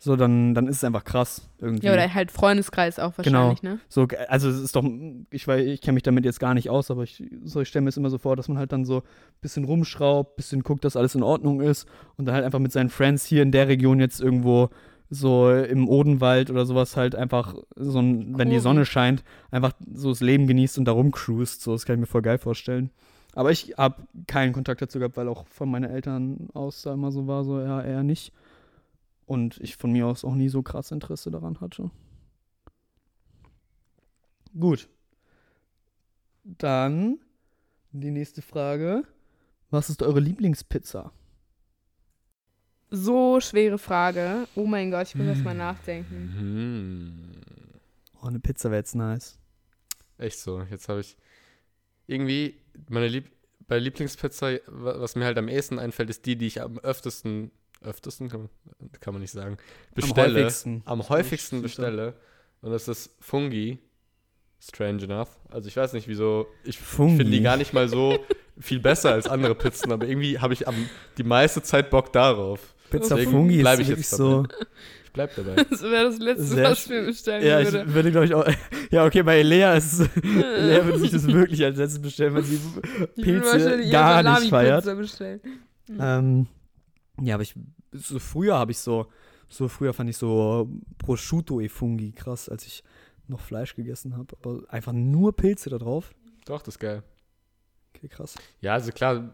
so 0.00 0.14
dann, 0.14 0.54
dann 0.54 0.68
ist 0.68 0.76
es 0.76 0.84
einfach 0.84 1.04
krass 1.04 1.48
irgendwie. 1.58 1.86
Ja, 1.86 1.92
oder 1.92 2.14
halt 2.14 2.30
Freundeskreis 2.30 2.98
auch 2.98 3.14
Genau. 3.16 3.38
wahrscheinlich, 3.38 3.62
ne? 3.62 3.80
So, 3.88 4.06
also 4.28 4.48
es 4.48 4.60
ist 4.60 4.76
doch, 4.76 4.84
ich 5.30 5.46
weiß, 5.48 5.66
ich 5.66 5.80
kenne 5.80 5.94
mich 5.94 6.04
damit 6.04 6.24
jetzt 6.24 6.38
gar 6.38 6.54
nicht 6.54 6.70
aus, 6.70 6.90
aber 6.90 7.02
ich, 7.02 7.24
so, 7.42 7.60
ich 7.60 7.68
stelle 7.68 7.82
mir 7.82 7.88
es 7.88 7.96
immer 7.96 8.10
so 8.10 8.18
vor, 8.18 8.36
dass 8.36 8.48
man 8.48 8.58
halt 8.58 8.70
dann 8.72 8.84
so 8.84 8.98
ein 8.98 9.02
bisschen 9.40 9.64
rumschraubt, 9.64 10.36
bisschen 10.36 10.62
guckt, 10.62 10.84
dass 10.84 10.96
alles 10.96 11.14
in 11.16 11.22
Ordnung 11.24 11.60
ist 11.60 11.86
und 12.16 12.26
dann 12.26 12.34
halt 12.34 12.44
einfach 12.44 12.60
mit 12.60 12.70
seinen 12.72 12.90
Friends 12.90 13.24
hier 13.24 13.42
in 13.42 13.50
der 13.50 13.66
Region 13.66 13.98
jetzt 13.98 14.20
irgendwo 14.20 14.70
so 15.10 15.50
im 15.50 15.88
Odenwald 15.88 16.50
oder 16.50 16.66
sowas 16.66 16.96
halt 16.96 17.14
einfach 17.14 17.54
so 17.74 17.98
ein, 17.98 18.38
wenn 18.38 18.50
die. 18.50 18.58
Sonne 18.60 18.84
scheint, 18.84 19.24
einfach 19.50 19.72
so 19.94 20.10
das 20.10 20.20
Leben 20.20 20.46
genießt 20.46 20.78
und 20.78 20.84
da 20.84 20.92
rumcruist. 20.92 21.62
So, 21.62 21.72
das 21.72 21.86
kann 21.86 21.94
ich 21.96 22.00
mir 22.00 22.06
voll 22.06 22.22
geil 22.22 22.38
vorstellen. 22.38 22.90
Aber 23.34 23.50
ich 23.50 23.74
habe 23.78 24.02
keinen 24.26 24.52
Kontakt 24.52 24.82
dazu 24.82 24.98
gehabt, 24.98 25.16
weil 25.16 25.28
auch 25.28 25.46
von 25.48 25.70
meinen 25.70 25.90
Eltern 25.90 26.48
aus 26.54 26.82
da 26.82 26.92
immer 26.92 27.10
so 27.10 27.26
war, 27.26 27.42
so 27.44 27.60
ja, 27.60 27.82
eher 27.82 28.02
nicht. 28.02 28.32
Und 29.28 29.58
ich 29.60 29.76
von 29.76 29.92
mir 29.92 30.06
aus 30.06 30.24
auch 30.24 30.34
nie 30.34 30.48
so 30.48 30.62
krass 30.62 30.90
Interesse 30.90 31.30
daran 31.30 31.60
hatte. 31.60 31.90
Gut. 34.58 34.88
Dann 36.44 37.18
die 37.92 38.10
nächste 38.10 38.40
Frage. 38.40 39.02
Was 39.70 39.90
ist 39.90 40.02
eure 40.02 40.20
Lieblingspizza? 40.20 41.12
So 42.90 43.38
schwere 43.42 43.76
Frage. 43.76 44.48
Oh 44.54 44.64
mein 44.66 44.90
Gott, 44.90 45.08
ich 45.08 45.14
muss 45.14 45.26
erst 45.26 45.44
mal 45.44 45.54
nachdenken. 45.54 46.32
Hm. 46.38 47.42
Oh, 48.22 48.26
eine 48.28 48.40
Pizza 48.40 48.70
wäre 48.70 48.80
jetzt 48.80 48.94
nice. 48.94 49.38
Echt 50.16 50.38
so, 50.38 50.62
jetzt 50.62 50.88
habe 50.88 51.00
ich 51.00 51.16
irgendwie 52.06 52.58
meine 52.88 53.08
Lieb 53.08 53.30
bei 53.68 53.78
Lieblingspizza, 53.78 54.52
wa- 54.68 54.98
was 55.00 55.16
mir 55.16 55.26
halt 55.26 55.36
am 55.36 55.48
ehesten 55.48 55.78
einfällt, 55.78 56.08
ist 56.08 56.24
die, 56.24 56.36
die 56.36 56.46
ich 56.46 56.62
am 56.62 56.78
öftesten 56.78 57.50
öftesten, 57.82 58.28
kann 58.28 58.40
man, 58.40 58.90
kann 59.00 59.14
man 59.14 59.20
nicht 59.20 59.30
sagen, 59.32 59.56
Am 59.56 59.94
bestelle, 59.94 60.34
häufigsten. 60.40 60.82
am 60.84 61.08
häufigsten 61.08 61.62
bestelle. 61.62 62.14
Und 62.60 62.70
das 62.72 62.88
ist 62.88 63.10
Fungi. 63.20 63.78
Strange 64.60 65.04
enough. 65.04 65.28
Also 65.50 65.68
ich 65.68 65.76
weiß 65.76 65.92
nicht, 65.92 66.08
wieso. 66.08 66.48
Ich 66.64 66.78
finde 66.78 67.24
die 67.26 67.40
gar 67.42 67.56
nicht 67.56 67.72
mal 67.72 67.88
so 67.88 68.18
viel 68.58 68.80
besser 68.80 69.12
als 69.12 69.28
andere 69.28 69.54
Pizzen, 69.54 69.92
aber 69.92 70.06
irgendwie 70.08 70.40
habe 70.40 70.52
ich 70.52 70.66
am, 70.66 70.74
die 71.16 71.22
meiste 71.22 71.62
Zeit 71.62 71.90
Bock 71.90 72.12
darauf. 72.12 72.74
Pizza 72.90 73.14
Deswegen 73.14 73.30
Fungi 73.30 73.56
ist 73.56 73.60
bleib 73.60 73.78
ich 73.78 73.88
jetzt 73.88 74.10
so. 74.10 74.44
Ich 75.04 75.12
bleib 75.12 75.34
dabei. 75.36 75.54
Das 75.70 75.82
wäre 75.82 76.04
das 76.04 76.18
Letzte, 76.18 76.42
Sehr 76.44 76.70
was 76.70 76.84
ich 76.84 76.90
mir 76.90 77.02
bestellen 77.04 77.46
Ja, 77.46 77.60
ich 77.60 77.72
würde. 77.72 77.94
würde, 77.94 78.10
glaube 78.10 78.26
ich, 78.26 78.34
auch. 78.34 78.46
Ja, 78.90 79.04
okay, 79.04 79.22
bei 79.22 79.42
Lea 79.42 79.76
ist 79.76 79.92
es. 80.00 80.08
Lea 80.24 80.84
würde 80.84 80.98
sich 80.98 81.10
das 81.12 81.26
wirklich 81.28 81.62
als 81.64 81.76
letztes 81.78 82.00
bestellen, 82.02 82.34
weil 82.34 82.42
sie 82.42 82.58
würde 82.74 83.06
Pilze 83.22 83.90
gar 83.90 84.40
nicht 84.40 84.50
feiert. 84.50 84.84
Ähm, 86.00 86.46
ja, 87.20 87.34
aber 87.34 87.42
ich. 87.42 87.54
So 87.92 88.18
früher 88.18 88.56
habe 88.56 88.72
ich 88.72 88.78
so. 88.78 89.06
So 89.50 89.68
früher 89.68 89.94
fand 89.94 90.10
ich 90.10 90.18
so 90.18 90.68
Prosciutto 90.98 91.60
e 91.60 91.68
Fungi 91.68 92.12
krass, 92.12 92.50
als 92.50 92.66
ich 92.66 92.84
noch 93.28 93.40
Fleisch 93.40 93.74
gegessen 93.74 94.16
habe. 94.16 94.36
Aber 94.36 94.62
einfach 94.68 94.92
nur 94.92 95.34
Pilze 95.34 95.70
da 95.70 95.78
drauf. 95.78 96.14
Doch, 96.44 96.60
das 96.60 96.74
ist 96.74 96.78
geil. 96.80 97.02
Okay, 97.96 98.08
krass. 98.08 98.34
Ja, 98.60 98.74
also 98.74 98.92
klar, 98.92 99.32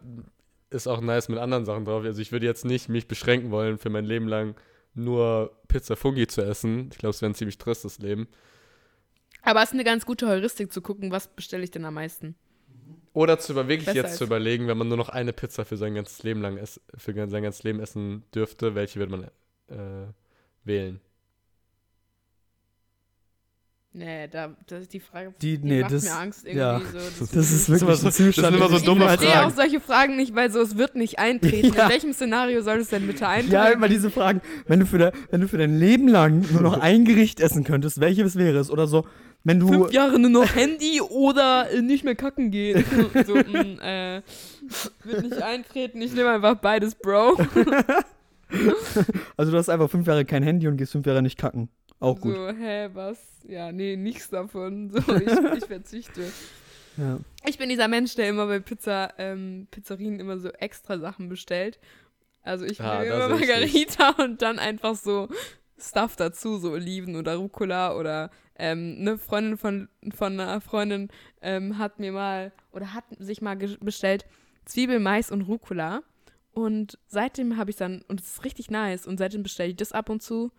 ist 0.70 0.86
auch 0.86 1.00
nice 1.00 1.28
mit 1.28 1.38
anderen 1.38 1.64
Sachen 1.64 1.84
drauf. 1.84 2.04
Also 2.04 2.20
ich 2.20 2.32
würde 2.32 2.46
jetzt 2.46 2.64
nicht 2.64 2.88
mich 2.88 3.08
beschränken 3.08 3.50
wollen, 3.50 3.78
für 3.78 3.90
mein 3.90 4.04
Leben 4.04 4.28
lang 4.28 4.54
nur 4.94 5.56
Pizza 5.68 5.96
Fungi 5.96 6.26
zu 6.26 6.42
essen. 6.42 6.88
Ich 6.92 6.98
glaube, 6.98 7.10
es 7.10 7.20
wäre 7.20 7.30
ein 7.30 7.34
ziemlich 7.34 7.58
tristes 7.58 7.98
Leben. 7.98 8.28
Aber 9.42 9.62
es 9.62 9.70
ist 9.70 9.74
eine 9.74 9.84
ganz 9.84 10.06
gute 10.06 10.26
Heuristik 10.26 10.72
zu 10.72 10.80
gucken, 10.80 11.10
was 11.10 11.28
bestelle 11.28 11.64
ich 11.64 11.70
denn 11.70 11.84
am 11.84 11.94
meisten. 11.94 12.36
Oder 13.14 13.38
zu 13.38 13.52
über, 13.52 13.68
wirklich 13.68 13.86
Besser 13.86 13.96
jetzt 14.08 14.16
zu 14.18 14.24
überlegen, 14.24 14.66
wenn 14.68 14.76
man 14.76 14.88
nur 14.88 14.96
noch 14.98 15.08
eine 15.08 15.32
Pizza 15.32 15.64
für 15.64 15.76
sein 15.78 15.94
ganzes 15.94 16.22
Leben 16.24 16.42
lang 16.42 16.56
ess, 16.58 16.80
für 16.96 17.14
sein 17.28 17.42
ganzes 17.42 17.62
Leben 17.62 17.80
essen 17.80 18.24
dürfte, 18.34 18.74
welche 18.74 18.98
würde 18.98 19.12
man 19.12 19.24
äh, 19.68 20.06
wählen? 20.64 21.00
Nee, 23.96 24.26
da, 24.26 24.56
das 24.66 24.82
ist 24.82 24.92
die 24.92 24.98
Frage, 24.98 25.32
Die- 25.40 25.56
die 25.58 25.68
nee, 25.68 25.80
macht 25.82 25.92
das- 25.92 26.02
mir 26.02 26.16
Angst 26.16 26.40
irgendwie. 26.44 26.58
ja. 26.58 26.80
So, 26.92 26.98
Das 26.98 27.20
ist 27.20 27.36
Das 27.36 27.50
ist 27.52 27.68
wirklich 27.68 27.82
immer 27.82 27.94
so- 27.94 28.06
ein 28.08 28.12
Zustand. 28.12 28.36
das 28.36 28.44
sind 28.50 28.54
immer 28.70 28.78
so 28.80 28.84
dumme 28.84 29.00
Ich 29.04 29.06
verstehe 29.10 29.30
Fragen. 29.30 29.46
auch 29.52 29.54
solche 29.54 29.80
Fragen 29.80 30.16
nicht, 30.16 30.34
weil 30.34 30.50
so, 30.50 30.60
es 30.60 30.76
wird 30.76 30.96
nicht 30.96 31.20
eintreten. 31.20 31.72
Ja. 31.76 31.84
In 31.84 31.90
welchem 31.90 32.12
Szenario 32.12 32.60
soll 32.62 32.78
es 32.78 32.88
denn 32.88 33.06
bitte 33.06 33.28
eintreten? 33.28 33.52
Ja, 33.54 33.68
immer 33.68 33.88
diese 33.88 34.10
Fragen. 34.10 34.40
Wenn 34.66 34.80
du, 34.80 34.86
für 34.86 34.98
de, 34.98 35.12
wenn 35.30 35.40
du 35.42 35.46
für 35.46 35.58
dein 35.58 35.78
Leben 35.78 36.08
lang 36.08 36.44
nur 36.50 36.62
noch 36.62 36.76
ein 36.80 37.04
Gericht 37.04 37.38
essen 37.38 37.62
könntest, 37.62 38.00
welches 38.00 38.34
wäre 38.34 38.58
es? 38.58 38.68
Oder 38.68 38.88
so, 38.88 39.06
wenn 39.44 39.60
du. 39.60 39.68
Fünf 39.68 39.92
Jahre 39.92 40.18
nur 40.18 40.30
noch 40.30 40.54
Handy 40.54 41.00
oder 41.00 41.70
äh, 41.70 41.82
nicht 41.82 42.04
mehr 42.04 42.14
kacken 42.14 42.50
gehen. 42.50 42.84
so, 43.26 43.34
mh, 43.34 44.16
äh, 44.16 44.22
wird 45.04 45.22
nicht 45.22 45.42
eintreten, 45.42 46.00
ich 46.02 46.12
nehme 46.14 46.30
einfach 46.30 46.56
beides, 46.56 46.94
Bro. 46.94 47.36
Also, 49.36 49.50
du 49.50 49.58
hast 49.58 49.68
einfach 49.68 49.90
fünf 49.90 50.06
Jahre 50.06 50.24
kein 50.24 50.42
Handy 50.42 50.68
und 50.68 50.76
gehst 50.76 50.92
fünf 50.92 51.06
Jahre 51.06 51.22
nicht 51.22 51.38
kacken. 51.38 51.70
Auch 51.98 52.20
gut. 52.20 52.34
So, 52.34 52.48
hä, 52.48 52.90
was? 52.92 53.18
Ja, 53.48 53.72
nee, 53.72 53.96
nichts 53.96 54.28
davon. 54.30 54.90
So, 54.90 54.98
ich, 55.16 55.56
ich 55.58 55.64
verzichte. 55.64 56.22
Ja. 56.96 57.18
Ich 57.46 57.58
bin 57.58 57.68
dieser 57.68 57.88
Mensch, 57.88 58.14
der 58.14 58.28
immer 58.28 58.46
bei 58.46 58.60
Pizza, 58.60 59.12
ähm, 59.18 59.66
Pizzerien 59.70 60.20
immer 60.20 60.38
so 60.38 60.50
extra 60.50 60.98
Sachen 60.98 61.28
bestellt. 61.28 61.80
Also 62.42 62.64
ich 62.66 62.80
Ah, 62.80 63.02
da 63.02 63.02
immer. 63.02 63.28
Margarita 63.30 64.10
und 64.22 64.42
dann 64.42 64.58
einfach 64.58 64.94
so 64.94 65.28
Stuff 65.78 66.16
dazu, 66.16 66.58
so 66.58 66.72
Oliven 66.72 67.16
oder 67.16 67.36
Rucola 67.36 67.96
oder 67.96 68.30
ähm, 68.56 68.96
eine 69.00 69.18
Freundin 69.18 69.56
von, 69.56 69.88
von 70.14 70.38
einer 70.38 70.60
Freundin 70.60 71.08
ähm, 71.42 71.78
hat 71.78 71.98
mir 71.98 72.12
mal 72.12 72.52
oder 72.72 72.94
hat 72.94 73.04
sich 73.18 73.42
mal 73.42 73.56
bestellt 73.56 74.24
Zwiebel, 74.64 75.00
Mais 75.00 75.30
und 75.30 75.42
Rucola. 75.42 76.02
Und 76.52 76.98
seitdem 77.08 77.56
habe 77.56 77.70
ich 77.70 77.76
dann, 77.76 78.02
und 78.06 78.20
es 78.20 78.34
ist 78.34 78.44
richtig 78.44 78.70
nice, 78.70 79.06
und 79.06 79.18
seitdem 79.18 79.42
bestelle 79.42 79.70
ich 79.70 79.76
das 79.76 79.90
ab 79.92 80.08
und 80.08 80.22
zu. 80.22 80.52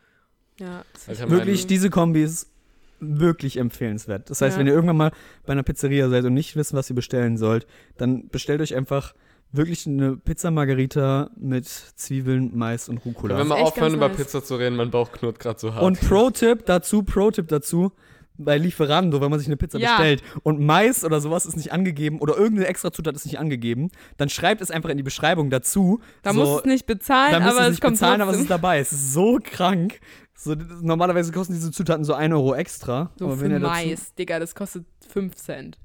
Ja, 0.59 0.83
Also 1.07 1.29
Wirklich, 1.29 1.61
die 1.61 1.67
diese 1.67 1.89
Kombi 1.89 2.21
ist 2.21 2.51
wirklich 2.99 3.57
empfehlenswert. 3.57 4.29
Das 4.29 4.41
heißt, 4.41 4.55
Ja. 4.55 4.59
wenn 4.59 4.67
ihr 4.67 4.73
irgendwann 4.73 4.97
mal 4.97 5.11
bei 5.45 5.53
einer 5.53 5.63
Pizzeria 5.63 6.09
seid 6.09 6.25
und 6.25 6.33
nicht 6.33 6.55
wisst, 6.55 6.73
was 6.73 6.89
ihr 6.89 6.95
bestellen 6.95 7.37
sollt, 7.37 7.65
dann 7.97 8.27
bestellt 8.27 8.61
euch 8.61 8.75
einfach 8.75 9.13
wirklich 9.55 9.85
eine 9.87 10.17
Pizza 10.17 10.51
Margarita 10.51 11.29
mit 11.37 11.65
Zwiebeln, 11.67 12.51
Mais 12.55 12.89
und 12.89 13.03
wir 13.05 13.11
Rucola. 13.13 13.43
mal 13.43 13.55
echt 13.57 13.65
aufhören, 13.67 13.93
über 13.95 14.07
nice. 14.09 14.17
Pizza 14.17 14.43
zu 14.43 14.55
reden? 14.55 14.75
Mein 14.75 14.91
Bauch 14.91 15.11
knurrt 15.11 15.39
gerade 15.39 15.59
so 15.59 15.73
hart. 15.73 15.83
Und 15.83 15.99
Pro-Tipp 16.01 16.65
dazu, 16.65 17.03
Pro-Tipp 17.03 17.47
dazu, 17.47 17.91
bei 18.37 18.57
Lieferando, 18.57 19.21
wenn 19.21 19.29
man 19.29 19.39
sich 19.39 19.47
eine 19.47 19.55
Pizza 19.55 19.77
Ja. 19.79 19.95
bestellt 19.95 20.21
und 20.43 20.59
Mais 20.59 21.05
oder 21.05 21.21
sowas 21.21 21.45
ist 21.45 21.55
nicht 21.55 21.71
angegeben 21.71 22.19
oder 22.19 22.35
irgendeine 22.37 22.67
extra 22.67 22.91
Zutat 22.91 23.15
ist 23.15 23.25
nicht 23.25 23.39
angegeben, 23.39 23.91
dann 24.17 24.27
schreibt 24.27 24.59
es 24.61 24.71
einfach 24.71 24.89
in 24.89 24.97
die 24.97 25.03
Beschreibung 25.03 25.49
dazu. 25.49 26.01
Da 26.21 26.33
so, 26.33 26.39
muss 26.41 26.59
es 26.59 26.65
nicht 26.65 26.85
bezahlen, 26.85 27.31
dann 27.31 27.43
aber 27.43 27.59
es 27.61 27.63
es 27.63 27.69
nicht 27.71 27.81
kommt 27.81 27.93
bezahlen, 27.93 28.19
aber 28.21 28.31
es 28.31 28.37
trotzdem. 28.37 28.43
ist 28.43 28.49
dabei. 28.63 28.79
Es 28.79 28.91
ist 28.91 29.13
so 29.13 29.39
krank. 29.41 29.99
So, 30.37 30.53
normalerweise 30.81 31.31
kosten 31.31 31.53
diese 31.53 31.71
Zutaten 31.71 32.03
so 32.03 32.13
1 32.13 32.33
Euro 32.33 32.55
extra. 32.55 33.09
So 33.17 33.25
aber 33.27 33.37
für 33.37 33.43
wenn 33.43 33.51
ihr 33.51 33.59
dazu, 33.61 33.71
Mais, 33.87 34.13
Digga, 34.15 34.37
das 34.39 34.53
kostet 34.53 34.85
5 35.07 35.33
Cent. 35.35 35.77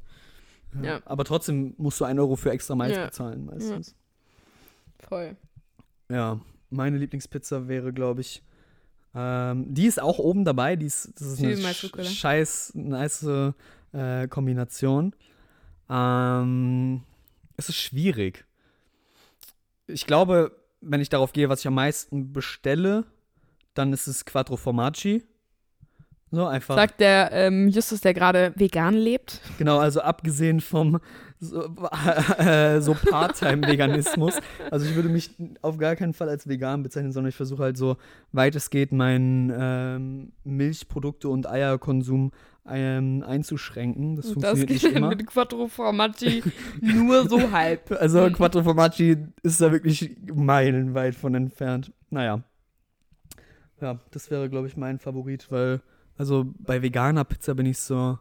Ja. 0.83 1.01
Aber 1.05 1.25
trotzdem 1.25 1.75
musst 1.79 2.01
du 2.01 2.05
1 2.05 2.19
Euro 2.19 2.37
für 2.37 2.51
extra 2.51 2.75
Mais 2.75 2.97
bezahlen 2.97 3.47
meistens. 3.47 3.95
Voll. 4.99 5.37
Ja. 6.09 6.41
meine 6.71 6.99
Lieblingspizza 6.99 7.69
wäre, 7.69 7.93
glaube 7.93 8.21
ich, 8.21 8.43
ähm, 9.15 9.73
die 9.73 9.87
ist 9.87 10.01
auch 10.01 10.19
oben 10.19 10.45
dabei. 10.45 10.77
Die 10.77 10.87
ist, 10.87 11.13
das 11.17 11.33
ist 11.33 11.43
eine 11.43 11.75
sch 11.75 11.91
scheiß 12.03 12.73
nice 12.75 13.27
äh, 13.93 14.29
Kombination. 14.29 15.15
Ähm, 15.89 17.03
es 17.57 17.69
ist 17.69 17.77
schwierig. 17.77 18.45
Ich 19.87 20.07
glaube, 20.07 20.57
wenn 20.81 21.01
ich 21.01 21.09
darauf 21.09 21.33
gehe, 21.33 21.49
was 21.49 21.61
ich 21.61 21.67
am 21.67 21.75
meisten 21.75 22.33
bestelle, 22.33 23.05
dann 23.75 23.93
ist 23.93 24.07
es 24.07 24.25
Quattro 24.25 24.57
Formaggi. 24.57 25.25
So 26.31 26.47
einfach. 26.47 26.77
Sagt 26.77 27.01
der 27.01 27.31
ähm, 27.33 27.69
Justus, 27.69 28.01
der 28.01 28.15
gerade 28.15 28.53
vegan 28.57 28.95
lebt. 28.95 29.41
Genau, 29.59 29.79
also 29.79 30.01
abgesehen 30.01 30.61
vom 30.61 31.01
so, 31.41 31.65
äh, 32.39 32.81
so 32.81 32.95
Part-Time-Veganismus. 32.95 34.39
Also 34.71 34.87
ich 34.87 34.95
würde 34.95 35.09
mich 35.09 35.31
auf 35.63 35.79
gar 35.79 35.97
keinen 35.97 36.13
Fall 36.13 36.29
als 36.29 36.47
vegan 36.47 36.83
bezeichnen, 36.83 37.13
sondern 37.13 37.31
ich 37.31 37.37
versuche 37.37 37.63
halt 37.63 37.77
so 37.77 37.97
weit 38.33 38.55
es 38.55 38.71
geht, 38.71 38.93
meinen 38.93 39.53
ähm, 39.57 40.33
Milchprodukte 40.45 41.29
und 41.29 41.49
Eierkonsum 41.49 42.31
ähm, 42.69 43.25
einzuschränken. 43.27 44.17
Das 44.17 44.27
das 44.27 44.33
funktioniert 44.35 44.69
geht 44.69 44.83
nicht 44.83 44.97
immer. 44.97 45.09
mit 45.09 45.27
Quattro 45.27 45.67
Formaggi 45.67 46.43
nur 46.81 47.29
so 47.29 47.51
halb. 47.51 47.91
Also 47.91 48.31
Quattro 48.31 48.63
Formaggi 48.63 49.17
ist 49.43 49.61
da 49.61 49.73
wirklich 49.73 50.17
meilenweit 50.33 51.15
von 51.15 51.35
entfernt. 51.35 51.93
Naja. 52.11 52.43
Ja, 53.81 53.99
das 54.11 54.31
wäre, 54.31 54.51
glaube 54.51 54.67
ich, 54.67 54.77
mein 54.77 54.99
Favorit, 54.99 55.51
weil, 55.51 55.81
also 56.21 56.53
bei 56.59 56.83
veganer 56.83 57.25
Pizza 57.25 57.55
bin 57.55 57.65
ich 57.65 57.79
so, 57.79 58.19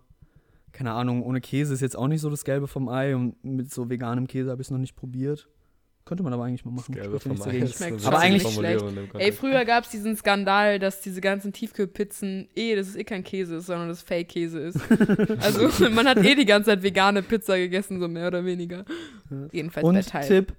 keine 0.71 0.93
Ahnung, 0.93 1.21
ohne 1.21 1.41
Käse 1.41 1.73
ist 1.73 1.81
jetzt 1.81 1.97
auch 1.97 2.07
nicht 2.07 2.21
so 2.21 2.29
das 2.29 2.45
Gelbe 2.45 2.67
vom 2.69 2.87
Ei 2.87 3.13
und 3.13 3.43
mit 3.43 3.73
so 3.73 3.89
veganem 3.89 4.25
Käse 4.25 4.51
habe 4.51 4.61
ich 4.61 4.67
es 4.67 4.71
noch 4.71 4.77
nicht 4.77 4.95
probiert. 4.95 5.49
Könnte 6.05 6.23
man 6.23 6.31
aber 6.31 6.45
eigentlich 6.45 6.63
mal 6.63 6.71
machen. 6.71 6.95
Gelbe 6.95 7.19
Spricht 7.19 7.37
ja 7.37 7.43
vom 7.43 7.51
Ei 7.51 7.57
eine 7.57 7.67
Schmeckt 7.67 7.93
witzige 7.95 8.07
Aber 8.07 8.19
eigentlich- 8.19 8.55
dem 8.55 9.19
Ey, 9.19 9.33
früher 9.33 9.65
gab 9.65 9.83
es 9.83 9.89
diesen 9.89 10.15
Skandal, 10.15 10.79
dass 10.79 11.01
diese 11.01 11.19
ganzen 11.19 11.51
Tiefkühlpizzen 11.51 12.47
eh, 12.55 12.77
das 12.77 12.87
ist 12.87 12.95
eh 12.95 13.03
kein 13.03 13.25
Käse 13.25 13.57
ist, 13.57 13.65
sondern 13.65 13.89
das 13.89 14.01
Fake-Käse 14.01 14.59
ist. 14.59 14.79
also 15.41 15.89
man 15.89 16.07
hat 16.07 16.19
eh 16.19 16.35
die 16.35 16.45
ganze 16.45 16.69
Zeit 16.69 16.81
vegane 16.83 17.21
Pizza 17.21 17.57
gegessen, 17.57 17.99
so 17.99 18.07
mehr 18.07 18.27
oder 18.27 18.45
weniger. 18.45 18.85
Ja. 19.29 19.47
Jedenfalls 19.51 19.83
bei 19.83 19.89
Und 19.89 20.07
Teil. 20.07 20.25
Tipp, 20.25 20.53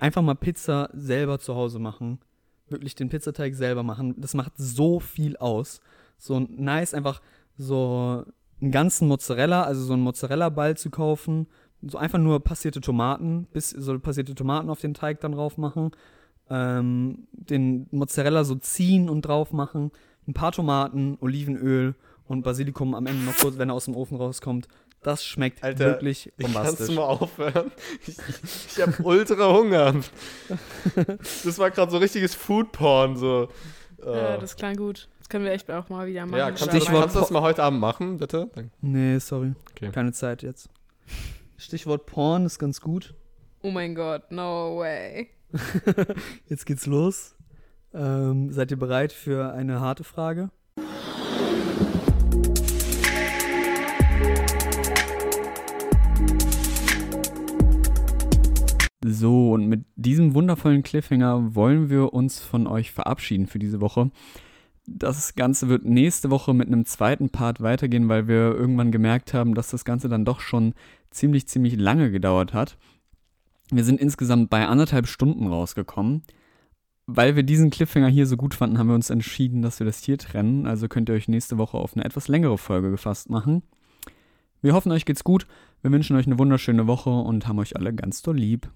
einfach 0.00 0.22
mal 0.22 0.34
Pizza 0.34 0.90
selber 0.94 1.38
zu 1.38 1.54
Hause 1.54 1.78
machen. 1.78 2.18
Wirklich 2.68 2.96
den 2.96 3.08
Pizzateig 3.08 3.54
selber 3.54 3.84
machen. 3.84 4.16
Das 4.18 4.34
macht 4.34 4.54
so 4.56 4.98
viel 4.98 5.36
aus. 5.36 5.80
So 6.22 6.38
nice, 6.38 6.94
einfach 6.94 7.20
so 7.58 8.24
einen 8.60 8.70
ganzen 8.70 9.08
Mozzarella, 9.08 9.64
also 9.64 9.82
so 9.82 9.92
einen 9.94 10.02
Mozzarella-Ball 10.02 10.76
zu 10.76 10.88
kaufen. 10.90 11.48
So 11.84 11.98
einfach 11.98 12.18
nur 12.18 12.38
passierte 12.44 12.80
Tomaten, 12.80 13.48
bis 13.52 13.70
so 13.70 13.98
passierte 13.98 14.36
Tomaten 14.36 14.70
auf 14.70 14.80
den 14.80 14.94
Teig 14.94 15.20
dann 15.20 15.32
drauf 15.32 15.58
machen. 15.58 15.90
Ähm, 16.48 17.26
den 17.32 17.88
Mozzarella 17.90 18.44
so 18.44 18.54
ziehen 18.54 19.08
und 19.10 19.22
drauf 19.22 19.52
machen. 19.52 19.90
Ein 20.28 20.34
paar 20.34 20.52
Tomaten, 20.52 21.18
Olivenöl 21.20 21.96
und 22.28 22.42
Basilikum 22.42 22.94
am 22.94 23.06
Ende 23.06 23.24
noch 23.24 23.36
kurz, 23.36 23.58
wenn 23.58 23.68
er 23.70 23.74
aus 23.74 23.86
dem 23.86 23.96
Ofen 23.96 24.16
rauskommt. 24.16 24.68
Das 25.02 25.24
schmeckt 25.24 25.64
Alter, 25.64 25.86
wirklich 25.86 26.30
Kannst 26.38 26.54
bombastisch. 26.54 26.86
du 26.86 26.92
mal 26.94 27.02
aufhören? 27.02 27.72
Ich, 28.06 28.16
ich 28.76 28.80
habe 28.80 29.02
ultra 29.02 29.52
Hunger. 29.52 29.94
Das 31.44 31.58
war 31.58 31.72
gerade 31.72 31.90
so 31.90 31.98
richtiges 31.98 32.36
Foodporn. 32.36 33.16
So. 33.16 33.48
Ja, 34.04 34.36
Äh, 34.36 34.38
das 34.38 34.54
klang 34.54 34.76
gut. 34.76 35.08
Können 35.32 35.46
wir 35.46 35.52
echt 35.52 35.70
auch 35.70 35.88
mal 35.88 36.06
wieder 36.06 36.26
machen. 36.26 36.36
ja, 36.36 36.48
kannst, 36.48 36.66
du, 36.66 36.68
Stichwort 36.68 37.00
kannst 37.00 37.16
du 37.16 37.20
das 37.20 37.30
mal 37.30 37.40
heute 37.40 37.62
Abend 37.62 37.80
machen, 37.80 38.18
bitte? 38.18 38.50
Nee, 38.82 39.16
sorry. 39.16 39.54
Okay. 39.70 39.88
Keine 39.90 40.12
Zeit 40.12 40.42
jetzt. 40.42 40.68
Stichwort 41.56 42.04
Porn 42.04 42.44
ist 42.44 42.58
ganz 42.58 42.82
gut. 42.82 43.14
Oh 43.62 43.70
mein 43.70 43.94
Gott, 43.94 44.30
no 44.30 44.76
way. 44.76 45.30
Jetzt 46.50 46.66
geht's 46.66 46.84
los. 46.84 47.34
Ähm, 47.94 48.52
seid 48.52 48.72
ihr 48.72 48.78
bereit 48.78 49.10
für 49.10 49.54
eine 49.54 49.80
harte 49.80 50.04
Frage? 50.04 50.50
So, 59.02 59.52
und 59.52 59.66
mit 59.66 59.86
diesem 59.96 60.34
wundervollen 60.34 60.82
Cliffhanger 60.82 61.54
wollen 61.54 61.88
wir 61.88 62.12
uns 62.12 62.40
von 62.40 62.66
euch 62.66 62.92
verabschieden 62.92 63.46
für 63.46 63.58
diese 63.58 63.80
Woche. 63.80 64.10
Das 64.86 65.34
Ganze 65.34 65.68
wird 65.68 65.84
nächste 65.84 66.30
Woche 66.30 66.54
mit 66.54 66.66
einem 66.66 66.84
zweiten 66.84 67.30
Part 67.30 67.60
weitergehen, 67.60 68.08
weil 68.08 68.26
wir 68.26 68.54
irgendwann 68.54 68.90
gemerkt 68.90 69.32
haben, 69.32 69.54
dass 69.54 69.70
das 69.70 69.84
Ganze 69.84 70.08
dann 70.08 70.24
doch 70.24 70.40
schon 70.40 70.74
ziemlich, 71.10 71.46
ziemlich 71.46 71.76
lange 71.76 72.10
gedauert 72.10 72.52
hat. 72.52 72.76
Wir 73.70 73.84
sind 73.84 74.00
insgesamt 74.00 74.50
bei 74.50 74.66
anderthalb 74.66 75.06
Stunden 75.06 75.46
rausgekommen. 75.46 76.22
Weil 77.06 77.34
wir 77.34 77.42
diesen 77.42 77.70
Cliffhanger 77.70 78.08
hier 78.08 78.26
so 78.26 78.36
gut 78.36 78.54
fanden, 78.54 78.78
haben 78.78 78.86
wir 78.86 78.94
uns 78.94 79.10
entschieden, 79.10 79.60
dass 79.60 79.80
wir 79.80 79.86
das 79.86 80.02
hier 80.02 80.18
trennen. 80.18 80.66
Also 80.66 80.88
könnt 80.88 81.08
ihr 81.08 81.14
euch 81.14 81.26
nächste 81.26 81.58
Woche 81.58 81.76
auf 81.76 81.94
eine 81.94 82.04
etwas 82.04 82.28
längere 82.28 82.58
Folge 82.58 82.90
gefasst 82.90 83.28
machen. 83.28 83.62
Wir 84.60 84.74
hoffen, 84.74 84.92
euch 84.92 85.04
geht's 85.04 85.24
gut. 85.24 85.46
Wir 85.82 85.90
wünschen 85.90 86.16
euch 86.16 86.26
eine 86.26 86.38
wunderschöne 86.38 86.86
Woche 86.86 87.10
und 87.10 87.48
haben 87.48 87.58
euch 87.58 87.76
alle 87.76 87.92
ganz 87.92 88.22
doll 88.22 88.36
lieb. 88.36 88.70